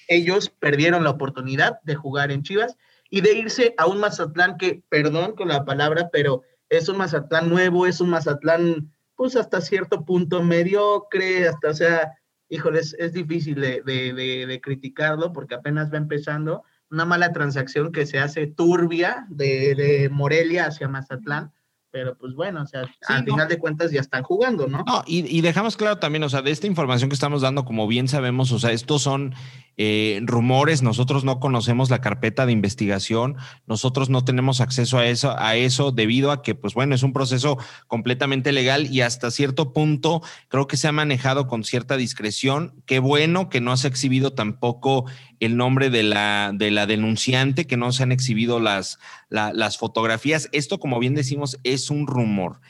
ellos 0.08 0.50
perdieron 0.50 1.04
la 1.04 1.10
oportunidad 1.10 1.82
de 1.82 1.96
jugar 1.96 2.32
en 2.32 2.44
Chivas 2.44 2.78
y 3.10 3.22
de 3.22 3.34
irse 3.34 3.76
a 3.78 3.88
un 3.88 4.00
Mazatlán 4.00 4.58
que, 4.58 4.84
perdón 4.88 5.36
con 5.36 5.50
la 5.50 5.66
palabra, 5.66 6.10
pero 6.14 6.44
es 6.70 6.88
un 6.88 6.98
Mazatlán 6.98 7.50
nuevo, 7.50 7.88
es 7.88 8.00
un 8.00 8.10
Mazatlán, 8.10 8.94
pues 9.16 9.36
hasta 9.36 9.62
cierto 9.62 10.06
punto 10.06 10.44
mediocre, 10.44 11.48
hasta, 11.48 11.70
o 11.70 11.74
sea, 11.74 12.12
híjole, 12.50 12.80
es, 12.80 12.96
es 13.00 13.14
difícil 13.14 13.56
de, 13.56 13.82
de, 13.86 14.14
de, 14.14 14.46
de, 14.46 14.62
criticarlo 14.62 15.34
porque 15.34 15.56
apenas 15.56 15.92
va 15.92 15.98
empezando. 15.98 16.64
Una 16.92 17.06
mala 17.06 17.34
transacción 17.34 17.92
que 17.92 18.06
se 18.06 18.20
hace 18.20 18.48
turbia 18.48 19.26
de, 19.30 20.10
Morelia 20.12 20.68
hacia 20.68 20.88
Mazatlán, 20.88 21.52
pero 21.90 22.18
pues 22.18 22.36
bueno, 22.36 22.62
o 22.62 22.68
sea, 22.68 22.84
sí, 22.84 22.92
al 23.08 23.26
no. 23.26 23.34
final 23.34 23.48
de 23.48 23.58
cuentas 23.58 23.92
ya 23.92 24.02
están 24.02 24.22
jugando, 24.22 24.68
¿no? 24.68 24.84
No, 24.86 25.04
y, 25.08 25.26
y, 25.36 25.42
dejamos 25.42 25.78
claro 25.78 25.98
también, 25.98 26.24
o 26.24 26.30
sea, 26.30 26.42
de 26.42 26.52
esta 26.52 26.68
información 26.68 27.10
que 27.10 27.16
estamos 27.16 27.42
dando, 27.42 27.66
como 27.66 27.88
bien 27.88 28.08
sabemos, 28.08 28.52
o 28.52 28.60
sea, 28.60 28.72
estos 28.72 29.02
son 29.02 29.34
eh, 29.78 30.20
rumores, 30.24 30.82
nosotros 30.82 31.24
no 31.24 31.40
conocemos 31.40 31.90
la 31.90 32.02
carpeta 32.02 32.46
de 32.46 32.52
investigación, 32.54 33.36
nosotros 33.68 34.10
no 34.10 34.24
tenemos 34.24 34.62
acceso 34.62 34.98
a 34.98 35.06
eso, 35.08 35.36
a 35.38 35.56
eso 35.56 35.92
debido 35.92 36.32
a 36.32 36.42
que, 36.42 36.56
pues 36.56 36.74
bueno, 36.74 36.96
es 36.96 37.04
un 37.04 37.14
proceso 37.14 37.58
completamente 37.88 38.52
legal 38.52 38.88
y 38.92 39.02
hasta 39.02 39.32
cierto 39.32 39.74
punto 39.74 40.22
creo 40.48 40.68
que 40.68 40.78
se 40.78 40.88
ha 40.88 40.92
manejado 40.92 41.48
con 41.48 41.64
cierta 41.64 41.98
discreción. 41.98 42.82
Qué 42.86 43.00
bueno 43.00 43.50
que 43.50 43.62
no 43.62 43.76
se 43.78 43.88
ha 43.88 43.90
exhibido 43.90 44.34
tampoco 44.34 45.06
el 45.40 45.58
nombre 45.58 45.90
de 45.90 46.04
la, 46.04 46.52
de 46.54 46.72
la 46.72 46.86
denunciante, 46.86 47.68
que 47.68 47.78
no 47.78 47.92
se 47.92 48.04
han 48.04 48.12
exhibido 48.12 48.60
las, 48.60 49.00
la, 49.30 49.52
las 49.54 49.78
fotografías. 49.78 50.50
Esto, 50.52 50.80
como 50.80 51.00
bien 51.00 51.16
decimos, 51.16 51.60
es 51.64 51.90
un 51.90 52.08
rumor. 52.08 52.62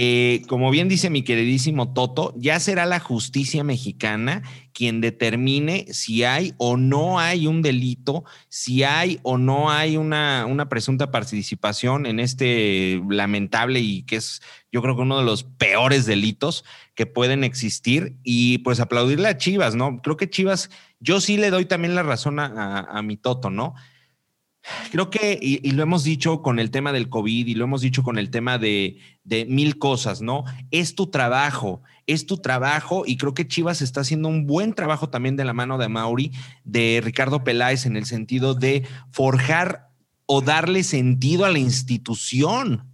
Eh, 0.00 0.42
como 0.46 0.70
bien 0.70 0.88
dice 0.88 1.10
mi 1.10 1.22
queridísimo 1.22 1.92
Toto, 1.92 2.32
ya 2.36 2.60
será 2.60 2.86
la 2.86 3.00
justicia 3.00 3.64
mexicana 3.64 4.44
quien 4.72 5.00
determine 5.00 5.86
si 5.90 6.22
hay 6.22 6.54
o 6.56 6.76
no 6.76 7.18
hay 7.18 7.48
un 7.48 7.62
delito, 7.62 8.22
si 8.48 8.84
hay 8.84 9.18
o 9.24 9.38
no 9.38 9.72
hay 9.72 9.96
una, 9.96 10.46
una 10.46 10.68
presunta 10.68 11.10
participación 11.10 12.06
en 12.06 12.20
este 12.20 13.02
lamentable 13.10 13.80
y 13.80 14.04
que 14.04 14.16
es 14.16 14.40
yo 14.70 14.82
creo 14.82 14.94
que 14.94 15.02
uno 15.02 15.18
de 15.18 15.24
los 15.24 15.42
peores 15.42 16.06
delitos 16.06 16.64
que 16.94 17.06
pueden 17.06 17.42
existir 17.42 18.14
y 18.22 18.58
pues 18.58 18.78
aplaudirle 18.78 19.26
a 19.26 19.36
Chivas, 19.36 19.74
¿no? 19.74 20.00
Creo 20.00 20.16
que 20.16 20.30
Chivas, 20.30 20.70
yo 21.00 21.20
sí 21.20 21.38
le 21.38 21.50
doy 21.50 21.64
también 21.64 21.96
la 21.96 22.04
razón 22.04 22.38
a, 22.38 23.02
mi 23.02 23.16
Toto, 23.16 23.50
¿no? 23.50 23.74
Creo 24.90 25.10
que, 25.10 25.38
y, 25.40 25.70
lo 25.70 25.82
hemos 25.82 26.04
dicho 26.04 26.42
con 26.42 26.58
el 26.58 26.70
tema 26.70 26.92
del 26.92 27.08
COVID 27.08 27.46
y 27.46 27.54
lo 27.54 27.64
hemos 27.64 27.80
dicho 27.80 28.02
con 28.02 28.18
el 28.18 28.30
tema 28.30 28.58
de, 28.58 28.98
de, 29.24 29.44
mil 29.46 29.78
cosas, 29.78 30.22
¿no? 30.22 30.44
Es 30.70 30.94
tu 30.94 31.08
trabajo, 31.08 31.82
es 32.06 32.26
tu 32.26 32.38
trabajo 32.38 33.04
y 33.06 33.16
creo 33.16 33.34
que 33.34 33.46
Chivas 33.46 33.82
está 33.82 34.00
haciendo 34.00 34.28
un 34.28 34.46
buen 34.46 34.74
trabajo 34.74 35.08
también 35.08 35.36
de 35.36 35.44
la 35.44 35.52
mano 35.52 35.78
de 35.78 35.88
Mauri, 35.88 36.32
de 36.64 37.00
Ricardo 37.02 37.44
Peláez, 37.44 37.86
en 37.86 37.96
el 37.96 38.06
sentido 38.06 38.54
de 38.54 38.86
forjar 39.10 39.90
o 40.26 40.42
darle 40.42 40.82
sentido 40.82 41.44
a 41.44 41.50
la 41.50 41.58
institución. 41.58 42.87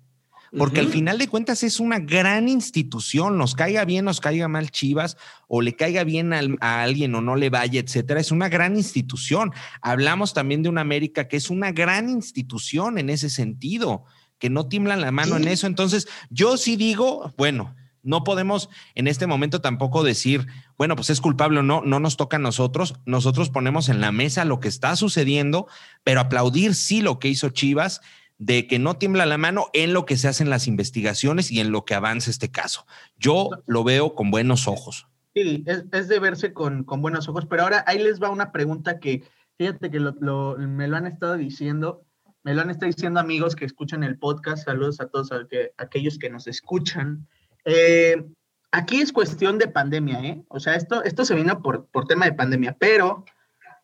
Porque 0.56 0.80
uh 0.80 0.82
-huh. 0.82 0.86
al 0.86 0.92
final 0.92 1.18
de 1.18 1.28
cuentas 1.28 1.62
es 1.62 1.80
una 1.80 1.98
gran 1.98 2.48
institución, 2.48 3.38
nos 3.38 3.54
caiga 3.54 3.84
bien, 3.84 4.04
nos 4.04 4.20
caiga 4.20 4.48
mal 4.48 4.70
Chivas, 4.70 5.16
o 5.48 5.62
le 5.62 5.74
caiga 5.74 6.04
bien 6.04 6.32
a, 6.32 6.40
a, 6.60 6.82
alguien 6.82 7.14
o 7.14 7.20
no 7.20 7.36
le 7.36 7.50
vaya, 7.50 7.80
etcétera. 7.80 8.20
Es 8.20 8.30
una 8.30 8.48
gran 8.48 8.76
institución. 8.76 9.52
Hablamos 9.80 10.34
también 10.34 10.62
de 10.62 10.68
una 10.68 10.80
América 10.80 11.28
que 11.28 11.36
es 11.36 11.50
una 11.50 11.72
gran 11.72 12.08
institución 12.08 12.98
en 12.98 13.10
ese 13.10 13.30
sentido, 13.30 14.04
que 14.38 14.50
no 14.50 14.68
tiemblan 14.68 15.00
la 15.00 15.12
mano 15.12 15.36
sí. 15.36 15.42
en 15.42 15.48
eso. 15.48 15.66
Entonces, 15.66 16.08
yo 16.30 16.56
sí 16.56 16.76
digo, 16.76 17.32
bueno, 17.36 17.74
no 18.04 18.22
podemos 18.22 18.68
en 18.94 19.08
este 19.08 19.26
momento 19.26 19.60
tampoco 19.60 20.04
decir, 20.04 20.46
bueno, 20.76 20.94
pues 20.94 21.10
es 21.10 21.20
culpable 21.20 21.60
o 21.60 21.62
no, 21.62 21.80
no 21.80 21.98
nos 21.98 22.16
toca 22.16 22.36
a 22.36 22.40
nosotros. 22.40 22.94
Nosotros 23.06 23.50
ponemos 23.50 23.88
en 23.88 24.00
la 24.00 24.12
mesa 24.12 24.44
lo 24.44 24.60
que 24.60 24.68
está 24.68 24.94
sucediendo, 24.94 25.66
pero 26.04 26.20
aplaudir 26.20 26.74
sí 26.74 27.00
lo 27.00 27.18
que 27.18 27.28
hizo 27.28 27.48
Chivas 27.48 28.02
de 28.38 28.66
que 28.66 28.78
no 28.78 28.96
tiembla 28.96 29.26
la 29.26 29.38
mano 29.38 29.66
en 29.72 29.92
lo 29.92 30.06
que 30.06 30.16
se 30.16 30.28
hacen 30.28 30.50
las 30.50 30.66
investigaciones 30.66 31.50
y 31.50 31.60
en 31.60 31.70
lo 31.70 31.84
que 31.84 31.94
avanza 31.94 32.30
este 32.30 32.50
caso. 32.50 32.86
Yo 33.16 33.50
lo 33.66 33.84
veo 33.84 34.14
con 34.14 34.30
buenos 34.30 34.66
ojos. 34.66 35.06
Sí, 35.34 35.64
es, 35.66 35.84
es 35.92 36.08
de 36.08 36.18
verse 36.18 36.52
con, 36.52 36.84
con, 36.84 37.02
buenos 37.02 37.28
ojos, 37.28 37.46
pero 37.46 37.62
ahora 37.62 37.84
ahí 37.86 37.98
les 37.98 38.22
va 38.22 38.30
una 38.30 38.52
pregunta 38.52 39.00
que, 39.00 39.24
fíjate 39.58 39.90
que 39.90 39.98
lo, 39.98 40.14
lo, 40.20 40.56
me 40.58 40.86
lo 40.86 40.96
han 40.96 41.06
estado 41.06 41.36
diciendo, 41.36 42.04
me 42.44 42.54
lo 42.54 42.60
han 42.60 42.70
estado 42.70 42.92
diciendo 42.92 43.18
amigos 43.18 43.56
que 43.56 43.64
escuchan 43.64 44.04
el 44.04 44.18
podcast, 44.18 44.64
saludos 44.64 45.00
a 45.00 45.08
todos 45.08 45.32
a 45.32 45.46
que, 45.48 45.72
a 45.76 45.84
aquellos 45.84 46.18
que 46.18 46.30
nos 46.30 46.46
escuchan. 46.46 47.26
Eh, 47.64 48.24
aquí 48.70 49.00
es 49.00 49.12
cuestión 49.12 49.58
de 49.58 49.66
pandemia, 49.66 50.24
¿eh? 50.24 50.44
O 50.48 50.60
sea, 50.60 50.76
esto, 50.76 51.02
esto 51.02 51.24
se 51.24 51.34
vino 51.34 51.62
por, 51.62 51.86
por 51.86 52.06
tema 52.06 52.26
de 52.26 52.34
pandemia, 52.34 52.76
pero 52.78 53.24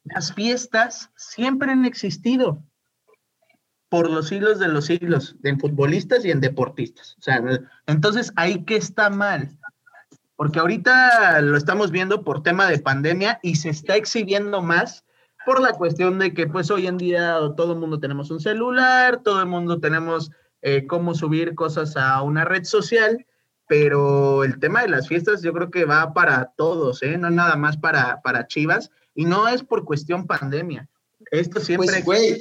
las 0.04 0.32
fiestas 0.32 1.10
siempre 1.16 1.72
han 1.72 1.84
existido 1.84 2.62
por 3.90 4.08
los 4.08 4.28
siglos 4.28 4.60
de 4.60 4.68
los 4.68 4.86
siglos, 4.86 5.36
en 5.42 5.58
futbolistas 5.58 6.24
y 6.24 6.30
en 6.30 6.40
deportistas. 6.40 7.16
O 7.18 7.22
sea, 7.22 7.42
entonces 7.86 8.32
ahí 8.36 8.64
que 8.64 8.76
está 8.76 9.10
mal. 9.10 9.50
Porque 10.36 10.60
ahorita 10.60 11.42
lo 11.42 11.56
estamos 11.56 11.90
viendo 11.90 12.24
por 12.24 12.42
tema 12.42 12.66
de 12.68 12.78
pandemia 12.78 13.40
y 13.42 13.56
se 13.56 13.68
está 13.68 13.96
exhibiendo 13.96 14.62
más 14.62 15.04
por 15.44 15.60
la 15.60 15.72
cuestión 15.72 16.18
de 16.18 16.32
que 16.32 16.46
pues 16.46 16.70
hoy 16.70 16.86
en 16.86 16.98
día 16.98 17.36
todo 17.56 17.72
el 17.72 17.78
mundo 17.80 17.98
tenemos 17.98 18.30
un 18.30 18.40
celular, 18.40 19.22
todo 19.22 19.40
el 19.40 19.46
mundo 19.46 19.80
tenemos 19.80 20.30
eh, 20.62 20.86
cómo 20.86 21.14
subir 21.14 21.54
cosas 21.54 21.96
a 21.96 22.22
una 22.22 22.44
red 22.44 22.64
social, 22.64 23.26
pero 23.66 24.44
el 24.44 24.60
tema 24.60 24.82
de 24.82 24.88
las 24.88 25.08
fiestas 25.08 25.42
yo 25.42 25.52
creo 25.52 25.70
que 25.70 25.84
va 25.84 26.14
para 26.14 26.52
todos, 26.56 27.02
¿eh? 27.02 27.18
no 27.18 27.28
nada 27.28 27.56
más 27.56 27.76
para, 27.76 28.22
para 28.22 28.46
Chivas, 28.46 28.92
y 29.14 29.24
no 29.24 29.48
es 29.48 29.64
por 29.64 29.84
cuestión 29.84 30.26
pandemia. 30.26 30.88
Esto 31.32 31.60
siempre... 31.60 31.88
Pues, 31.88 32.04
güey 32.04 32.38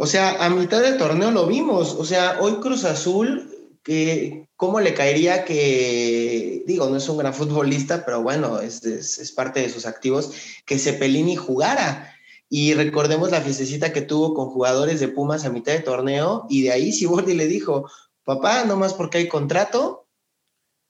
O 0.00 0.06
sea, 0.06 0.44
a 0.44 0.48
mitad 0.48 0.80
del 0.80 0.96
torneo 0.96 1.32
lo 1.32 1.46
vimos. 1.46 1.94
O 1.98 2.04
sea, 2.04 2.38
hoy 2.40 2.60
Cruz 2.60 2.84
Azul, 2.84 3.52
que, 3.82 4.48
¿cómo 4.54 4.78
le 4.78 4.94
caería 4.94 5.44
que, 5.44 6.62
digo, 6.66 6.88
no 6.88 6.96
es 6.96 7.08
un 7.08 7.18
gran 7.18 7.34
futbolista, 7.34 8.04
pero 8.04 8.22
bueno, 8.22 8.60
es, 8.60 8.84
es, 8.84 9.32
parte 9.32 9.60
de 9.60 9.68
sus 9.68 9.86
activos, 9.86 10.30
que 10.64 10.78
Cepelini 10.78 11.34
jugara? 11.34 12.14
Y 12.48 12.74
recordemos 12.74 13.32
la 13.32 13.40
fiestecita 13.40 13.92
que 13.92 14.00
tuvo 14.00 14.34
con 14.34 14.50
jugadores 14.50 15.00
de 15.00 15.08
Pumas 15.08 15.44
a 15.44 15.50
mitad 15.50 15.72
de 15.72 15.80
torneo, 15.80 16.46
y 16.48 16.62
de 16.62 16.72
ahí 16.72 16.92
Siboldi 16.92 17.34
le 17.34 17.48
dijo, 17.48 17.90
papá, 18.22 18.64
no 18.64 18.76
más 18.76 18.94
porque 18.94 19.18
hay 19.18 19.26
contrato, 19.26 20.06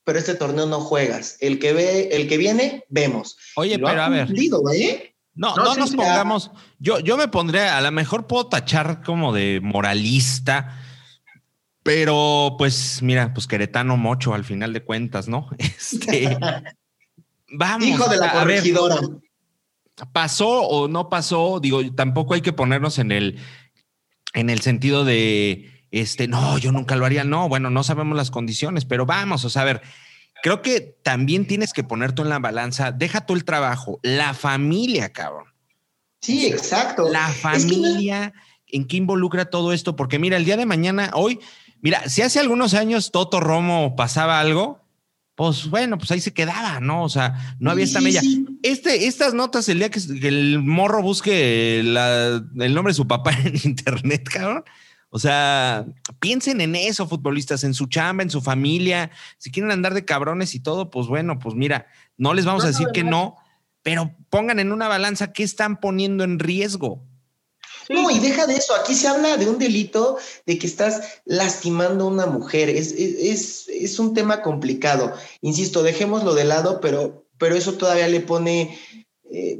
pero 0.03 0.19
este 0.19 0.35
torneo 0.35 0.67
no 0.67 0.81
juegas. 0.81 1.37
El 1.39 1.57
que 1.57 1.73
ve, 1.73 2.09
el 2.11 2.27
que 2.27 2.37
viene, 2.37 2.85
vemos. 2.89 3.37
Oye, 3.55 3.79
pero 3.79 4.01
a 4.01 4.09
ver. 4.09 4.29
¿eh? 4.73 5.08
No, 5.39 5.55
no, 5.55 5.73
nos 5.73 5.95
pongamos. 5.95 6.51
Yo, 6.79 6.99
yo 6.99 7.15
me 7.15 7.29
pondré, 7.29 7.61
a 7.61 7.79
lo 7.79 7.91
mejor 7.91 8.27
puedo 8.27 8.47
tachar 8.47 9.01
como 9.01 9.31
de 9.31 9.61
moralista, 9.63 10.77
pero 11.81 12.55
pues 12.57 13.01
mira, 13.01 13.33
pues 13.33 13.47
Queretano 13.47 13.95
Mocho 13.95 14.33
al 14.33 14.43
final 14.43 14.73
de 14.73 14.83
cuentas, 14.83 15.29
¿no? 15.29 15.47
Este. 15.57 16.37
vamos. 17.53 17.87
Hijo 17.87 18.09
de 18.09 18.17
la 18.17 18.33
corregidora. 18.33 18.97
pasó 20.11 20.49
o 20.49 20.89
no 20.89 21.07
pasó, 21.07 21.61
digo, 21.61 21.89
tampoco 21.95 22.33
hay 22.33 22.41
que 22.41 22.51
ponernos 22.51 22.99
en 22.99 23.13
el, 23.13 23.39
en 24.33 24.49
el 24.49 24.59
sentido 24.59 25.05
de, 25.05 25.85
este, 25.89 26.27
no, 26.27 26.57
yo 26.57 26.73
nunca 26.73 26.97
lo 26.97 27.05
haría. 27.05 27.23
No, 27.23 27.47
bueno, 27.47 27.69
no 27.69 27.85
sabemos 27.85 28.17
las 28.17 28.29
condiciones, 28.29 28.83
pero 28.83 29.05
vamos, 29.05 29.45
o 29.45 29.49
sea, 29.49 29.61
a 29.61 29.65
ver, 29.65 29.83
creo 30.43 30.61
que 30.61 30.97
también 31.03 31.47
tienes 31.47 31.73
que 31.73 31.83
poner 31.83 32.13
tú 32.13 32.21
en 32.21 32.29
la 32.29 32.39
balanza, 32.39 32.91
deja 32.91 33.25
tú 33.25 33.33
el 33.33 33.45
trabajo, 33.45 33.99
la 34.03 34.33
familia, 34.33 35.11
cabrón. 35.11 35.45
Sí, 36.21 36.45
exacto. 36.45 37.09
La 37.09 37.27
familia, 37.29 38.33
¿en 38.67 38.85
qué 38.85 38.97
involucra 38.97 39.49
todo 39.49 39.73
esto? 39.73 39.95
Porque 39.95 40.19
mira, 40.19 40.37
el 40.37 40.45
día 40.45 40.57
de 40.57 40.65
mañana, 40.65 41.11
hoy, 41.13 41.39
mira, 41.81 42.07
si 42.09 42.21
hace 42.21 42.39
algunos 42.39 42.73
años 42.73 43.11
Toto 43.11 43.39
Romo 43.39 43.95
pasaba 43.95 44.39
algo, 44.39 44.81
pues 45.35 45.69
bueno, 45.69 45.97
pues 45.97 46.11
ahí 46.11 46.19
se 46.19 46.33
quedaba, 46.33 46.81
¿no? 46.81 47.03
O 47.03 47.07
sea, 47.07 47.55
no 47.59 47.71
había 47.71 47.85
esta 47.85 48.01
mella. 48.01 48.21
Este, 48.61 49.07
estas 49.07 49.33
notas, 49.33 49.69
el 49.69 49.79
día 49.79 49.89
que, 49.89 49.99
el 50.27 50.59
morro 50.59 51.01
busque 51.01 51.79
el 51.79 52.73
nombre 52.73 52.91
de 52.91 52.95
su 52.95 53.07
papá 53.07 53.31
en 53.45 53.55
internet, 53.63 54.27
cabrón, 54.29 54.65
o 55.11 55.17
sea, 55.17 55.85
piensen 56.19 56.61
en 56.61 56.75
eso, 56.75 57.07
futbolistas, 57.07 57.63
en 57.63 57.73
su 57.73 57.87
chamba, 57.87 58.23
en 58.23 58.29
su 58.29 58.41
familia. 58.41 59.09
Si 59.37 59.51
quieren 59.51 59.71
andar 59.71 59.93
de 59.93 60.05
cabrones 60.05 60.53
y 60.53 60.59
todo, 60.59 60.91
pues 60.91 61.07
bueno, 61.07 61.39
pues 61.39 61.55
mira, 61.55 61.87
no 62.17 62.33
les 62.33 62.45
vamos 62.45 62.63
a 62.63 62.67
decir 62.67 62.87
que 62.93 63.03
no, 63.03 63.35
pero 63.81 64.15
pongan 64.29 64.59
en 64.59 64.71
una 64.71 64.87
balanza 64.87 65.33
qué 65.33 65.43
están 65.43 65.79
poniendo 65.79 66.23
en 66.23 66.37
riesgo. 66.37 67.03
No, 67.89 68.11
y 68.11 68.19
deja 68.19 68.45
de 68.45 68.55
eso. 68.55 68.75
Aquí 68.75 68.93
se 68.93 69.07
habla 69.07 69.35
de 69.37 69.49
un 69.49 69.57
delito 69.57 70.19
de 70.45 70.59
que 70.59 70.67
estás 70.67 71.21
lastimando 71.25 72.03
a 72.03 72.09
una 72.09 72.27
mujer. 72.27 72.69
Es, 72.69 72.91
es, 72.91 73.67
es 73.67 73.97
un 73.97 74.13
tema 74.13 74.43
complicado. 74.43 75.13
Insisto, 75.41 75.81
dejémoslo 75.81 76.35
de 76.35 76.43
lado, 76.43 76.81
pero, 76.81 77.25
pero 77.39 77.55
eso 77.55 77.73
todavía 77.73 78.07
le 78.07 78.19
pone. 78.19 78.77
Eh, 79.31 79.59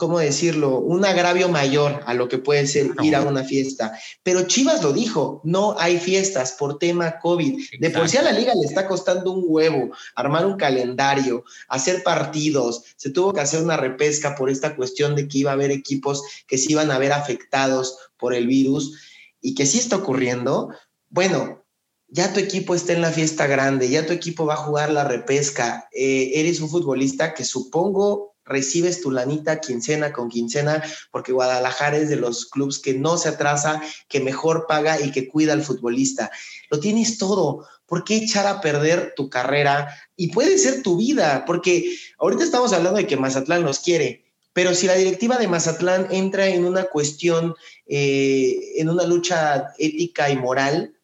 ¿cómo 0.00 0.18
decirlo? 0.18 0.78
Un 0.78 1.04
agravio 1.04 1.50
mayor 1.50 2.00
a 2.06 2.14
lo 2.14 2.26
que 2.26 2.38
puede 2.38 2.66
ser 2.66 2.92
ir 3.02 3.14
a 3.14 3.20
una 3.20 3.44
fiesta. 3.44 3.92
Pero 4.22 4.46
Chivas 4.46 4.82
lo 4.82 4.94
dijo, 4.94 5.42
no 5.44 5.76
hay 5.78 5.98
fiestas 5.98 6.52
por 6.52 6.78
tema 6.78 7.18
COVID. 7.18 7.60
De 7.78 7.90
por 7.90 8.08
sí 8.08 8.16
a 8.16 8.22
la 8.22 8.32
liga 8.32 8.54
le 8.54 8.66
está 8.66 8.88
costando 8.88 9.30
un 9.30 9.44
huevo 9.46 9.90
armar 10.14 10.46
un 10.46 10.56
calendario, 10.56 11.44
hacer 11.68 12.02
partidos. 12.02 12.82
Se 12.96 13.10
tuvo 13.10 13.34
que 13.34 13.40
hacer 13.40 13.62
una 13.62 13.76
repesca 13.76 14.34
por 14.34 14.48
esta 14.48 14.74
cuestión 14.74 15.14
de 15.14 15.28
que 15.28 15.38
iba 15.38 15.50
a 15.50 15.54
haber 15.54 15.70
equipos 15.70 16.22
que 16.46 16.56
se 16.56 16.72
iban 16.72 16.90
a 16.90 16.98
ver 16.98 17.12
afectados 17.12 17.98
por 18.16 18.32
el 18.32 18.46
virus 18.46 18.98
y 19.42 19.54
que 19.54 19.66
sí 19.66 19.78
está 19.78 19.96
ocurriendo. 19.96 20.70
Bueno, 21.10 21.62
ya 22.08 22.32
tu 22.32 22.40
equipo 22.40 22.74
está 22.74 22.94
en 22.94 23.02
la 23.02 23.12
fiesta 23.12 23.46
grande, 23.46 23.90
ya 23.90 24.06
tu 24.06 24.14
equipo 24.14 24.46
va 24.46 24.54
a 24.54 24.64
jugar 24.64 24.90
la 24.90 25.04
repesca, 25.04 25.88
eh, 25.92 26.32
eres 26.36 26.60
un 26.60 26.70
futbolista 26.70 27.34
que 27.34 27.44
supongo 27.44 28.29
recibes 28.50 29.00
tu 29.00 29.10
lanita 29.10 29.60
quincena 29.60 30.12
con 30.12 30.28
quincena, 30.28 30.82
porque 31.10 31.32
Guadalajara 31.32 31.96
es 31.96 32.10
de 32.10 32.16
los 32.16 32.46
clubes 32.46 32.78
que 32.78 32.92
no 32.94 33.16
se 33.16 33.30
atrasa, 33.30 33.80
que 34.08 34.20
mejor 34.20 34.66
paga 34.68 35.00
y 35.00 35.12
que 35.12 35.28
cuida 35.28 35.54
al 35.54 35.62
futbolista. 35.62 36.30
Lo 36.70 36.80
tienes 36.80 37.16
todo. 37.16 37.66
¿Por 37.86 38.04
qué 38.04 38.16
echar 38.16 38.46
a 38.46 38.60
perder 38.60 39.14
tu 39.16 39.30
carrera? 39.30 39.96
Y 40.16 40.28
puede 40.28 40.58
ser 40.58 40.82
tu 40.82 40.96
vida, 40.96 41.44
porque 41.46 41.96
ahorita 42.18 42.44
estamos 42.44 42.72
hablando 42.72 42.98
de 42.98 43.06
que 43.06 43.16
Mazatlán 43.16 43.62
nos 43.62 43.78
quiere, 43.80 44.24
pero 44.52 44.74
si 44.74 44.86
la 44.86 44.94
directiva 44.94 45.38
de 45.38 45.48
Mazatlán 45.48 46.08
entra 46.10 46.48
en 46.48 46.64
una 46.64 46.84
cuestión, 46.84 47.54
eh, 47.86 48.74
en 48.76 48.90
una 48.90 49.04
lucha 49.04 49.72
ética 49.78 50.30
y 50.30 50.36
moral, 50.36 50.94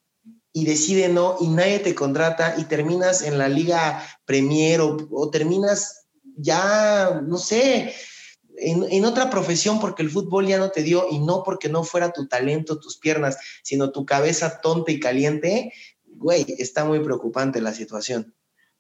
y 0.52 0.64
decide 0.64 1.08
no, 1.08 1.36
y 1.40 1.48
nadie 1.48 1.78
te 1.80 1.94
contrata, 1.94 2.54
y 2.58 2.64
terminas 2.64 3.22
en 3.22 3.38
la 3.38 3.48
Liga 3.48 4.02
Premier 4.24 4.80
o 4.80 5.30
terminas 5.30 6.05
ya, 6.36 7.22
no 7.26 7.38
sé, 7.38 7.92
en, 8.58 9.04
otra 9.04 9.30
profesión 9.30 9.80
porque 9.80 10.02
el 10.02 10.10
fútbol 10.10 10.46
ya 10.46 10.58
no 10.58 10.70
te 10.70 10.82
dio 10.82 11.06
y 11.10 11.18
no 11.18 11.42
porque 11.42 11.68
no 11.68 11.84
fuera 11.84 12.12
tu 12.12 12.26
talento, 12.26 12.78
tus 12.78 12.98
piernas, 12.98 13.36
sino 13.62 13.90
tu 13.90 14.06
cabeza 14.06 14.60
tonta 14.60 14.92
y 14.92 15.00
caliente, 15.00 15.72
güey, 16.04 16.46
está 16.58 16.84
muy 16.84 17.00
preocupante 17.00 17.60
la 17.60 17.74
situación. 17.74 18.34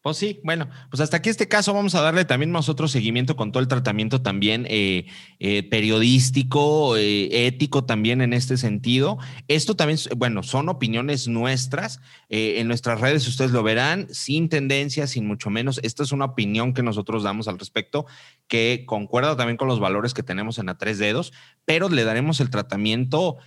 Pues 0.06 0.18
sí, 0.18 0.38
bueno, 0.44 0.68
pues 0.88 1.00
hasta 1.00 1.16
aquí 1.16 1.30
este 1.30 1.48
caso 1.48 1.74
vamos 1.74 1.96
a 1.96 2.00
darle 2.00 2.24
también 2.24 2.52
nosotros 2.52 2.92
seguimiento 2.92 3.34
con 3.34 3.50
todo 3.50 3.60
el 3.60 3.66
tratamiento 3.66 4.22
también 4.22 4.64
eh, 4.70 5.06
eh, 5.40 5.64
periodístico, 5.64 6.96
eh, 6.96 7.48
ético 7.48 7.86
también 7.86 8.20
en 8.20 8.32
este 8.32 8.56
sentido. 8.56 9.18
Esto 9.48 9.74
también, 9.74 9.98
bueno, 10.16 10.44
son 10.44 10.68
opiniones 10.68 11.26
nuestras. 11.26 12.00
en 12.28 12.68
nuestras 12.68 13.00
redes 13.00 13.26
ustedes 13.26 13.50
lo 13.50 13.64
verán, 13.64 14.06
sin 14.08 14.48
tendencia, 14.48 15.08
sin 15.08 15.26
mucho 15.26 15.50
menos. 15.50 15.80
Esta 15.82 16.04
es 16.04 16.12
una 16.12 16.26
opinión 16.26 16.72
que 16.72 16.84
nosotros 16.84 17.24
damos 17.24 17.48
al 17.48 17.58
respecto, 17.58 18.06
que 18.46 18.84
concuerda 18.86 19.36
también 19.36 19.56
con 19.56 19.66
los 19.66 19.80
valores 19.80 20.14
que 20.14 20.22
tenemos 20.22 20.60
en 20.60 20.68
A 20.68 20.78
Tres 20.78 20.98
Dedos, 20.98 21.32
pero 21.64 21.88
le 21.88 22.04
daremos 22.04 22.38
el 22.38 22.50
tratamiento 22.50 23.38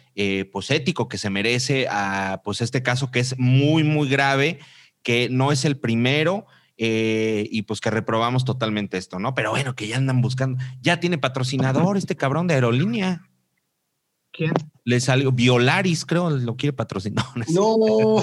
pues 0.52 0.72
ético 0.72 1.08
que 1.08 1.18
se 1.18 1.30
merece 1.30 1.88
a 1.90 2.42
pues 2.44 2.60
este 2.60 2.84
caso 2.84 3.12
que 3.12 3.22
es 3.22 3.40
muy, 3.40 3.86
muy 3.86 4.10
grave 4.10 4.60
que 5.10 5.28
no 5.28 5.52
es 5.52 5.66
el 5.66 5.76
primero 5.76 6.46
eh, 6.78 7.48
y 7.50 7.64
pues 7.64 7.82
que 7.82 7.90
reprobamos 7.90 8.46
totalmente 8.46 9.00
esto, 9.00 9.18
¿no? 9.18 9.34
Pero 9.34 9.50
bueno, 9.50 9.74
que 9.74 9.88
ya 9.88 9.98
andan 9.98 10.22
buscando, 10.22 10.64
ya 10.82 11.00
tiene 11.00 11.18
patrocinador 11.18 11.98
este 11.98 12.16
cabrón 12.16 12.46
de 12.46 12.54
aerolínea. 12.54 13.28
¿Quién? 14.32 14.54
Le 14.84 15.00
salió 15.00 15.32
Violaris, 15.32 16.06
creo, 16.06 16.30
lo 16.30 16.56
quiere 16.58 16.74
patrocinar. 16.74 17.26
No, 17.52 18.22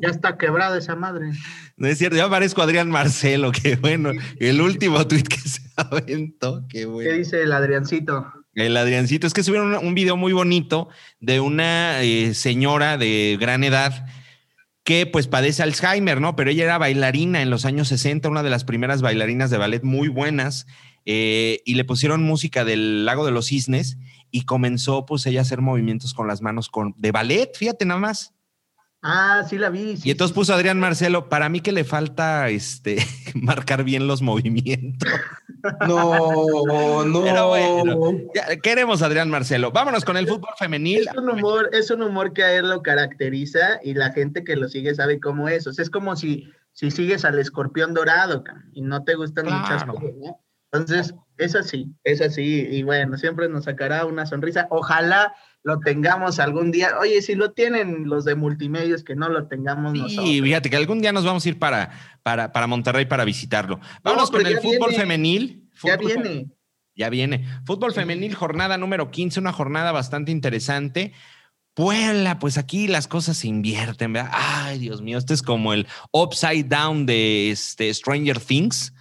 ya 0.00 0.08
está 0.08 0.38
quebrada 0.38 0.78
esa 0.78 0.94
madre. 0.94 1.32
No 1.76 1.88
es 1.88 1.98
cierto, 1.98 2.16
ya 2.16 2.30
parezco 2.30 2.62
Adrián 2.62 2.90
Marcelo, 2.90 3.50
que 3.50 3.74
bueno, 3.74 4.12
el 4.38 4.60
último 4.60 5.04
tweet 5.08 5.24
que 5.24 5.40
se 5.40 5.62
aventó, 5.74 6.64
qué 6.68 6.86
bueno. 6.86 7.10
¿Qué 7.10 7.16
dice 7.16 7.42
el 7.42 7.50
Adriancito? 7.50 8.32
El 8.54 8.76
Adriancito, 8.76 9.26
es 9.26 9.32
que 9.32 9.42
subieron 9.42 9.84
un, 9.84 9.94
video 9.96 10.16
muy 10.16 10.32
bonito 10.32 10.90
de 11.18 11.40
una 11.40 12.02
eh, 12.02 12.34
señora 12.34 12.98
de 12.98 13.36
gran 13.40 13.64
edad 13.64 14.06
que 14.90 15.06
pues 15.06 15.28
padece 15.28 15.62
Alzheimer, 15.62 16.20
¿no? 16.20 16.34
Pero 16.34 16.50
ella 16.50 16.64
era 16.64 16.76
bailarina 16.76 17.42
en 17.42 17.48
los 17.48 17.64
años 17.64 17.86
60, 17.86 18.28
una 18.28 18.42
de 18.42 18.50
las 18.50 18.64
primeras 18.64 19.02
bailarinas 19.02 19.48
de 19.48 19.56
ballet 19.56 19.84
muy 19.84 20.08
buenas, 20.08 20.66
eh, 21.06 21.60
y 21.64 21.74
le 21.74 21.84
pusieron 21.84 22.24
música 22.24 22.64
del 22.64 23.04
Lago 23.04 23.24
de 23.24 23.30
los 23.30 23.46
Cisnes 23.46 23.98
y 24.32 24.46
comenzó 24.46 25.06
pues 25.06 25.24
ella 25.26 25.38
a 25.38 25.42
hacer 25.42 25.60
movimientos 25.60 26.12
con 26.12 26.26
las 26.26 26.42
manos 26.42 26.68
con, 26.68 26.96
de 26.98 27.12
ballet, 27.12 27.56
fíjate 27.56 27.84
nada 27.84 28.00
más. 28.00 28.34
Ah, 29.02 29.44
sí 29.48 29.56
la 29.56 29.70
vi. 29.70 29.98
y 30.04 30.10
entonces 30.10 30.34
puso 30.34 30.52
Adrián 30.52 30.78
Marcelo, 30.78 31.30
para 31.30 31.48
mí 31.48 31.60
que 31.60 31.72
le 31.72 31.84
falta 31.84 32.50
este 32.50 32.98
marcar 33.34 33.82
bien 33.82 34.06
los 34.06 34.22
movimientos. 34.22 35.08
No, 35.86 37.04
no. 37.04 37.22
Pero 37.22 37.48
bueno, 37.48 38.12
queremos 38.62 39.02
Adrián 39.02 39.28
Marcelo. 39.28 39.70
Vámonos 39.70 40.06
con 40.06 40.16
el 40.16 40.26
fútbol 40.26 40.54
femenil. 40.58 41.06
Es 41.06 41.14
un 41.14 41.28
humor, 41.28 41.68
es 41.74 41.90
un 41.90 42.02
humor 42.02 42.32
que 42.32 42.44
a 42.44 42.54
él 42.54 42.70
lo 42.70 42.82
caracteriza 42.82 43.78
y 43.82 43.92
la 43.92 44.10
gente 44.10 44.42
que 44.42 44.56
lo 44.56 44.70
sigue 44.70 44.94
sabe 44.94 45.20
cómo 45.20 45.50
es. 45.50 45.66
O 45.66 45.74
sea, 45.74 45.82
es 45.82 45.90
como 45.90 46.16
si, 46.16 46.50
si 46.72 46.90
sigues 46.90 47.26
al 47.26 47.38
escorpión 47.38 47.92
dorado 47.92 48.42
y 48.72 48.80
no 48.80 49.04
te 49.04 49.16
gustan 49.16 49.44
muchas 49.46 49.84
cosas, 49.84 50.10
Entonces, 50.72 51.14
es 51.36 51.54
así, 51.54 51.94
es 52.04 52.22
así. 52.22 52.66
Y 52.70 52.82
bueno, 52.82 53.18
siempre 53.18 53.46
nos 53.50 53.64
sacará 53.64 54.06
una 54.06 54.24
sonrisa. 54.24 54.66
Ojalá 54.70 55.34
lo 55.62 55.78
tengamos 55.80 56.38
algún 56.38 56.70
día. 56.70 56.98
Oye, 57.00 57.20
si 57.22 57.34
lo 57.34 57.52
tienen 57.52 58.08
los 58.08 58.24
de 58.24 58.34
multimedios, 58.34 59.04
que 59.04 59.14
no 59.14 59.28
lo 59.28 59.46
tengamos 59.46 59.92
sí, 59.92 59.98
nosotros. 59.98 60.26
fíjate 60.26 60.70
que 60.70 60.76
algún 60.76 61.00
día 61.00 61.12
nos 61.12 61.24
vamos 61.24 61.44
a 61.44 61.48
ir 61.48 61.58
para, 61.58 61.90
para, 62.22 62.52
para 62.52 62.66
Monterrey 62.66 63.06
para 63.06 63.24
visitarlo. 63.24 63.80
Vamos 64.02 64.30
con 64.30 64.46
el 64.46 64.58
fútbol 64.60 64.94
femenil. 64.94 65.68
ya 65.82 65.96
viene. 65.96 66.48
Ya 66.94 67.08
viene. 67.08 67.46
Fútbol 67.64 67.92
femenil, 67.92 68.34
jornada 68.34 68.76
número 68.78 69.10
15, 69.10 69.40
una 69.40 69.52
jornada 69.52 69.92
bastante 69.92 70.32
interesante. 70.32 71.12
Puebla, 71.74 72.38
pues 72.38 72.58
aquí 72.58 72.88
las 72.88 73.06
cosas 73.06 73.38
se 73.38 73.48
invierten, 73.48 74.12
¿verdad? 74.12 74.30
Ay, 74.32 74.78
Dios 74.78 75.02
mío, 75.02 75.18
este 75.18 75.34
es 75.34 75.42
como 75.42 75.72
el 75.72 75.86
upside 76.10 76.64
down 76.64 77.06
de 77.06 77.50
este 77.50 77.92
Stranger 77.94 78.40
Things. 78.40 78.92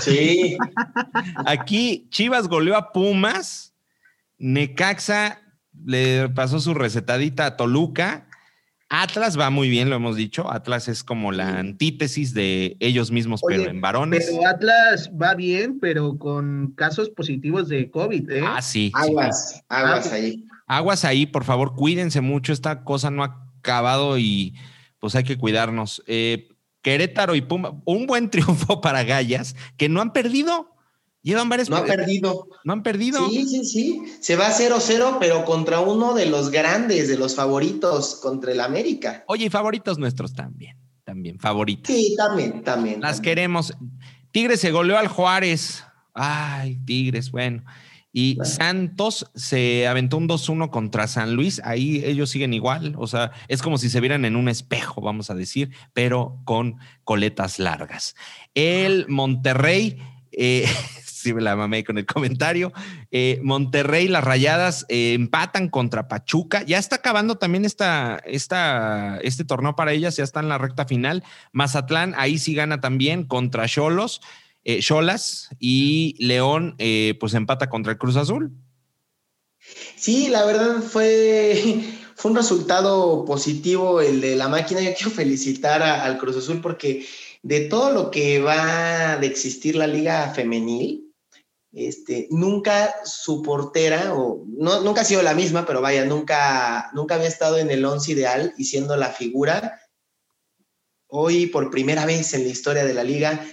Sí. 0.00 0.58
aquí 1.46 2.08
Chivas 2.10 2.48
goleó 2.48 2.76
a 2.76 2.92
Pumas, 2.92 3.74
Necaxa 4.38 5.40
le 5.84 6.28
pasó 6.28 6.60
su 6.60 6.74
recetadita 6.74 7.46
a 7.46 7.56
Toluca. 7.56 8.26
Atlas 8.88 9.38
va 9.38 9.50
muy 9.50 9.70
bien, 9.70 9.88
lo 9.88 9.96
hemos 9.96 10.16
dicho. 10.16 10.52
Atlas 10.52 10.88
es 10.88 11.04
como 11.04 11.30
la 11.30 11.60
antítesis 11.60 12.34
de 12.34 12.76
ellos 12.80 13.12
mismos, 13.12 13.40
pero 13.46 13.70
en 13.70 13.80
varones. 13.80 14.28
Pero 14.28 14.48
Atlas 14.48 15.10
va 15.10 15.34
bien, 15.34 15.78
pero 15.78 16.18
con 16.18 16.72
casos 16.76 17.08
positivos 17.10 17.68
de 17.68 17.88
COVID, 17.88 18.30
¿eh? 18.30 18.42
Ah, 18.44 18.60
sí. 18.60 18.90
Aguas, 18.94 19.62
aguas 19.68 20.12
ahí. 20.12 20.44
Aguas 20.66 21.04
ahí, 21.04 21.26
por 21.26 21.44
favor, 21.44 21.76
cuídense 21.76 22.20
mucho. 22.20 22.52
Esta 22.52 22.82
cosa 22.82 23.10
no 23.12 23.22
ha 23.22 23.46
acabado 23.60 24.18
y 24.18 24.54
pues 24.98 25.14
hay 25.14 25.22
que 25.22 25.38
cuidarnos. 25.38 26.02
Eh, 26.06 26.48
Querétaro 26.82 27.34
y 27.34 27.42
Puma, 27.42 27.80
un 27.84 28.06
buen 28.06 28.30
triunfo 28.30 28.80
para 28.80 29.04
Gallas, 29.04 29.54
que 29.76 29.88
no 29.88 30.00
han 30.00 30.12
perdido. 30.12 30.69
Llevan 31.22 31.48
varias 31.48 31.68
No 31.68 31.76
ha 31.76 31.84
perdido. 31.84 32.48
No 32.64 32.72
han 32.72 32.82
perdido. 32.82 33.28
Sí, 33.28 33.46
sí, 33.46 33.64
sí. 33.64 34.02
Se 34.20 34.36
va 34.36 34.48
0-0, 34.50 35.18
pero 35.20 35.44
contra 35.44 35.80
uno 35.80 36.14
de 36.14 36.26
los 36.26 36.50
grandes, 36.50 37.08
de 37.08 37.18
los 37.18 37.34
favoritos, 37.34 38.16
contra 38.16 38.52
el 38.52 38.60
América. 38.60 39.24
Oye, 39.26 39.46
y 39.46 39.50
favoritos 39.50 39.98
nuestros 39.98 40.32
también. 40.32 40.76
También, 41.04 41.38
favoritos. 41.38 41.94
Sí, 41.94 42.14
también, 42.16 42.62
también. 42.62 43.00
Las 43.00 43.16
también. 43.16 43.22
queremos. 43.34 43.74
Tigres 44.32 44.60
se 44.60 44.70
goleó 44.70 44.96
al 44.96 45.08
Juárez. 45.08 45.84
Ay, 46.14 46.76
Tigres, 46.86 47.30
bueno. 47.30 47.64
Y 48.12 48.36
Bueno. 48.36 48.50
Santos 48.50 49.30
se 49.34 49.86
aventó 49.86 50.16
un 50.16 50.28
2-1 50.28 50.70
contra 50.70 51.06
San 51.06 51.34
Luis. 51.34 51.60
Ahí 51.64 52.02
ellos 52.04 52.30
siguen 52.30 52.54
igual. 52.54 52.94
O 52.98 53.06
sea, 53.06 53.30
es 53.48 53.60
como 53.62 53.76
si 53.78 53.88
se 53.90 54.00
vieran 54.00 54.24
en 54.24 54.36
un 54.36 54.48
espejo, 54.48 55.00
vamos 55.00 55.30
a 55.30 55.34
decir, 55.34 55.70
pero 55.92 56.40
con 56.44 56.76
coletas 57.04 57.58
largas. 57.58 58.14
El 58.54 59.06
Monterrey, 59.08 59.98
eh, 60.32 60.64
sí 61.20 61.34
me 61.34 61.40
la 61.40 61.56
mamé 61.56 61.84
con 61.84 61.98
el 61.98 62.06
comentario. 62.06 62.72
eh, 63.10 63.40
Monterrey, 63.42 64.08
las 64.08 64.24
rayadas 64.24 64.86
eh, 64.88 65.14
empatan 65.14 65.68
contra 65.68 66.08
Pachuca. 66.08 66.62
Ya 66.64 66.78
está 66.78 66.96
acabando 66.96 67.36
también 67.36 67.64
esta, 67.64 68.20
este 68.24 69.44
torneo 69.44 69.76
para 69.76 69.92
ellas, 69.92 70.16
ya 70.16 70.24
está 70.24 70.40
en 70.40 70.48
la 70.48 70.58
recta 70.58 70.86
final. 70.86 71.22
Mazatlán, 71.52 72.14
ahí 72.16 72.38
sí 72.38 72.54
gana 72.54 72.80
también 72.80 73.24
contra 73.24 73.68
Cholos, 73.68 74.20
eh, 74.64 74.80
Cholas 74.80 75.50
y 75.58 76.16
León, 76.18 76.76
pues 77.18 77.34
empata 77.34 77.68
contra 77.68 77.92
el 77.92 77.98
Cruz 77.98 78.16
Azul. 78.16 78.52
Sí, 79.96 80.28
la 80.28 80.44
verdad 80.44 80.82
fue, 80.82 81.82
fue 82.16 82.30
un 82.30 82.36
resultado 82.36 83.24
positivo 83.24 84.00
el 84.00 84.20
de 84.20 84.36
la 84.36 84.48
máquina. 84.48 84.80
Yo 84.80 84.94
quiero 84.94 85.10
felicitar 85.10 85.82
al 85.82 86.18
Cruz 86.18 86.36
Azul 86.36 86.60
porque 86.60 87.06
de 87.42 87.60
todo 87.60 87.90
lo 87.92 88.10
que 88.10 88.40
va 88.40 89.16
de 89.16 89.26
existir 89.26 89.76
la 89.76 89.86
liga 89.86 90.32
femenil, 90.34 91.09
este, 91.72 92.26
nunca 92.30 92.94
su 93.04 93.42
portera, 93.42 94.14
o 94.14 94.44
no, 94.46 94.80
nunca 94.80 95.02
ha 95.02 95.04
sido 95.04 95.22
la 95.22 95.34
misma, 95.34 95.66
pero 95.66 95.80
vaya, 95.80 96.04
nunca, 96.04 96.90
nunca 96.94 97.14
había 97.14 97.28
estado 97.28 97.58
en 97.58 97.70
el 97.70 97.84
once 97.84 98.12
ideal 98.12 98.54
y 98.58 98.64
siendo 98.64 98.96
la 98.96 99.10
figura. 99.10 99.80
Hoy, 101.06 101.46
por 101.46 101.70
primera 101.70 102.06
vez 102.06 102.34
en 102.34 102.44
la 102.44 102.50
historia 102.50 102.84
de 102.84 102.94
la 102.94 103.04
liga, 103.04 103.44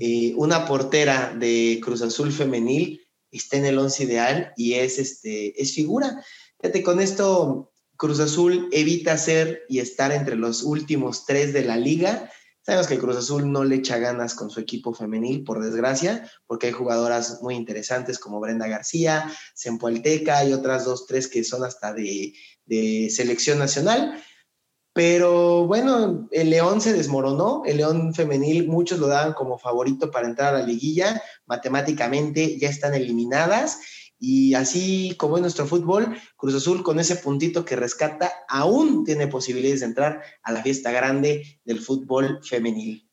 eh, 0.00 0.32
una 0.36 0.66
portera 0.66 1.34
de 1.36 1.80
Cruz 1.82 2.02
Azul 2.02 2.32
femenil 2.32 3.00
está 3.30 3.56
en 3.56 3.66
el 3.66 3.78
once 3.78 4.04
ideal 4.04 4.52
y 4.56 4.74
es, 4.74 4.98
este, 4.98 5.60
es 5.60 5.74
figura. 5.74 6.24
Fíjate, 6.60 6.82
con 6.82 7.00
esto 7.00 7.72
Cruz 7.96 8.20
Azul 8.20 8.68
evita 8.70 9.18
ser 9.18 9.64
y 9.68 9.80
estar 9.80 10.12
entre 10.12 10.36
los 10.36 10.62
últimos 10.62 11.26
tres 11.26 11.52
de 11.52 11.64
la 11.64 11.76
liga. 11.76 12.30
Sabemos 12.68 12.86
que 12.86 12.98
Cruz 12.98 13.16
Azul 13.16 13.50
no 13.50 13.64
le 13.64 13.76
echa 13.76 13.96
ganas 13.96 14.34
con 14.34 14.50
su 14.50 14.60
equipo 14.60 14.92
femenil, 14.92 15.42
por 15.42 15.64
desgracia, 15.64 16.30
porque 16.46 16.66
hay 16.66 16.74
jugadoras 16.74 17.40
muy 17.40 17.54
interesantes 17.54 18.18
como 18.18 18.40
Brenda 18.40 18.68
García, 18.68 19.32
Zempoalteca 19.56 20.44
y 20.44 20.52
otras 20.52 20.84
dos, 20.84 21.06
tres 21.06 21.28
que 21.28 21.44
son 21.44 21.64
hasta 21.64 21.94
de, 21.94 22.34
de 22.66 23.08
selección 23.08 23.58
nacional. 23.58 24.22
Pero 24.92 25.66
bueno, 25.66 26.28
el 26.30 26.50
León 26.50 26.82
se 26.82 26.92
desmoronó, 26.92 27.62
el 27.64 27.78
León 27.78 28.12
femenil 28.12 28.68
muchos 28.68 28.98
lo 28.98 29.06
daban 29.06 29.32
como 29.32 29.56
favorito 29.56 30.10
para 30.10 30.28
entrar 30.28 30.54
a 30.54 30.58
la 30.58 30.66
liguilla, 30.66 31.22
matemáticamente 31.46 32.58
ya 32.58 32.68
están 32.68 32.92
eliminadas 32.92 33.78
y 34.18 34.54
así 34.54 35.14
como 35.16 35.36
en 35.36 35.42
nuestro 35.42 35.66
fútbol, 35.66 36.16
Cruz 36.36 36.54
Azul 36.54 36.82
con 36.82 36.98
ese 36.98 37.16
puntito 37.16 37.64
que 37.64 37.76
rescata 37.76 38.32
aún 38.48 39.04
tiene 39.04 39.28
posibilidades 39.28 39.80
de 39.80 39.86
entrar 39.86 40.22
a 40.42 40.52
la 40.52 40.62
fiesta 40.62 40.90
grande 40.90 41.60
del 41.64 41.80
fútbol 41.80 42.40
femenil. 42.42 43.08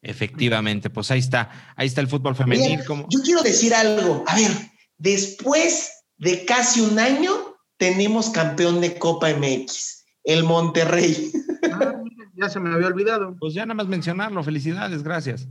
Efectivamente, 0.00 0.90
pues 0.90 1.10
ahí 1.10 1.18
está, 1.18 1.74
ahí 1.76 1.86
está 1.86 2.00
el 2.00 2.08
fútbol 2.08 2.36
femenil. 2.36 2.68
Bien, 2.68 2.84
como... 2.84 3.06
Yo 3.10 3.20
quiero 3.22 3.42
decir 3.42 3.74
algo, 3.74 4.22
a 4.26 4.36
ver, 4.36 4.50
después 4.98 5.90
de 6.18 6.44
casi 6.44 6.82
un 6.82 6.98
año 6.98 7.32
tenemos 7.76 8.30
campeón 8.30 8.80
de 8.80 8.98
Copa 8.98 9.30
MX, 9.30 10.04
el 10.24 10.44
Monterrey. 10.44 11.32
Ah, 11.72 11.94
ya 12.34 12.48
se 12.48 12.60
me 12.60 12.72
había 12.72 12.88
olvidado. 12.88 13.34
Pues 13.40 13.54
ya 13.54 13.64
nada 13.64 13.74
más 13.74 13.88
mencionarlo, 13.88 14.44
felicidades, 14.44 15.02
gracias. 15.02 15.48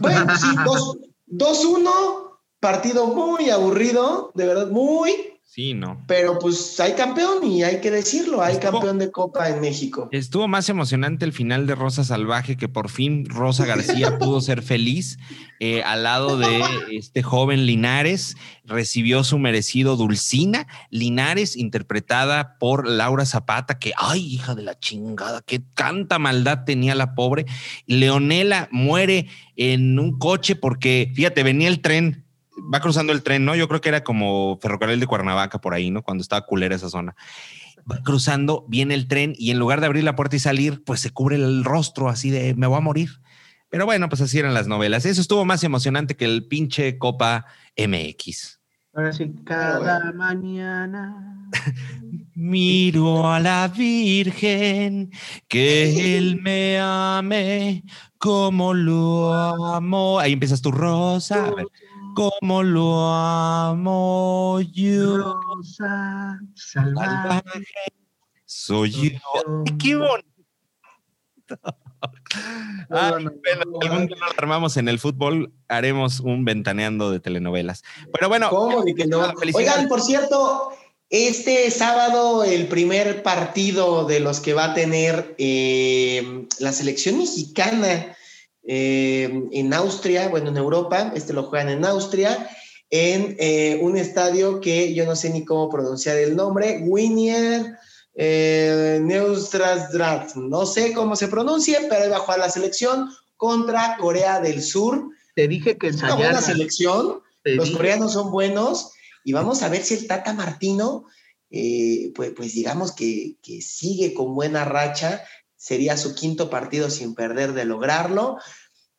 Bueno, 0.00 0.36
sí, 0.38 0.46
2-1, 1.26 2.27
partido 2.60 3.06
muy 3.14 3.50
aburrido, 3.50 4.32
de 4.34 4.46
verdad, 4.46 4.68
muy, 4.70 5.12
Sí, 5.44 5.74
no. 5.74 6.04
pero 6.06 6.38
pues 6.38 6.78
hay 6.78 6.92
campeón 6.92 7.44
y 7.44 7.62
hay 7.64 7.80
que 7.80 7.90
decirlo, 7.90 8.42
hay 8.42 8.54
Estuvo- 8.54 8.72
campeón 8.72 8.98
de 8.98 9.10
Copa 9.10 9.48
en 9.48 9.60
México. 9.60 10.08
Estuvo 10.12 10.46
más 10.46 10.68
emocionante 10.68 11.24
el 11.24 11.32
final 11.32 11.66
de 11.66 11.74
Rosa 11.74 12.04
Salvaje 12.04 12.56
que 12.56 12.68
por 12.68 12.90
fin 12.90 13.24
Rosa 13.28 13.64
García 13.64 14.18
pudo 14.18 14.40
ser 14.40 14.62
feliz 14.62 15.18
eh, 15.58 15.82
al 15.82 16.02
lado 16.04 16.36
de 16.36 16.62
este 16.92 17.22
joven 17.22 17.64
Linares. 17.66 18.36
Recibió 18.64 19.24
su 19.24 19.38
merecido 19.38 19.96
Dulcina 19.96 20.66
Linares, 20.90 21.56
interpretada 21.56 22.58
por 22.58 22.86
Laura 22.86 23.24
Zapata, 23.24 23.78
que, 23.78 23.92
ay, 23.96 24.34
hija 24.34 24.54
de 24.54 24.62
la 24.62 24.78
chingada, 24.78 25.40
qué 25.44 25.58
tanta 25.60 26.18
maldad 26.18 26.64
tenía 26.66 26.94
la 26.94 27.14
pobre. 27.14 27.46
Leonela 27.86 28.68
muere 28.70 29.28
en 29.56 29.98
un 29.98 30.18
coche 30.18 30.54
porque, 30.54 31.10
fíjate, 31.14 31.42
venía 31.42 31.68
el 31.68 31.80
tren. 31.80 32.26
Va 32.72 32.80
cruzando 32.80 33.12
el 33.12 33.22
tren, 33.22 33.44
¿no? 33.44 33.54
Yo 33.54 33.68
creo 33.68 33.80
que 33.80 33.88
era 33.88 34.04
como 34.04 34.58
ferrocarril 34.60 35.00
de 35.00 35.06
Cuernavaca 35.06 35.60
por 35.60 35.74
ahí, 35.74 35.90
¿no? 35.90 36.02
Cuando 36.02 36.22
estaba 36.22 36.46
culera 36.46 36.74
esa 36.76 36.90
zona 36.90 37.14
va 37.90 38.02
cruzando, 38.02 38.64
viene 38.68 38.94
el 38.94 39.08
tren 39.08 39.34
y 39.38 39.50
en 39.50 39.58
lugar 39.58 39.80
de 39.80 39.86
abrir 39.86 40.04
la 40.04 40.16
puerta 40.16 40.36
y 40.36 40.40
salir, 40.40 40.82
pues 40.84 41.00
se 41.00 41.10
cubre 41.10 41.36
el 41.36 41.64
rostro 41.64 42.08
así 42.08 42.30
de 42.30 42.54
me 42.54 42.66
voy 42.66 42.78
a 42.78 42.80
morir. 42.80 43.10
Pero 43.70 43.84
bueno, 43.84 44.08
pues 44.08 44.20
así 44.22 44.38
eran 44.38 44.54
las 44.54 44.66
novelas. 44.66 45.04
Eso 45.04 45.20
estuvo 45.20 45.44
más 45.44 45.62
emocionante 45.62 46.16
que 46.16 46.24
el 46.24 46.46
pinche 46.46 46.96
Copa 46.98 47.46
MX. 47.76 48.60
Ahora 48.94 49.12
sí, 49.12 49.30
cada 49.44 50.12
mañana. 50.12 51.50
Miro 52.34 53.30
a 53.30 53.40
la 53.40 53.68
Virgen, 53.68 55.10
que 55.48 56.16
Él 56.16 56.40
me 56.40 56.78
ame, 56.80 57.84
como 58.16 58.72
lo 58.72 59.34
amo. 59.34 60.18
Ahí 60.18 60.32
empiezas 60.32 60.62
tu 60.62 60.72
rosa. 60.72 61.46
A 61.46 61.54
ver, 61.54 61.66
como 62.18 62.64
lo 62.64 63.06
amo 63.06 64.60
yo. 64.72 65.18
Rosa 65.18 66.40
salvaje. 66.56 67.06
salvaje, 67.06 67.64
Soy 68.44 68.90
yo. 68.90 69.64
¡Qué 69.80 69.94
bonito! 69.94 70.26
Algún 72.90 74.06
día 74.08 74.16
lo 74.16 74.32
armamos 74.36 74.76
en 74.76 74.88
el 74.88 74.98
fútbol, 74.98 75.52
haremos 75.68 76.18
un 76.18 76.44
ventaneando 76.44 77.12
de 77.12 77.20
telenovelas. 77.20 77.84
Pero 78.12 78.28
bueno, 78.28 78.50
¿Cómo 78.50 78.82
de 78.82 78.96
que 78.96 79.06
no? 79.06 79.32
felicidades. 79.36 79.70
Oigan, 79.70 79.88
por 79.88 80.00
cierto, 80.00 80.72
este 81.10 81.70
sábado 81.70 82.42
el 82.42 82.66
primer 82.66 83.22
partido 83.22 84.06
de 84.06 84.18
los 84.18 84.40
que 84.40 84.54
va 84.54 84.72
a 84.72 84.74
tener 84.74 85.36
eh, 85.38 86.46
la 86.58 86.72
selección 86.72 87.18
mexicana 87.18 88.16
eh, 88.70 89.48
en 89.50 89.72
Austria, 89.72 90.28
bueno, 90.28 90.50
en 90.50 90.58
Europa, 90.58 91.10
este 91.14 91.32
lo 91.32 91.44
juegan 91.44 91.70
en 91.70 91.86
Austria, 91.86 92.50
en 92.90 93.34
eh, 93.38 93.78
un 93.80 93.96
estadio 93.96 94.60
que 94.60 94.92
yo 94.92 95.06
no 95.06 95.16
sé 95.16 95.30
ni 95.30 95.46
cómo 95.46 95.70
pronunciar 95.70 96.18
el 96.18 96.36
nombre, 96.36 96.82
Winier 96.86 97.78
eh, 98.20 99.00
no 99.00 100.66
sé 100.66 100.92
cómo 100.92 101.16
se 101.16 101.28
pronuncia, 101.28 101.78
pero 101.88 102.02
ahí 102.02 102.10
va 102.10 102.16
a 102.16 102.20
jugar 102.20 102.40
la 102.40 102.50
selección 102.50 103.08
contra 103.36 103.96
Corea 103.98 104.40
del 104.40 104.60
Sur. 104.60 105.10
Te 105.34 105.48
dije 105.48 105.78
que 105.78 105.86
Es 105.86 106.02
una 106.02 106.16
buena 106.16 106.40
selección, 106.42 107.22
los 107.44 107.70
coreanos 107.70 108.12
son 108.12 108.30
buenos 108.30 108.90
y 109.24 109.32
vamos 109.32 109.62
a 109.62 109.68
ver 109.68 109.82
si 109.82 109.94
el 109.94 110.06
Tata 110.08 110.34
Martino, 110.34 111.06
eh, 111.50 112.12
pues, 112.14 112.32
pues 112.36 112.52
digamos 112.52 112.92
que, 112.92 113.36
que 113.40 113.62
sigue 113.62 114.12
con 114.12 114.34
buena 114.34 114.64
racha, 114.64 115.22
sería 115.58 115.98
su 115.98 116.14
quinto 116.14 116.48
partido 116.48 116.88
sin 116.88 117.14
perder 117.14 117.52
de 117.52 117.66
lograrlo. 117.66 118.38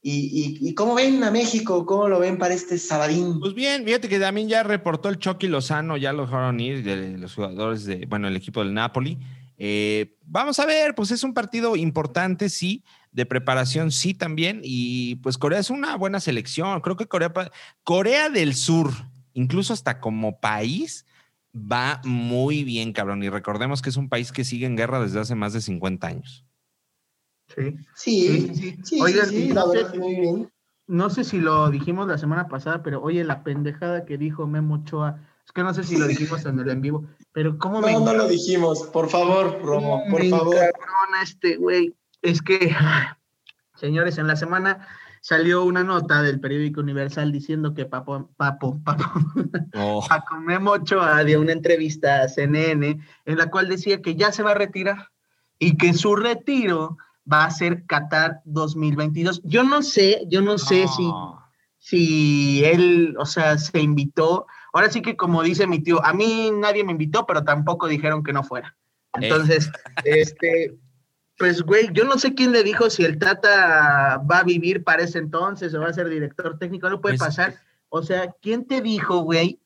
¿Y, 0.01 0.59
y, 0.61 0.73
cómo 0.75 0.95
ven 0.95 1.21
a 1.25 1.31
México? 1.31 1.85
¿Cómo 1.85 2.07
lo 2.07 2.19
ven 2.19 2.37
para 2.37 2.53
este 2.53 2.77
sabadín? 2.77 3.39
Pues 3.39 3.53
bien, 3.53 3.83
fíjate 3.83 4.07
que 4.07 4.17
también 4.17 4.47
ya 4.47 4.63
reportó 4.63 5.09
el 5.09 5.19
Chucky 5.19 5.47
Lozano, 5.47 5.97
ya 5.97 6.13
lo 6.13 6.23
dejaron 6.23 6.57
ir 6.61 6.83
de 6.83 7.17
los 7.17 7.35
jugadores 7.35 7.83
de, 7.83 8.05
bueno, 8.05 8.29
el 8.29 8.37
equipo 8.37 8.63
del 8.63 8.73
Napoli. 8.73 9.17
Eh, 9.57 10.15
vamos 10.25 10.57
a 10.59 10.65
ver, 10.65 10.95
pues 10.95 11.11
es 11.11 11.23
un 11.23 11.33
partido 11.33 11.75
importante, 11.75 12.47
sí, 12.47 12.85
de 13.11 13.25
preparación, 13.25 13.91
sí, 13.91 14.13
también. 14.13 14.61
Y 14.63 15.15
pues 15.15 15.37
Corea 15.37 15.59
es 15.59 15.69
una 15.69 15.97
buena 15.97 16.21
selección. 16.21 16.79
Creo 16.79 16.95
que 16.95 17.07
Corea, 17.07 17.33
Corea 17.83 18.29
del 18.29 18.55
Sur, 18.55 18.91
incluso 19.33 19.73
hasta 19.73 19.99
como 19.99 20.39
país, 20.39 21.05
va 21.53 21.99
muy 22.05 22.63
bien, 22.63 22.93
cabrón. 22.93 23.21
Y 23.21 23.29
recordemos 23.29 23.81
que 23.81 23.89
es 23.89 23.97
un 23.97 24.07
país 24.07 24.31
que 24.31 24.45
sigue 24.45 24.65
en 24.65 24.77
guerra 24.77 25.01
desde 25.01 25.19
hace 25.19 25.35
más 25.35 25.51
de 25.51 25.59
50 25.59 26.07
años. 26.07 26.45
Sí. 27.59 27.77
Sí, 27.95 28.51
sí, 28.55 28.79
sí. 28.83 29.01
Oigan, 29.01 29.27
sí, 29.27 29.35
y 29.35 29.49
la 29.53 29.61
no 29.65 29.71
sé- 29.71 29.97
muy 29.99 30.15
bien. 30.15 30.51
No 30.87 31.09
sé 31.11 31.23
si 31.23 31.39
lo 31.39 31.69
dijimos 31.69 32.07
la 32.07 32.17
semana 32.17 32.47
pasada, 32.47 32.81
pero 32.81 33.01
oye, 33.03 33.23
la 33.23 33.43
pendejada 33.43 34.05
que 34.05 34.17
dijo 34.17 34.47
Memo 34.47 34.75
Ochoa, 34.75 35.19
es 35.45 35.51
que 35.51 35.61
no 35.61 35.71
sé 35.73 35.83
si 35.83 35.97
lo 35.97 36.07
dijimos 36.07 36.45
en 36.45 36.57
el 36.59 36.69
en 36.69 36.81
vivo, 36.81 37.05
pero 37.31 37.57
cómo 37.59 37.79
me 37.81 37.91
No, 37.93 37.99
no 37.99 38.13
lo 38.13 38.27
dijimos. 38.27 38.83
Por 38.91 39.07
favor, 39.09 39.59
Romo, 39.63 40.01
por 40.09 40.23
me 40.23 40.29
favor. 40.31 40.55
este 41.21 41.57
güey. 41.57 41.93
Es 42.23 42.41
que, 42.41 42.73
señores, 43.75 44.17
en 44.17 44.27
la 44.27 44.35
semana 44.35 44.87
salió 45.21 45.63
una 45.63 45.83
nota 45.83 46.21
del 46.23 46.39
periódico 46.39 46.81
Universal 46.81 47.31
diciendo 47.31 47.73
que 47.73 47.85
Papo, 47.85 48.29
Papo, 48.37 48.79
Papo, 48.83 49.03
Oh, 49.75 50.03
Paco 50.09 50.37
Memo 50.39 50.71
Ochoa 50.71 51.23
dio 51.23 51.39
una 51.41 51.51
entrevista 51.51 52.21
a 52.23 52.29
CNN 52.29 52.99
en 53.25 53.37
la 53.37 53.49
cual 53.51 53.67
decía 53.67 54.01
que 54.01 54.15
ya 54.15 54.31
se 54.31 54.43
va 54.43 54.51
a 54.51 54.55
retirar 54.55 55.09
y 55.59 55.77
que 55.77 55.93
su 55.93 56.15
retiro 56.15 56.97
va 57.31 57.45
a 57.45 57.51
ser 57.51 57.85
Qatar 57.85 58.41
2022. 58.45 59.41
Yo 59.43 59.63
no 59.63 59.81
sé, 59.81 60.23
yo 60.27 60.41
no 60.41 60.57
sé 60.57 60.87
si 60.87 61.11
si 61.81 62.63
él, 62.65 63.15
o 63.17 63.25
sea, 63.25 63.57
se 63.57 63.79
invitó. 63.79 64.45
Ahora 64.73 64.91
sí 64.91 65.01
que 65.01 65.15
como 65.15 65.41
dice 65.41 65.65
mi 65.65 65.79
tío, 65.79 66.03
a 66.05 66.13
mí 66.13 66.51
nadie 66.53 66.83
me 66.83 66.91
invitó, 66.91 67.25
pero 67.25 67.43
tampoco 67.43 67.87
dijeron 67.87 68.23
que 68.23 68.33
no 68.33 68.43
fuera. 68.43 68.75
Entonces, 69.13 69.71
este, 70.03 70.77
pues 71.37 71.61
güey, 71.63 71.89
yo 71.93 72.03
no 72.03 72.17
sé 72.19 72.35
quién 72.35 72.51
le 72.51 72.63
dijo 72.63 72.89
si 72.89 73.03
el 73.05 73.17
Tata 73.17 74.21
va 74.29 74.39
a 74.39 74.43
vivir 74.43 74.83
para 74.83 75.03
ese 75.03 75.17
entonces 75.19 75.73
o 75.73 75.79
va 75.79 75.87
a 75.87 75.93
ser 75.93 76.09
director 76.09 76.59
técnico, 76.59 76.89
no 76.89 77.01
puede 77.01 77.17
Pues- 77.17 77.29
pasar. 77.29 77.55
O 77.91 78.03
sea, 78.03 78.35
¿quién 78.41 78.65
te 78.67 78.81
dijo, 78.81 79.19
güey, 79.21 79.59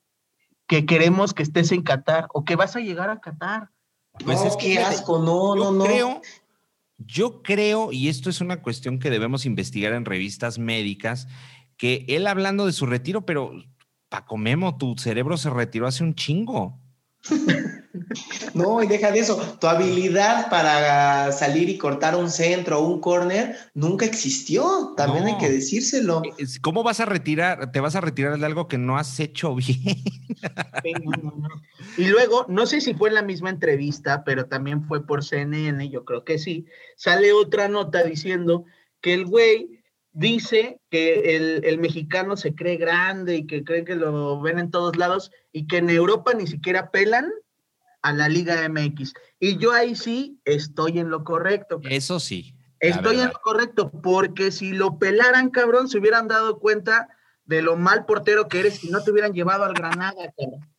que 0.68 0.86
queremos 0.86 1.34
que 1.34 1.44
estés 1.44 1.74
en 1.74 1.82
Qatar 1.82 2.28
o 2.34 2.46
que 2.46 2.56
vas 2.56 2.76
a 2.78 2.80
llegar 2.80 3.10
a 3.10 3.20
Qatar? 3.20 3.70
Pues 4.24 4.40
no, 4.40 4.48
es 4.48 4.56
que 4.56 4.76
qué 4.76 4.80
asco, 4.80 5.20
no, 5.20 5.58
yo 5.58 5.64
no, 5.64 5.72
no. 5.80 5.84
creo, 5.84 6.22
yo 7.06 7.42
creo, 7.42 7.92
y 7.92 8.10
esto 8.10 8.30
es 8.30 8.42
una 8.42 8.62
cuestión 8.62 9.00
que 9.00 9.10
debemos 9.10 9.46
investigar 9.46 9.94
en 9.94 10.06
revistas 10.06 10.60
médicas, 10.60 11.28
que 11.78 12.06
él 12.08 12.28
hablando 12.28 12.66
de 12.66 12.74
su 12.74 12.86
retiro, 12.86 13.26
pero 13.26 13.52
Paco 14.10 14.38
Memo, 14.38 14.78
tu 14.78 14.96
cerebro 14.98 15.38
se 15.38 15.50
retiró 15.50 15.88
hace 15.88 16.04
un 16.04 16.16
chingo. 16.16 16.80
No, 18.54 18.82
y 18.82 18.88
deja 18.88 19.12
de 19.12 19.20
eso. 19.20 19.38
Tu 19.60 19.68
habilidad 19.68 20.50
para 20.50 21.32
salir 21.32 21.70
y 21.70 21.78
cortar 21.78 22.16
un 22.16 22.30
centro 22.30 22.80
o 22.80 22.88
un 22.88 23.00
corner 23.00 23.56
nunca 23.74 24.06
existió. 24.06 24.94
También 24.98 25.26
No. 25.26 25.30
hay 25.32 25.38
que 25.38 25.50
decírselo. 25.50 26.22
Es- 26.38 26.60
¿Cómo 26.60 26.84
vas 26.84 27.00
a 27.00 27.06
retirar? 27.06 27.72
Te 27.72 27.80
vas 27.80 27.96
a 27.96 28.02
retirar 28.02 28.38
de 28.40 28.46
algo 28.46 28.68
que 28.68 28.78
no 28.78 28.98
has 28.98 29.20
hecho 29.20 29.56
bien. 29.56 29.98
Y 31.98 32.08
luego, 32.08 32.46
no 32.50 32.66
sé 32.66 32.82
si 32.82 32.94
fue 32.94 33.10
en 33.10 33.16
la 33.16 33.22
misma 33.22 33.50
entrevista, 33.50 34.24
pero 34.24 34.46
también 34.46 34.84
fue 34.84 35.06
por 35.06 35.24
CNN, 35.24 35.90
yo 35.90 36.06
creo 36.06 36.24
que 36.24 36.40
sí, 36.40 36.66
sale 36.96 37.34
otra 37.34 37.68
nota 37.68 38.04
diciendo 38.04 38.66
que 39.02 39.14
el 39.14 39.26
güey 39.26 39.82
dice 40.12 40.80
que 40.90 41.36
el, 41.36 41.62
el 41.66 41.78
mexicano 41.80 42.38
se 42.38 42.56
cree 42.56 42.78
grande 42.78 43.38
y 43.38 43.48
que 43.48 43.64
cree 43.64 43.84
que 43.86 43.96
lo 43.96 44.40
ven 44.42 44.60
en 44.60 44.72
todos 44.72 44.96
lados 44.96 45.32
y 45.52 45.68
que 45.68 45.78
en 45.78 45.90
Europa 45.90 46.34
ni 46.34 46.48
siquiera 46.48 46.92
pelan 46.92 47.32
a 48.04 48.14
la 48.14 48.30
Liga 48.30 48.68
MX. 48.70 49.14
Y 49.40 49.58
yo 49.58 49.72
ahí 49.72 49.96
sí 49.96 50.40
estoy 50.46 51.00
en 51.00 51.10
lo 51.10 51.24
correcto. 51.24 51.82
Eso 51.90 52.20
sí. 52.20 52.56
Estoy 52.80 53.20
en 53.22 53.28
lo 53.30 53.40
correcto, 53.42 53.90
porque 53.90 54.52
si 54.52 54.72
lo 54.74 55.00
pelaran, 55.00 55.50
cabrón, 55.50 55.88
se 55.90 55.98
hubieran 55.98 56.28
dado 56.28 56.60
cuenta 56.60 57.08
de 57.46 57.62
lo 57.62 57.78
mal 57.78 58.06
portero 58.06 58.48
que 58.48 58.60
eres 58.60 58.84
y 58.84 58.90
no 58.90 59.02
te 59.04 59.12
hubieran 59.12 59.34
llevado 59.34 59.64
al 59.64 59.74
Granada, 59.74 60.32
cabrón. 60.38 60.70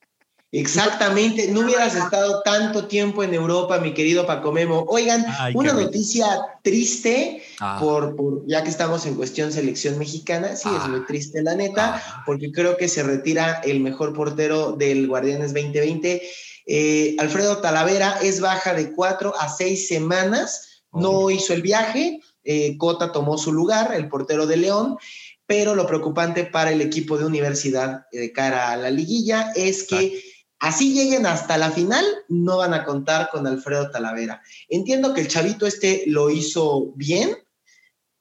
Exactamente, 0.51 1.51
no 1.51 1.61
hubieras 1.61 1.95
estado 1.95 2.41
tanto 2.45 2.85
tiempo 2.87 3.23
en 3.23 3.33
Europa, 3.33 3.79
mi 3.79 3.93
querido 3.93 4.25
Paco 4.25 4.53
Memo. 4.53 4.85
Oigan, 4.87 5.25
Ay, 5.39 5.53
una 5.53 5.71
rico. 5.71 5.81
noticia 5.83 6.27
triste, 6.63 7.43
Ah, 7.59 7.77
por, 7.79 8.15
por- 8.15 8.45
ya 8.47 8.63
que 8.63 8.69
estamos 8.69 9.05
en 9.05 9.15
cuestión 9.15 9.51
selección 9.51 9.97
mexicana, 9.99 10.55
sí, 10.55 10.69
es 10.69 10.81
Ah. 10.83 10.87
muy 10.87 11.05
triste 11.05 11.43
la 11.43 11.55
neta, 11.55 11.95
ah, 12.05 12.23
porque 12.25 12.51
creo 12.53 12.77
que 12.77 12.87
se 12.87 13.03
retira 13.03 13.59
el 13.65 13.81
mejor 13.81 14.13
portero 14.13 14.71
del 14.73 15.07
Guardianes 15.07 15.53
2020. 15.53 16.21
Eh, 16.65 17.15
Alfredo 17.19 17.57
Talavera 17.57 18.19
es 18.21 18.41
baja 18.41 18.73
de 18.73 18.91
cuatro 18.93 19.33
a 19.39 19.49
seis 19.49 19.87
semanas, 19.87 20.83
no 20.91 21.11
Oh. 21.11 21.31
hizo 21.31 21.53
el 21.53 21.61
viaje, 21.61 22.21
eh, 22.43 22.77
Cota 22.77 23.11
tomó 23.11 23.37
su 23.37 23.51
lugar, 23.51 23.93
el 23.93 24.07
portero 24.07 24.47
de 24.47 24.57
León, 24.57 24.97
pero 25.45 25.75
lo 25.75 25.85
preocupante 25.85 26.45
para 26.45 26.71
el 26.71 26.81
equipo 26.81 27.17
de 27.17 27.25
universidad 27.25 28.05
de 28.11 28.31
cara 28.31 28.71
a 28.71 28.77
la 28.77 28.89
liguilla 28.89 29.51
es 29.55 29.83
que 29.83 30.23
así 30.59 30.93
lleguen 30.93 31.25
hasta 31.25 31.57
la 31.57 31.69
final, 31.69 32.03
no 32.29 32.57
van 32.57 32.73
a 32.73 32.83
contar 32.83 33.29
con 33.31 33.45
Alfredo 33.45 33.91
Talavera. 33.91 34.41
Entiendo 34.69 35.13
que 35.13 35.21
el 35.21 35.27
chavito 35.27 35.67
este 35.67 36.03
lo 36.07 36.29
hizo 36.29 36.93
bien, 36.95 37.35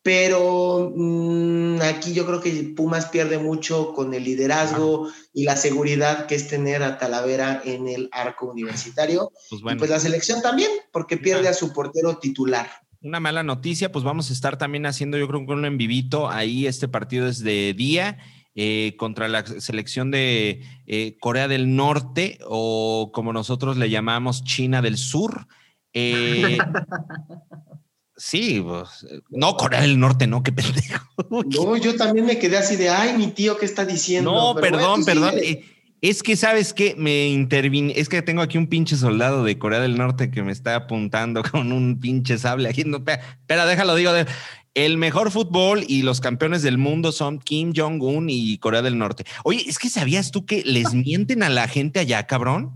pero 0.05 0.93
mm, 0.95 1.81
aquí 1.81 2.13
yo 2.13 2.27
creo 2.27 2.39
que 2.43 2.75
Pumas 2.77 3.07
pierde 3.07 3.39
mucho 3.39 3.95
con 3.95 4.13
el 4.13 4.23
liderazgo 4.23 5.09
y 5.33 5.45
la 5.45 5.57
seguridad 5.57 6.27
que 6.27 6.35
es 6.35 6.47
tener 6.47 6.83
a 6.83 6.99
Talavera 6.99 7.63
en 7.65 7.89
el 7.89 8.11
arco 8.13 8.51
universitario. 8.51 9.33
pues 9.49 9.61
Y 9.61 9.63
bueno. 9.65 9.79
pues 9.79 9.91
la 9.91 9.99
selección 9.99 10.43
también, 10.43 10.71
porque 10.93 11.17
pierde 11.17 11.49
Ah. 11.49 11.53
a 11.53 11.55
su 11.55 11.73
portero 11.73 12.19
titular. 12.19 12.69
Una 13.01 13.19
mala 13.19 13.43
noticia, 13.43 13.91
pues 13.91 14.05
vamos 14.05 14.29
a 14.29 14.35
estar 14.35 14.59
también 14.59 14.85
haciendo, 14.85 15.17
yo 15.17 15.27
creo 15.27 15.47
que 15.47 15.53
un 15.53 15.65
en 15.65 15.79
vivito. 15.79 16.29
Ahí 16.29 16.67
este 16.67 16.87
partido 16.87 17.27
es 17.27 17.39
de 17.43 17.73
día 17.75 18.19
eh, 18.55 18.97
contra 18.99 19.27
la 19.29 19.47
selección 19.47 20.11
de 20.11 20.61
eh, 20.87 21.17
Corea 21.19 21.49
del 21.49 21.75
Norte 21.77 22.39
o 22.47 23.11
como 23.15 23.33
nosotros 23.33 23.79
le 23.79 23.89
llamamos 23.89 24.45
China 24.45 24.83
del 24.83 24.99
Sur. 24.99 25.47
Eh, 25.95 26.59
sí, 28.17 28.61
pues, 28.65 29.07
no 29.31 29.57
Corea 29.57 29.81
del 29.83 29.99
Norte, 29.99 30.27
no, 30.27 30.43
qué 30.43 30.53
pendejo. 30.53 31.05
No, 31.47 31.77
yo 31.77 31.97
también 31.97 32.27
me 32.27 32.39
quedé 32.39 32.57
así 32.59 32.77
de, 32.77 32.89
ay, 32.89 33.17
mi 33.17 33.29
tío, 33.29 33.57
¿qué 33.59 33.67
está 33.67 33.85
diciendo? 33.85 34.31
No, 34.33 34.55
Pero 34.61 34.77
perdón, 34.77 35.05
bueno, 35.05 35.21
perdón. 35.23 35.41
Eh, 35.43 35.65
Es 36.01 36.23
que, 36.23 36.37
¿sabes 36.37 36.73
qué? 36.75 36.95
Me 36.99 37.29
intervine. 37.29 37.93
Es 37.97 38.09
que 38.09 38.21
tengo 38.23 38.43
aquí 38.43 38.59
un 38.59 38.67
pinche 38.67 38.95
soldado 38.97 39.43
de 39.43 39.59
Corea 39.59 39.81
del 39.81 39.97
Norte 39.97 40.31
que 40.31 40.43
me 40.43 40.53
está 40.53 40.77
apuntando 40.77 41.43
con 41.51 41.73
un 41.73 41.99
pinche 41.99 42.37
sable 42.39 42.69
aquí. 42.69 42.85
No, 42.85 42.99
espera, 42.99 43.23
espera, 43.41 43.67
déjalo, 43.67 43.95
digo. 43.95 44.13
de- 44.13 44.27
El 44.75 44.99
mejor 44.99 45.31
fútbol 45.31 45.85
y 45.89 46.03
los 46.03 46.21
campeones 46.21 46.63
del 46.63 46.79
mundo 46.79 47.11
son 47.13 47.39
Kim 47.39 47.73
Jong-un 47.75 48.29
y 48.29 48.59
Corea 48.59 48.83
del 48.83 48.99
Norte. 48.99 49.25
Oye, 49.45 49.65
es 49.67 49.79
que 49.79 49.89
¿sabías 49.89 50.31
tú 50.31 50.45
que 50.47 50.63
les 50.65 50.93
mienten 50.95 51.43
a 51.43 51.49
la 51.49 51.69
gente 51.69 52.01
allá, 52.01 52.27
cabrón? 52.27 52.73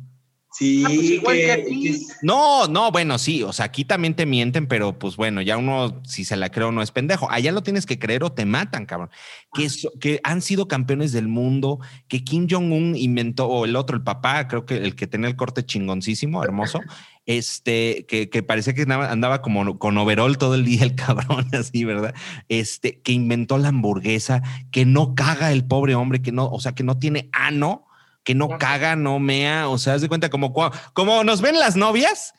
Sí, 0.59 0.83
Ah, 0.85 0.91
pues 0.93 1.11
igual 1.11 1.37
que 1.37 1.65
que- 1.65 1.99
No, 2.23 2.67
no, 2.67 2.91
bueno, 2.91 3.17
sí, 3.19 3.45
o 3.45 3.53
sea, 3.53 3.67
aquí 3.67 3.85
también 3.85 4.15
te 4.15 4.27
mienten, 4.27 4.67
pero 4.67 4.99
pues 4.99 5.15
bueno, 5.17 5.41
ya 5.41 5.57
uno, 5.57 6.03
si 6.05 6.25
se 6.25 6.37
la 6.37 6.51
creo, 6.51 6.73
no 6.73 6.83
es 6.83 6.91
pendejo. 6.91 7.31
Allá 7.31 7.53
lo 7.53 7.63
tienes 7.63 7.87
que 7.87 7.99
creer 8.01 8.25
o 8.25 8.33
te 8.33 8.45
matan, 8.45 8.85
cabrón. 8.85 9.11
Que, 9.55 9.69
so- 9.71 9.93
que 10.01 10.21
han 10.25 10.43
sido 10.43 10.67
campeones 10.67 11.13
del 11.13 11.29
mundo, 11.29 11.79
que 12.09 12.25
Kim 12.25 12.49
Jong-un 12.51 12.97
inventó, 12.97 13.47
o 13.47 13.65
el 13.67 13.77
otro, 13.77 13.97
el 13.97 14.03
papá, 14.03 14.49
creo 14.49 14.67
que 14.67 14.77
el 14.79 14.97
que 14.97 15.07
tenía 15.07 15.29
el 15.29 15.37
corte 15.37 15.65
chingoncísimo, 15.65 16.43
hermoso, 16.43 16.81
este, 17.25 18.05
que, 18.09 18.31
que 18.31 18.43
parecía 18.43 18.75
que 18.75 18.83
andaba, 18.83 19.11
andaba 19.13 19.43
como 19.43 19.79
con 19.79 19.97
overall 19.99 20.39
todo 20.39 20.55
el 20.55 20.65
día 20.65 20.83
el 20.83 20.95
cabrón, 20.95 21.47
así, 21.53 21.85
¿verdad? 21.85 22.15
Este, 22.49 23.01
que 23.01 23.13
inventó 23.13 23.59
la 23.59 23.69
hamburguesa, 23.69 24.43
que 24.71 24.85
no 24.87 25.15
caga 25.15 25.53
el 25.53 25.65
pobre 25.65 25.95
hombre, 25.95 26.21
que 26.23 26.33
no, 26.33 26.47
o 26.49 26.59
sea, 26.61 26.73
que 26.73 26.83
no 26.85 26.99
tiene 26.99 27.29
ano 27.33 27.85
que 28.29 28.35
no 28.35 28.45
Ajá. 28.45 28.59
caga, 28.59 28.95
no 28.95 29.19
mea, 29.19 29.71
o 29.71 29.79
sea, 29.79 29.95
haz 29.95 30.03
de 30.03 30.09
cuenta 30.11 30.29
como, 30.29 30.53
como 30.93 31.25
nos 31.25 31.41
ven 31.41 31.59
las 31.59 31.77
novias, 31.77 32.35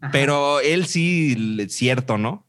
Ajá. 0.00 0.10
pero 0.10 0.58
él 0.58 0.86
sí, 0.86 1.36
le- 1.36 1.68
cierto, 1.68 2.18
¿no? 2.18 2.44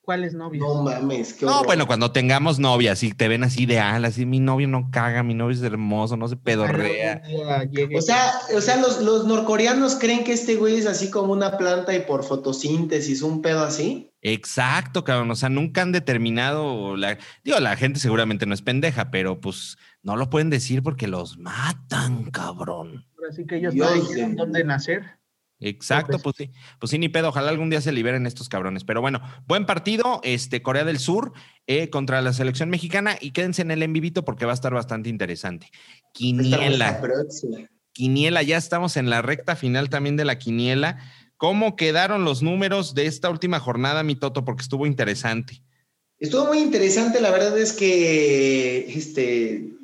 ¿Cuáles 0.00 0.34
novios? 0.34 0.66
No 0.66 0.82
mames, 0.82 1.32
qué 1.34 1.46
No, 1.46 1.52
horror. 1.52 1.66
bueno, 1.66 1.86
cuando 1.86 2.10
tengamos 2.10 2.58
novias 2.58 3.02
y 3.04 3.12
te 3.12 3.28
ven 3.28 3.44
así 3.44 3.64
ideal, 3.64 4.04
así 4.04 4.26
mi 4.26 4.40
novio 4.40 4.66
no 4.66 4.88
caga, 4.92 5.22
mi 5.22 5.34
novio 5.34 5.54
es 5.56 5.62
hermoso, 5.62 6.16
no 6.16 6.26
se 6.26 6.36
pedorrea. 6.36 7.22
Llegue. 7.70 7.96
O 7.96 8.00
sea, 8.02 8.32
o 8.56 8.60
sea 8.60 8.76
los, 8.78 9.00
los 9.00 9.26
norcoreanos 9.26 9.94
creen 9.96 10.24
que 10.24 10.32
este 10.32 10.56
güey 10.56 10.76
es 10.76 10.86
así 10.86 11.08
como 11.10 11.32
una 11.32 11.56
planta 11.56 11.94
y 11.94 12.00
por 12.00 12.22
fotosíntesis, 12.24 13.22
un 13.22 13.42
pedo 13.42 13.64
así. 13.64 14.12
Exacto, 14.22 15.02
cabrón. 15.04 15.30
O 15.32 15.36
sea, 15.36 15.48
nunca 15.48 15.82
han 15.82 15.90
determinado. 15.92 16.96
La, 16.96 17.18
digo, 17.42 17.58
la 17.58 17.76
gente 17.76 17.98
seguramente 17.98 18.46
no 18.46 18.54
es 18.54 18.62
pendeja, 18.62 19.10
pero 19.10 19.40
pues 19.40 19.76
no 20.06 20.14
lo 20.14 20.30
pueden 20.30 20.50
decir 20.50 20.84
porque 20.84 21.08
los 21.08 21.36
matan, 21.36 22.30
cabrón. 22.30 23.04
Así 23.28 23.44
que 23.44 23.56
ellos 23.56 23.74
Dios 23.74 23.90
no 23.90 24.00
dijeron 24.00 24.36
dónde 24.36 24.62
nacer. 24.62 25.02
Exacto, 25.58 26.20
pues 26.20 26.36
sí, 26.38 26.52
pues 26.78 26.90
sí, 26.90 26.98
ni 27.00 27.08
pedo. 27.08 27.30
Ojalá 27.30 27.48
algún 27.48 27.70
día 27.70 27.80
se 27.80 27.90
liberen 27.90 28.24
estos 28.24 28.48
cabrones. 28.48 28.84
Pero 28.84 29.00
bueno, 29.00 29.20
buen 29.48 29.66
partido, 29.66 30.20
este 30.22 30.62
Corea 30.62 30.84
del 30.84 31.00
Sur 31.00 31.32
eh, 31.66 31.90
contra 31.90 32.22
la 32.22 32.32
selección 32.32 32.70
mexicana 32.70 33.16
y 33.20 33.32
quédense 33.32 33.62
en 33.62 33.72
el 33.72 33.82
en 33.82 33.92
vivito 33.92 34.24
porque 34.24 34.44
va 34.44 34.52
a 34.52 34.54
estar 34.54 34.72
bastante 34.72 35.08
interesante. 35.08 35.70
Quiniela, 36.12 37.00
próxima. 37.00 37.68
quiniela, 37.90 38.44
ya 38.44 38.58
estamos 38.58 38.96
en 38.96 39.10
la 39.10 39.22
recta 39.22 39.56
final 39.56 39.90
también 39.90 40.16
de 40.16 40.24
la 40.24 40.38
quiniela. 40.38 40.98
¿Cómo 41.36 41.74
quedaron 41.74 42.24
los 42.24 42.44
números 42.44 42.94
de 42.94 43.06
esta 43.06 43.28
última 43.28 43.58
jornada, 43.58 44.04
mi 44.04 44.14
Toto? 44.14 44.44
Porque 44.44 44.62
estuvo 44.62 44.86
interesante. 44.86 45.64
Estuvo 46.20 46.46
muy 46.46 46.60
interesante, 46.60 47.20
la 47.20 47.32
verdad 47.32 47.58
es 47.58 47.72
que 47.72 48.86
este, 48.96 49.76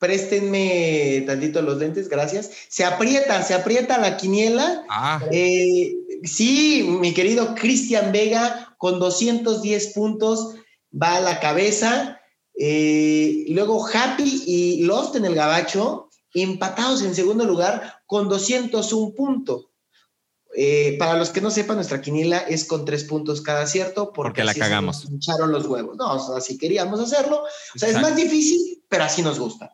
préstenme 0.00 1.22
tantito 1.26 1.62
los 1.62 1.78
lentes, 1.78 2.08
gracias. 2.08 2.50
Se 2.68 2.84
aprieta, 2.84 3.40
se 3.42 3.54
aprieta 3.54 3.98
la 3.98 4.16
quiniela. 4.16 4.84
Ah. 4.88 5.20
Eh, 5.30 5.94
sí, 6.24 6.82
mi 7.00 7.12
querido 7.12 7.54
Cristian 7.54 8.10
Vega 8.10 8.74
con 8.78 8.98
210 8.98 9.88
puntos 9.88 10.56
va 10.90 11.16
a 11.16 11.20
la 11.20 11.38
cabeza. 11.38 12.18
Eh, 12.58 13.44
y 13.46 13.54
luego 13.54 13.86
Happy 13.86 14.42
y 14.46 14.82
Lost 14.82 15.16
en 15.16 15.26
el 15.26 15.34
Gabacho, 15.34 16.08
empatados 16.34 17.02
en 17.02 17.14
segundo 17.14 17.44
lugar 17.44 18.00
con 18.06 18.28
201 18.28 19.14
puntos. 19.14 19.66
Eh, 20.56 20.96
para 20.98 21.16
los 21.16 21.30
que 21.30 21.40
no 21.40 21.50
sepan, 21.50 21.76
nuestra 21.76 22.00
quiniela 22.00 22.38
es 22.38 22.64
con 22.64 22.84
tres 22.84 23.04
puntos 23.04 23.40
cada 23.40 23.62
acierto. 23.62 24.12
Porque, 24.12 24.44
la 24.44 24.54
cagamos. 24.54 25.06
Echaron 25.14 25.52
los 25.52 25.66
huevos. 25.66 25.96
No, 25.96 26.10
así 26.34 26.58
queríamos 26.58 27.00
hacerlo. 27.00 27.42
O 27.74 27.78
sea, 27.78 27.88
es 27.88 28.00
más 28.00 28.16
difícil, 28.16 28.82
pero 28.88 29.04
así 29.04 29.22
nos 29.22 29.38
gusta. 29.38 29.72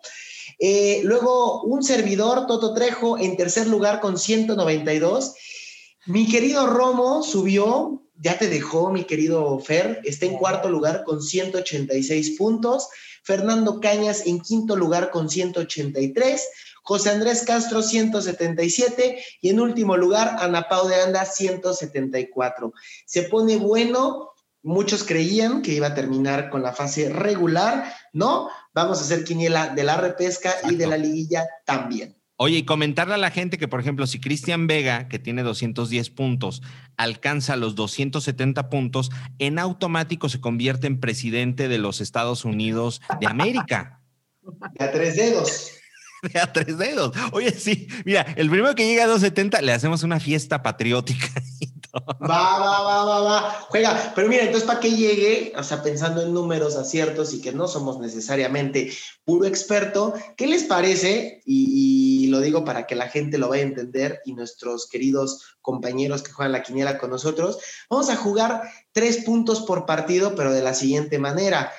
Eh, 0.59 1.01
luego, 1.05 1.63
un 1.63 1.83
servidor, 1.83 2.47
Toto 2.47 2.75
Trejo, 2.75 3.19
en 3.19 3.37
tercer 3.37 3.67
lugar 3.67 4.01
con 4.01 4.19
192. 4.19 5.35
Mi 6.07 6.29
querido 6.29 6.67
Romo 6.67 7.23
subió, 7.23 8.03
ya 8.19 8.39
te 8.39 8.49
dejó, 8.49 8.91
mi 8.91 9.05
querido 9.05 9.59
Fer, 9.59 10.01
está 10.05 10.27
en 10.27 10.37
cuarto 10.37 10.69
lugar 10.71 11.05
con 11.05 11.23
186 11.23 12.37
puntos. 12.39 12.89
Fernando 13.23 13.81
Cañas 13.81 14.25
en 14.27 14.41
quinto 14.41 14.77
lugar 14.77 15.11
con 15.11 15.29
183. 15.29 16.49
José 16.87 17.11
Andrés 17.11 17.43
Castro 17.45 17.83
177 17.83 19.19
y 19.41 19.49
en 19.49 19.59
último 19.59 19.97
lugar 19.97 20.37
Ana 20.39 20.69
Pau 20.69 20.87
de 20.87 20.95
Anda 20.95 21.25
174. 21.25 22.73
Se 23.05 23.25
pone 23.25 23.57
bueno, 23.57 24.31
muchos 24.63 25.03
creían 25.03 25.63
que 25.63 25.73
iba 25.73 25.89
a 25.89 25.95
terminar 25.95 26.49
con 26.49 26.63
la 26.63 26.73
fase 26.73 27.09
regular, 27.09 27.93
¿no? 28.13 28.49
Vamos 28.73 28.99
a 28.99 29.01
hacer 29.01 29.25
quiniela 29.25 29.75
de 29.75 29.83
la 29.83 29.97
repesca 29.97 30.55
y 30.71 30.77
de 30.77 30.87
la 30.87 30.97
liguilla 30.97 31.45
también. 31.65 32.17
Oye, 32.37 32.59
y 32.59 32.65
comentarle 32.65 33.15
a 33.15 33.19
la 33.19 33.33
gente 33.33 33.59
que, 33.59 33.67
por 33.67 33.81
ejemplo, 33.81 34.07
si 34.07 34.21
Cristian 34.21 34.69
Vega, 34.69 35.09
que 35.09 35.19
tiene 35.19 35.43
210 35.43 36.11
puntos, 36.11 36.63
alcanza 36.97 37.57
los 37.57 37.75
270 37.75 38.69
puntos, 38.69 39.11
en 39.41 39.59
automático 39.59 40.29
se 40.29 40.41
convierte 40.41 40.87
en 40.87 41.01
presidente 41.01 41.67
de 41.67 41.79
los 41.79 42.01
Estados 42.01 42.45
Unidos 42.45 43.03
de 43.21 43.27
América. 43.27 44.03
De 44.75 44.85
a 44.85 44.93
tres 44.93 45.17
dedos. 45.17 45.76
De 46.33 46.41
a 46.41 46.53
tres 46.53 46.79
dedos. 46.79 47.15
Oye, 47.33 47.53
sí, 47.53 47.89
mira, 48.05 48.23
el 48.37 48.51
primero 48.51 48.75
que 48.75 48.87
llega 48.87 49.05
a 49.05 49.09
270 49.09 49.61
le 49.63 49.73
hacemos 49.73 50.03
una 50.03 50.21
fiesta 50.21 50.63
patriótica. 50.63 51.29
Va, 52.21 52.59
va, 52.59 52.83
va, 52.83 53.05
va, 53.05 53.21
va. 53.21 53.67
Juega. 53.69 54.13
Pero 54.15 54.29
mira, 54.29 54.43
entonces, 54.43 54.67
¿para 54.67 54.81
que 54.81 54.91
llegue? 54.91 55.53
O 55.57 55.63
sea, 55.63 55.83
pensando 55.83 56.23
en 56.23 56.35
números, 56.35 56.77
aciertos 56.77 57.33
y 57.33 57.41
que 57.41 57.53
no 57.53 57.69
somos 57.69 57.99
necesariamente 57.99 58.93
puro 59.25 59.47
experto, 59.47 60.15
¿qué 60.37 60.47
les 60.47 60.65
parece? 60.65 61.43
Y, 61.47 62.27
lo 62.27 62.41
digo 62.41 62.65
para 62.65 62.87
que 62.87 62.97
la 62.97 63.09
gente 63.09 63.39
lo 63.39 63.49
vaya 63.49 63.63
a 63.63 63.69
entender 63.69 64.21
y 64.25 64.35
nuestros 64.35 64.89
queridos 64.89 65.57
compañeros 65.63 66.23
que 66.23 66.33
juegan 66.33 66.53
la 66.53 66.63
quiniela 66.63 66.99
con 66.99 67.11
nosotros, 67.11 67.59
vamos 67.89 68.11
a 68.11 68.17
jugar 68.17 68.63
tres 68.93 69.19
puntos 69.19 69.61
por 69.61 69.87
partido, 69.87 70.35
pero 70.35 70.53
de 70.53 70.63
la 70.63 70.75
siguiente 70.75 71.19
manera. 71.19 71.73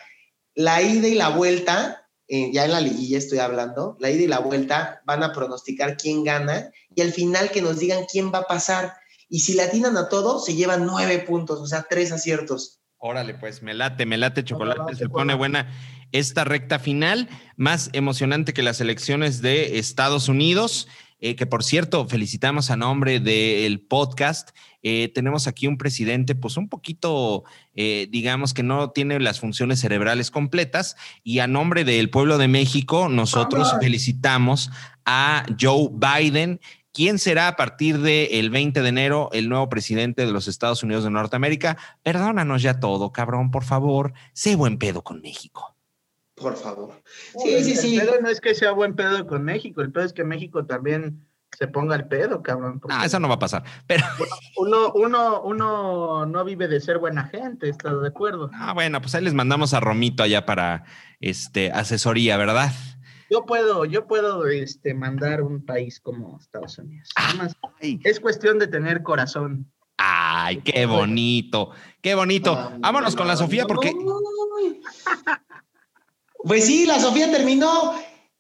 La 0.56 0.82
ida 0.82 1.08
y 1.08 1.16
la 1.16 1.30
vuelta, 1.30 2.07
eh, 2.28 2.52
ya 2.52 2.66
en 2.66 2.72
la 2.72 2.82
liguilla 2.82 3.18
estoy 3.18 3.40
hablando, 3.40 3.96
la 4.00 4.10
ida 4.10 4.24
y 4.24 4.28
la 4.28 4.40
vuelta 4.40 5.02
van 5.06 5.24
a 5.24 5.32
pronosticar 5.32 5.96
quién 5.96 6.24
gana 6.24 6.72
y 6.94 7.02
al 7.02 7.14
final 7.14 7.52
que 7.52 7.62
nos 7.62 7.80
digan 7.80 8.06
quién 8.12 8.34
va 8.34 8.40
a 8.40 8.48
pasar 8.48 8.94
y 9.30 9.40
si 9.40 9.54
le 9.54 9.64
atinan 9.64 9.98
a 9.98 10.10
todo, 10.10 10.40
se 10.40 10.56
llevan 10.56 10.86
nueve 10.86 11.20
puntos, 11.20 11.60
o 11.60 11.68
sea, 11.68 11.86
tres 11.90 12.12
aciertos. 12.12 12.82
Órale, 12.98 13.36
pues 13.36 13.62
me 13.62 13.74
late, 13.74 14.06
me 14.06 14.18
late 14.18 14.44
chocolate, 14.44 14.96
se 14.96 15.08
pone 15.08 15.36
buena 15.36 15.72
esta 16.12 16.44
recta 16.44 16.80
final, 16.80 17.30
más 17.56 17.90
emocionante 17.94 18.54
que 18.54 18.64
las 18.64 18.82
elecciones 18.82 19.42
de 19.42 19.78
Estados 19.78 20.30
Unidos. 20.30 20.88
Eh, 21.20 21.36
que 21.36 21.46
por 21.46 21.64
cierto, 21.64 22.08
felicitamos 22.08 22.70
a 22.70 22.78
nombre 22.78 23.20
del 23.20 23.80
podcast. 23.80 24.52
Eh, 24.84 25.12
tenemos 25.14 25.48
aquí 25.48 25.68
un 25.68 25.78
presidente, 25.78 26.36
pues 26.36 26.58
un 26.58 26.70
poquito, 26.70 27.44
eh, 27.74 28.08
digamos 28.10 28.54
que 28.54 28.64
no 28.64 28.92
tiene 28.92 29.20
las 29.20 29.40
funciones 29.40 29.80
cerebrales 29.80 30.32
completas. 30.32 30.96
Y 31.24 31.40
a 31.40 31.48
nombre 31.48 31.84
del 31.84 32.10
pueblo 32.10 32.38
de 32.38 32.48
México, 32.48 33.10
nosotros 33.10 33.74
felicitamos 33.82 34.70
a 35.06 35.46
Joe 35.60 35.90
Biden, 35.92 36.60
¿Quién 36.94 37.20
será 37.20 37.48
a 37.48 37.56
partir 37.56 38.00
del 38.00 38.50
20 38.50 38.82
de 38.82 38.90
enero 38.90 39.30
el 39.32 39.50
nuevo 39.50 39.70
presidente 39.70 40.26
de 40.26 40.32
los 40.32 40.48
Estados 40.48 40.82
Unidos 40.82 41.04
de 41.04 41.12
Norteamérica? 41.12 41.78
Perdónanos 42.02 42.64
ya 42.64 42.80
todo, 42.80 43.12
cabrón, 43.12 43.52
por 43.52 43.66
favor. 43.66 44.14
Sé 44.34 44.56
buen 44.56 44.80
pedo 44.80 45.04
con 45.04 45.22
México. 45.22 45.77
Por 46.38 46.56
favor. 46.56 47.02
Sí, 47.44 47.64
sí, 47.64 47.76
sí. 47.76 47.98
El 47.98 48.08
pedo 48.08 48.22
no 48.22 48.30
es 48.30 48.40
que 48.40 48.54
sea 48.54 48.72
buen 48.72 48.96
pedo 48.96 49.26
con 49.26 49.44
México, 49.44 49.82
el 49.82 49.92
pedo 49.92 50.06
es 50.06 50.14
que 50.14 50.24
México 50.24 50.66
también 50.66 51.28
se 51.58 51.68
ponga 51.68 51.96
el 51.96 52.08
pedo, 52.08 52.44
cabrón. 52.44 52.80
Ah, 52.90 53.06
eso 53.06 53.20
no 53.20 53.28
va 53.28 53.36
a 53.36 53.40
pasar. 53.40 53.64
Pero 53.88 54.06
uno, 54.58 54.92
uno, 54.94 55.42
uno 55.42 56.26
no 56.28 56.46
vive 56.46 56.68
de 56.68 56.80
ser 56.80 57.00
buena 57.00 57.26
gente, 57.28 57.70
¿estás 57.70 58.00
de 58.00 58.08
acuerdo? 58.08 58.52
Ah, 58.54 58.74
bueno, 58.74 59.02
pues 59.02 59.16
ahí 59.16 59.24
les 59.24 59.34
mandamos 59.34 59.74
a 59.74 59.80
Romito 59.80 60.22
allá 60.22 60.46
para 60.46 60.86
este 61.20 61.72
asesoría, 61.72 62.38
¿verdad? 62.38 62.72
Yo 63.32 63.46
puedo, 63.46 63.86
yo 63.86 64.06
puedo 64.06 64.46
este, 64.48 64.94
mandar 64.94 65.42
un 65.42 65.66
país 65.66 66.00
como 66.00 66.38
Estados 66.40 66.78
Unidos. 66.78 67.10
es 68.04 68.20
cuestión 68.20 68.60
de 68.60 68.68
tener 68.68 69.02
corazón. 69.02 69.72
Ay, 69.98 70.58
qué 70.58 70.86
bonito, 70.86 71.72
qué 72.02 72.14
bonito. 72.14 72.72
Vámonos 72.78 73.16
con 73.16 73.28
la 73.28 73.36
Sofía 73.36 73.66
porque. 73.66 73.92
Pues 76.48 76.66
sí, 76.66 76.86
la 76.86 76.98
Sofía 77.00 77.30
terminó. 77.30 77.94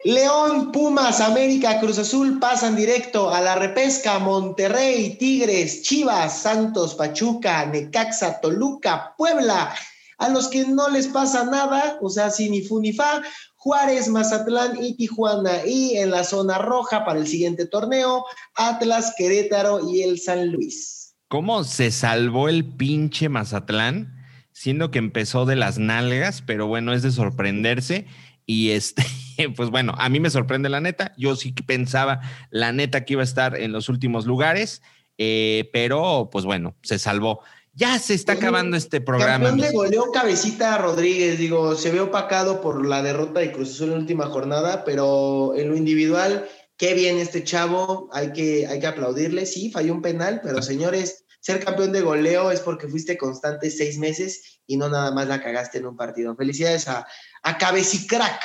León, 0.05 0.71
Pumas, 0.71 1.19
América, 1.19 1.81
Cruz 1.81 1.97
Azul 1.97 2.39
pasan 2.39 2.75
directo 2.75 3.29
a 3.29 3.41
la 3.41 3.55
repesca. 3.55 4.17
Monterrey, 4.19 5.17
Tigres, 5.17 5.81
Chivas, 5.81 6.41
Santos, 6.41 6.95
Pachuca, 6.95 7.65
Necaxa, 7.65 8.39
Toluca, 8.39 9.13
Puebla. 9.17 9.75
A 10.19 10.29
los 10.29 10.47
que 10.47 10.65
no 10.65 10.87
les 10.87 11.07
pasa 11.07 11.43
nada, 11.43 11.97
o 12.01 12.09
sea, 12.09 12.29
sin 12.29 12.51
ni 12.51 12.61
fu 12.61 12.79
ni 12.79 12.93
fa, 12.93 13.21
Juárez, 13.57 14.07
Mazatlán 14.07 14.81
y 14.81 14.95
Tijuana. 14.95 15.65
Y 15.65 15.97
en 15.97 16.11
la 16.11 16.23
zona 16.23 16.59
roja 16.59 17.03
para 17.03 17.19
el 17.19 17.27
siguiente 17.27 17.65
torneo, 17.65 18.23
Atlas, 18.55 19.13
Querétaro 19.17 19.91
y 19.91 20.03
el 20.03 20.17
San 20.17 20.49
Luis. 20.51 21.13
¿Cómo 21.27 21.65
se 21.65 21.91
salvó 21.91 22.47
el 22.47 22.63
pinche 22.63 23.27
Mazatlán? 23.27 24.16
Siendo 24.59 24.89
que 24.89 24.97
empezó 24.97 25.45
de 25.45 25.55
las 25.55 25.77
nalgas, 25.77 26.41
pero 26.41 26.65
bueno, 26.65 26.91
es 26.91 27.03
de 27.03 27.11
sorprenderse. 27.11 28.07
Y 28.47 28.71
este, 28.71 29.05
pues 29.55 29.69
bueno, 29.69 29.93
a 29.99 30.09
mí 30.09 30.19
me 30.19 30.31
sorprende 30.31 30.67
la 30.67 30.81
neta. 30.81 31.13
Yo 31.15 31.35
sí 31.35 31.53
que 31.53 31.61
pensaba 31.61 32.21
la 32.49 32.71
neta 32.71 33.05
que 33.05 33.13
iba 33.13 33.21
a 33.21 33.23
estar 33.23 33.55
en 33.55 33.71
los 33.71 33.87
últimos 33.87 34.25
lugares, 34.25 34.81
eh, 35.19 35.69
pero 35.73 36.29
pues 36.31 36.43
bueno, 36.43 36.75
se 36.81 36.97
salvó. 36.97 37.41
Ya 37.73 37.99
se 37.99 38.15
está 38.15 38.33
acabando 38.33 38.77
este 38.77 38.99
programa. 38.99 39.49
Campeón 39.49 39.69
de 39.69 39.77
goleo 39.77 40.11
Cabecita 40.11 40.75
Rodríguez, 40.79 41.37
digo, 41.37 41.75
se 41.75 41.91
ve 41.91 41.99
opacado 41.99 42.59
por 42.59 42.83
la 42.83 43.03
derrota 43.03 43.39
de 43.41 43.51
Cruz 43.51 43.75
Azul 43.75 43.89
en 43.89 43.93
la 43.93 43.99
última 43.99 44.25
jornada, 44.25 44.83
pero 44.85 45.53
en 45.55 45.69
lo 45.69 45.77
individual, 45.77 46.49
qué 46.77 46.95
bien 46.95 47.19
este 47.19 47.43
chavo, 47.43 48.09
hay 48.11 48.33
que, 48.33 48.65
hay 48.65 48.79
que 48.79 48.87
aplaudirle, 48.87 49.45
sí, 49.45 49.69
falló 49.69 49.93
un 49.93 50.01
penal, 50.01 50.41
pero 50.43 50.63
señores, 50.63 51.26
ser 51.47 51.63
campeón 51.63 51.93
de 51.93 52.01
goleo 52.01 52.51
es 52.51 52.59
porque 52.59 52.89
fuiste 52.89 53.17
constante 53.17 53.71
seis 53.71 53.97
meses 53.97 54.59
y 54.67 54.75
no 54.75 54.89
nada 54.89 55.11
más 55.11 55.29
la 55.29 55.41
cagaste 55.41 55.77
en 55.77 55.85
un 55.85 55.95
partido. 55.95 56.35
Felicidades 56.35 56.89
a, 56.89 57.07
a 57.41 57.57
Cabecicrack. 57.57 58.41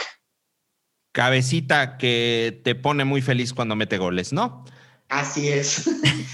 Cabecita 1.10 1.98
que 1.98 2.60
te 2.62 2.76
pone 2.76 3.04
muy 3.04 3.20
feliz 3.20 3.52
cuando 3.52 3.74
mete 3.74 3.98
goles, 3.98 4.32
¿no? 4.32 4.64
Así 5.08 5.48
es. 5.48 5.90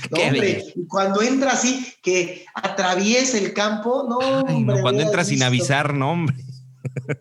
cuando 0.88 1.22
entra 1.22 1.52
así, 1.52 1.94
que 2.02 2.44
atraviesa 2.54 3.38
el 3.38 3.54
campo, 3.54 4.06
no, 4.06 4.44
cuando 4.82 5.02
entra 5.02 5.24
sin 5.24 5.42
avisar, 5.42 5.94
no, 5.94 6.12
hombre. 6.12 6.36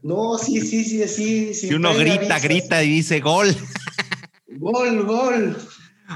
No, 0.03 0.37
sí, 0.37 0.59
sí, 0.59 0.83
sí, 0.83 1.07
sí. 1.07 1.53
sí 1.53 1.73
uno 1.73 1.95
grita, 1.95 2.37
grita 2.39 2.83
y 2.83 2.89
dice 2.89 3.21
gol. 3.21 3.55
Gol, 4.57 5.05
gol. 5.05 5.57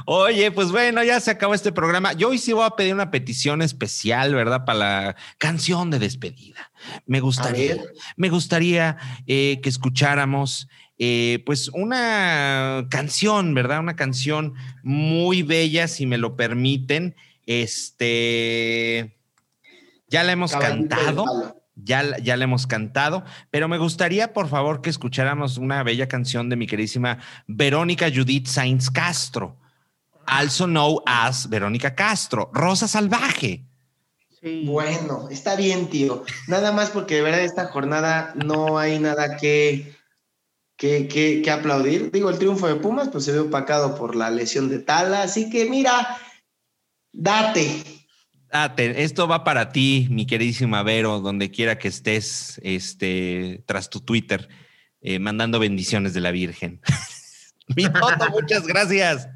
Oye, 0.06 0.52
pues 0.52 0.72
bueno, 0.72 1.04
ya 1.04 1.20
se 1.20 1.32
acabó 1.32 1.54
este 1.54 1.72
programa. 1.72 2.14
Yo 2.14 2.30
hoy 2.30 2.38
sí 2.38 2.54
voy 2.54 2.66
a 2.66 2.72
pedir 2.72 2.94
una 2.94 3.12
petición 3.12 3.62
especial, 3.62 4.34
¿verdad? 4.34 4.66
Para 4.66 4.80
la 4.80 5.16
canción 5.38 5.90
de 5.90 6.00
despedida. 6.00 6.72
Me 7.06 7.20
gustaría, 7.20 7.78
me 8.16 8.30
gustaría 8.30 8.98
eh, 9.28 9.60
que 9.62 9.70
escucháramos 9.70 10.68
eh, 10.98 11.44
pues 11.46 11.70
una 11.70 12.86
canción, 12.90 13.54
¿verdad? 13.54 13.80
Una 13.80 13.96
canción 13.96 14.54
muy 14.84 15.42
bella, 15.42 15.88
si 15.88 16.06
me 16.06 16.18
lo 16.18 16.36
permiten. 16.36 17.16
Este, 17.46 19.18
ya 20.08 20.24
la 20.24 20.34
hemos 20.34 20.56
cantado. 20.56 21.58
Ya, 21.76 22.18
ya 22.20 22.38
la 22.38 22.44
hemos 22.44 22.68
cantado, 22.68 23.24
pero 23.50 23.68
me 23.68 23.80
gustaría, 23.80 24.34
por 24.34 24.50
favor, 24.50 24.82
que 24.82 24.92
escucháramos 24.92 25.58
una 25.58 25.82
bella 25.82 26.08
canción 26.08 26.48
de 26.48 26.56
mi 26.56 26.68
queridísima 26.68 27.18
Verónica 27.48 28.08
Judith 28.14 28.46
Sainz 28.46 28.92
Castro, 28.92 29.58
also 30.32 30.66
known 30.66 31.00
as 31.06 31.48
Verónica 31.50 31.94
Castro, 31.94 32.50
Rosa 32.54 32.88
Salvaje. 32.88 33.66
Bueno, 34.64 35.28
está 35.30 35.56
bien, 35.56 35.90
tío. 35.90 36.24
Nada 36.48 36.72
más 36.72 36.90
porque 36.90 37.16
de 37.16 37.22
verdad 37.22 37.42
esta 37.42 37.68
jornada 37.68 38.34
no 38.36 38.80
hay 38.80 38.98
nada 38.98 39.38
que 39.38 39.96
que, 40.78 41.08
que, 41.08 41.44
que, 41.44 41.52
aplaudir. 41.52 42.12
Digo, 42.12 42.32
el 42.32 42.40
triunfo 42.40 42.68
de 42.68 42.76
Pumas 42.78 43.10
pues 43.10 43.26
se 43.26 43.32
ve 43.32 43.38
opacado 43.38 43.94
por 43.94 44.16
la 44.16 44.32
lesión 44.32 44.68
de 44.68 44.80
Tala, 44.80 45.22
así 45.22 45.52
que 45.52 45.70
mira, 45.70 46.18
date. 47.12 47.84
Date, 48.52 49.04
esto 49.04 49.28
va 49.28 49.44
para 49.44 49.72
ti, 49.72 50.08
mi 50.10 50.26
queridísima 50.26 50.82
Vero, 50.82 51.20
donde 51.20 51.52
quiera 51.52 51.78
que 51.78 51.88
estés, 51.88 52.60
este, 52.64 53.64
tras 53.68 53.92
tu 53.92 54.00
Twitter, 54.00 54.50
eh, 55.02 55.20
mandando 55.20 55.60
bendiciones 55.60 56.16
de 56.16 56.22
la 56.22 56.32
Virgen. 56.32 56.82
mi 57.76 57.84
Toto, 57.84 58.32
muchas 58.32 58.66
gracias. 58.66 59.30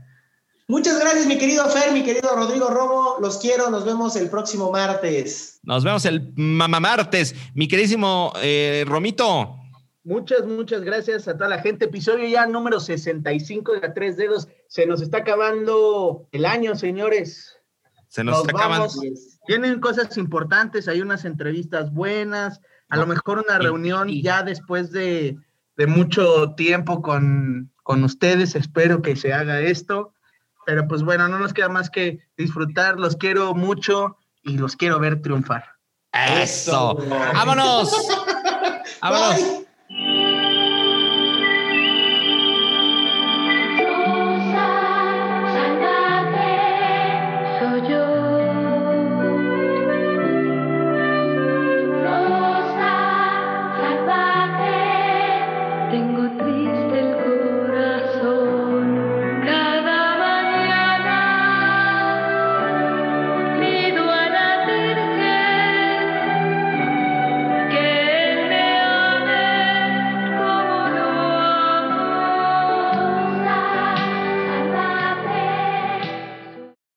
Muchas 0.68 1.00
gracias, 1.00 1.28
mi 1.28 1.38
querido 1.38 1.64
Fer, 1.70 1.94
mi 1.94 2.04
querido 2.04 2.36
Rodrigo 2.36 2.70
Romo. 2.70 3.18
Los 3.22 3.38
quiero, 3.38 3.70
nos 3.70 3.86
vemos 3.86 4.16
el 4.16 4.32
próximo 4.32 4.72
martes. 4.72 5.60
Nos 5.62 5.84
vemos 5.84 6.06
el 6.06 6.34
mamá 6.36 6.80
martes. 6.80 7.36
Mi 7.54 7.68
queridísimo 7.68 8.34
eh, 8.42 8.84
Romito. 8.88 9.58
Muchas, 10.04 10.48
muchas 10.48 10.82
gracias 10.82 11.28
a 11.28 11.38
toda 11.38 11.50
la 11.50 11.62
gente. 11.62 11.86
Episodio 11.86 12.28
ya 12.28 12.48
número 12.48 12.80
65 12.80 13.74
de 13.74 13.86
a 13.86 13.94
tres 13.94 14.18
dedos. 14.18 14.48
Se 14.68 14.88
nos 14.88 15.04
está 15.04 15.20
acabando 15.20 16.28
el 16.32 16.46
año, 16.46 16.76
señores. 16.76 17.60
Se 18.08 18.24
nos, 18.24 18.40
está 18.40 18.58
acabando. 18.58 18.92
Tienen 19.46 19.80
cosas 19.80 20.18
importantes, 20.18 20.88
hay 20.88 21.02
unas 21.02 21.26
entrevistas 21.26 21.94
buenas, 21.94 22.60
a 22.90 22.98
lo 22.98 23.06
mejor 23.06 23.38
una 23.48 23.60
reunión 23.60 24.10
ya 24.10 24.42
después 24.42 24.92
de, 24.92 25.38
de 25.78 25.86
mucho 25.86 26.56
tiempo 26.56 27.04
con, 27.04 27.72
con 27.84 28.04
ustedes. 28.04 28.56
Espero 28.56 29.04
que 29.04 29.16
se 29.16 29.32
haga 29.32 29.62
esto. 29.62 30.15
Pero 30.66 30.88
pues 30.88 31.04
bueno, 31.04 31.28
no 31.28 31.40
nos 31.40 31.54
queda 31.54 31.70
más 31.70 31.90
que 31.90 32.20
disfrutar. 32.38 33.00
Los 33.00 33.16
quiero 33.16 33.54
mucho 33.54 34.18
y 34.44 34.58
los 34.58 34.76
quiero 34.76 35.00
ver 35.00 35.22
triunfar. 35.22 35.64
Eso. 36.14 36.96
Vámonos. 37.34 37.94
Vámonos. 39.02 39.66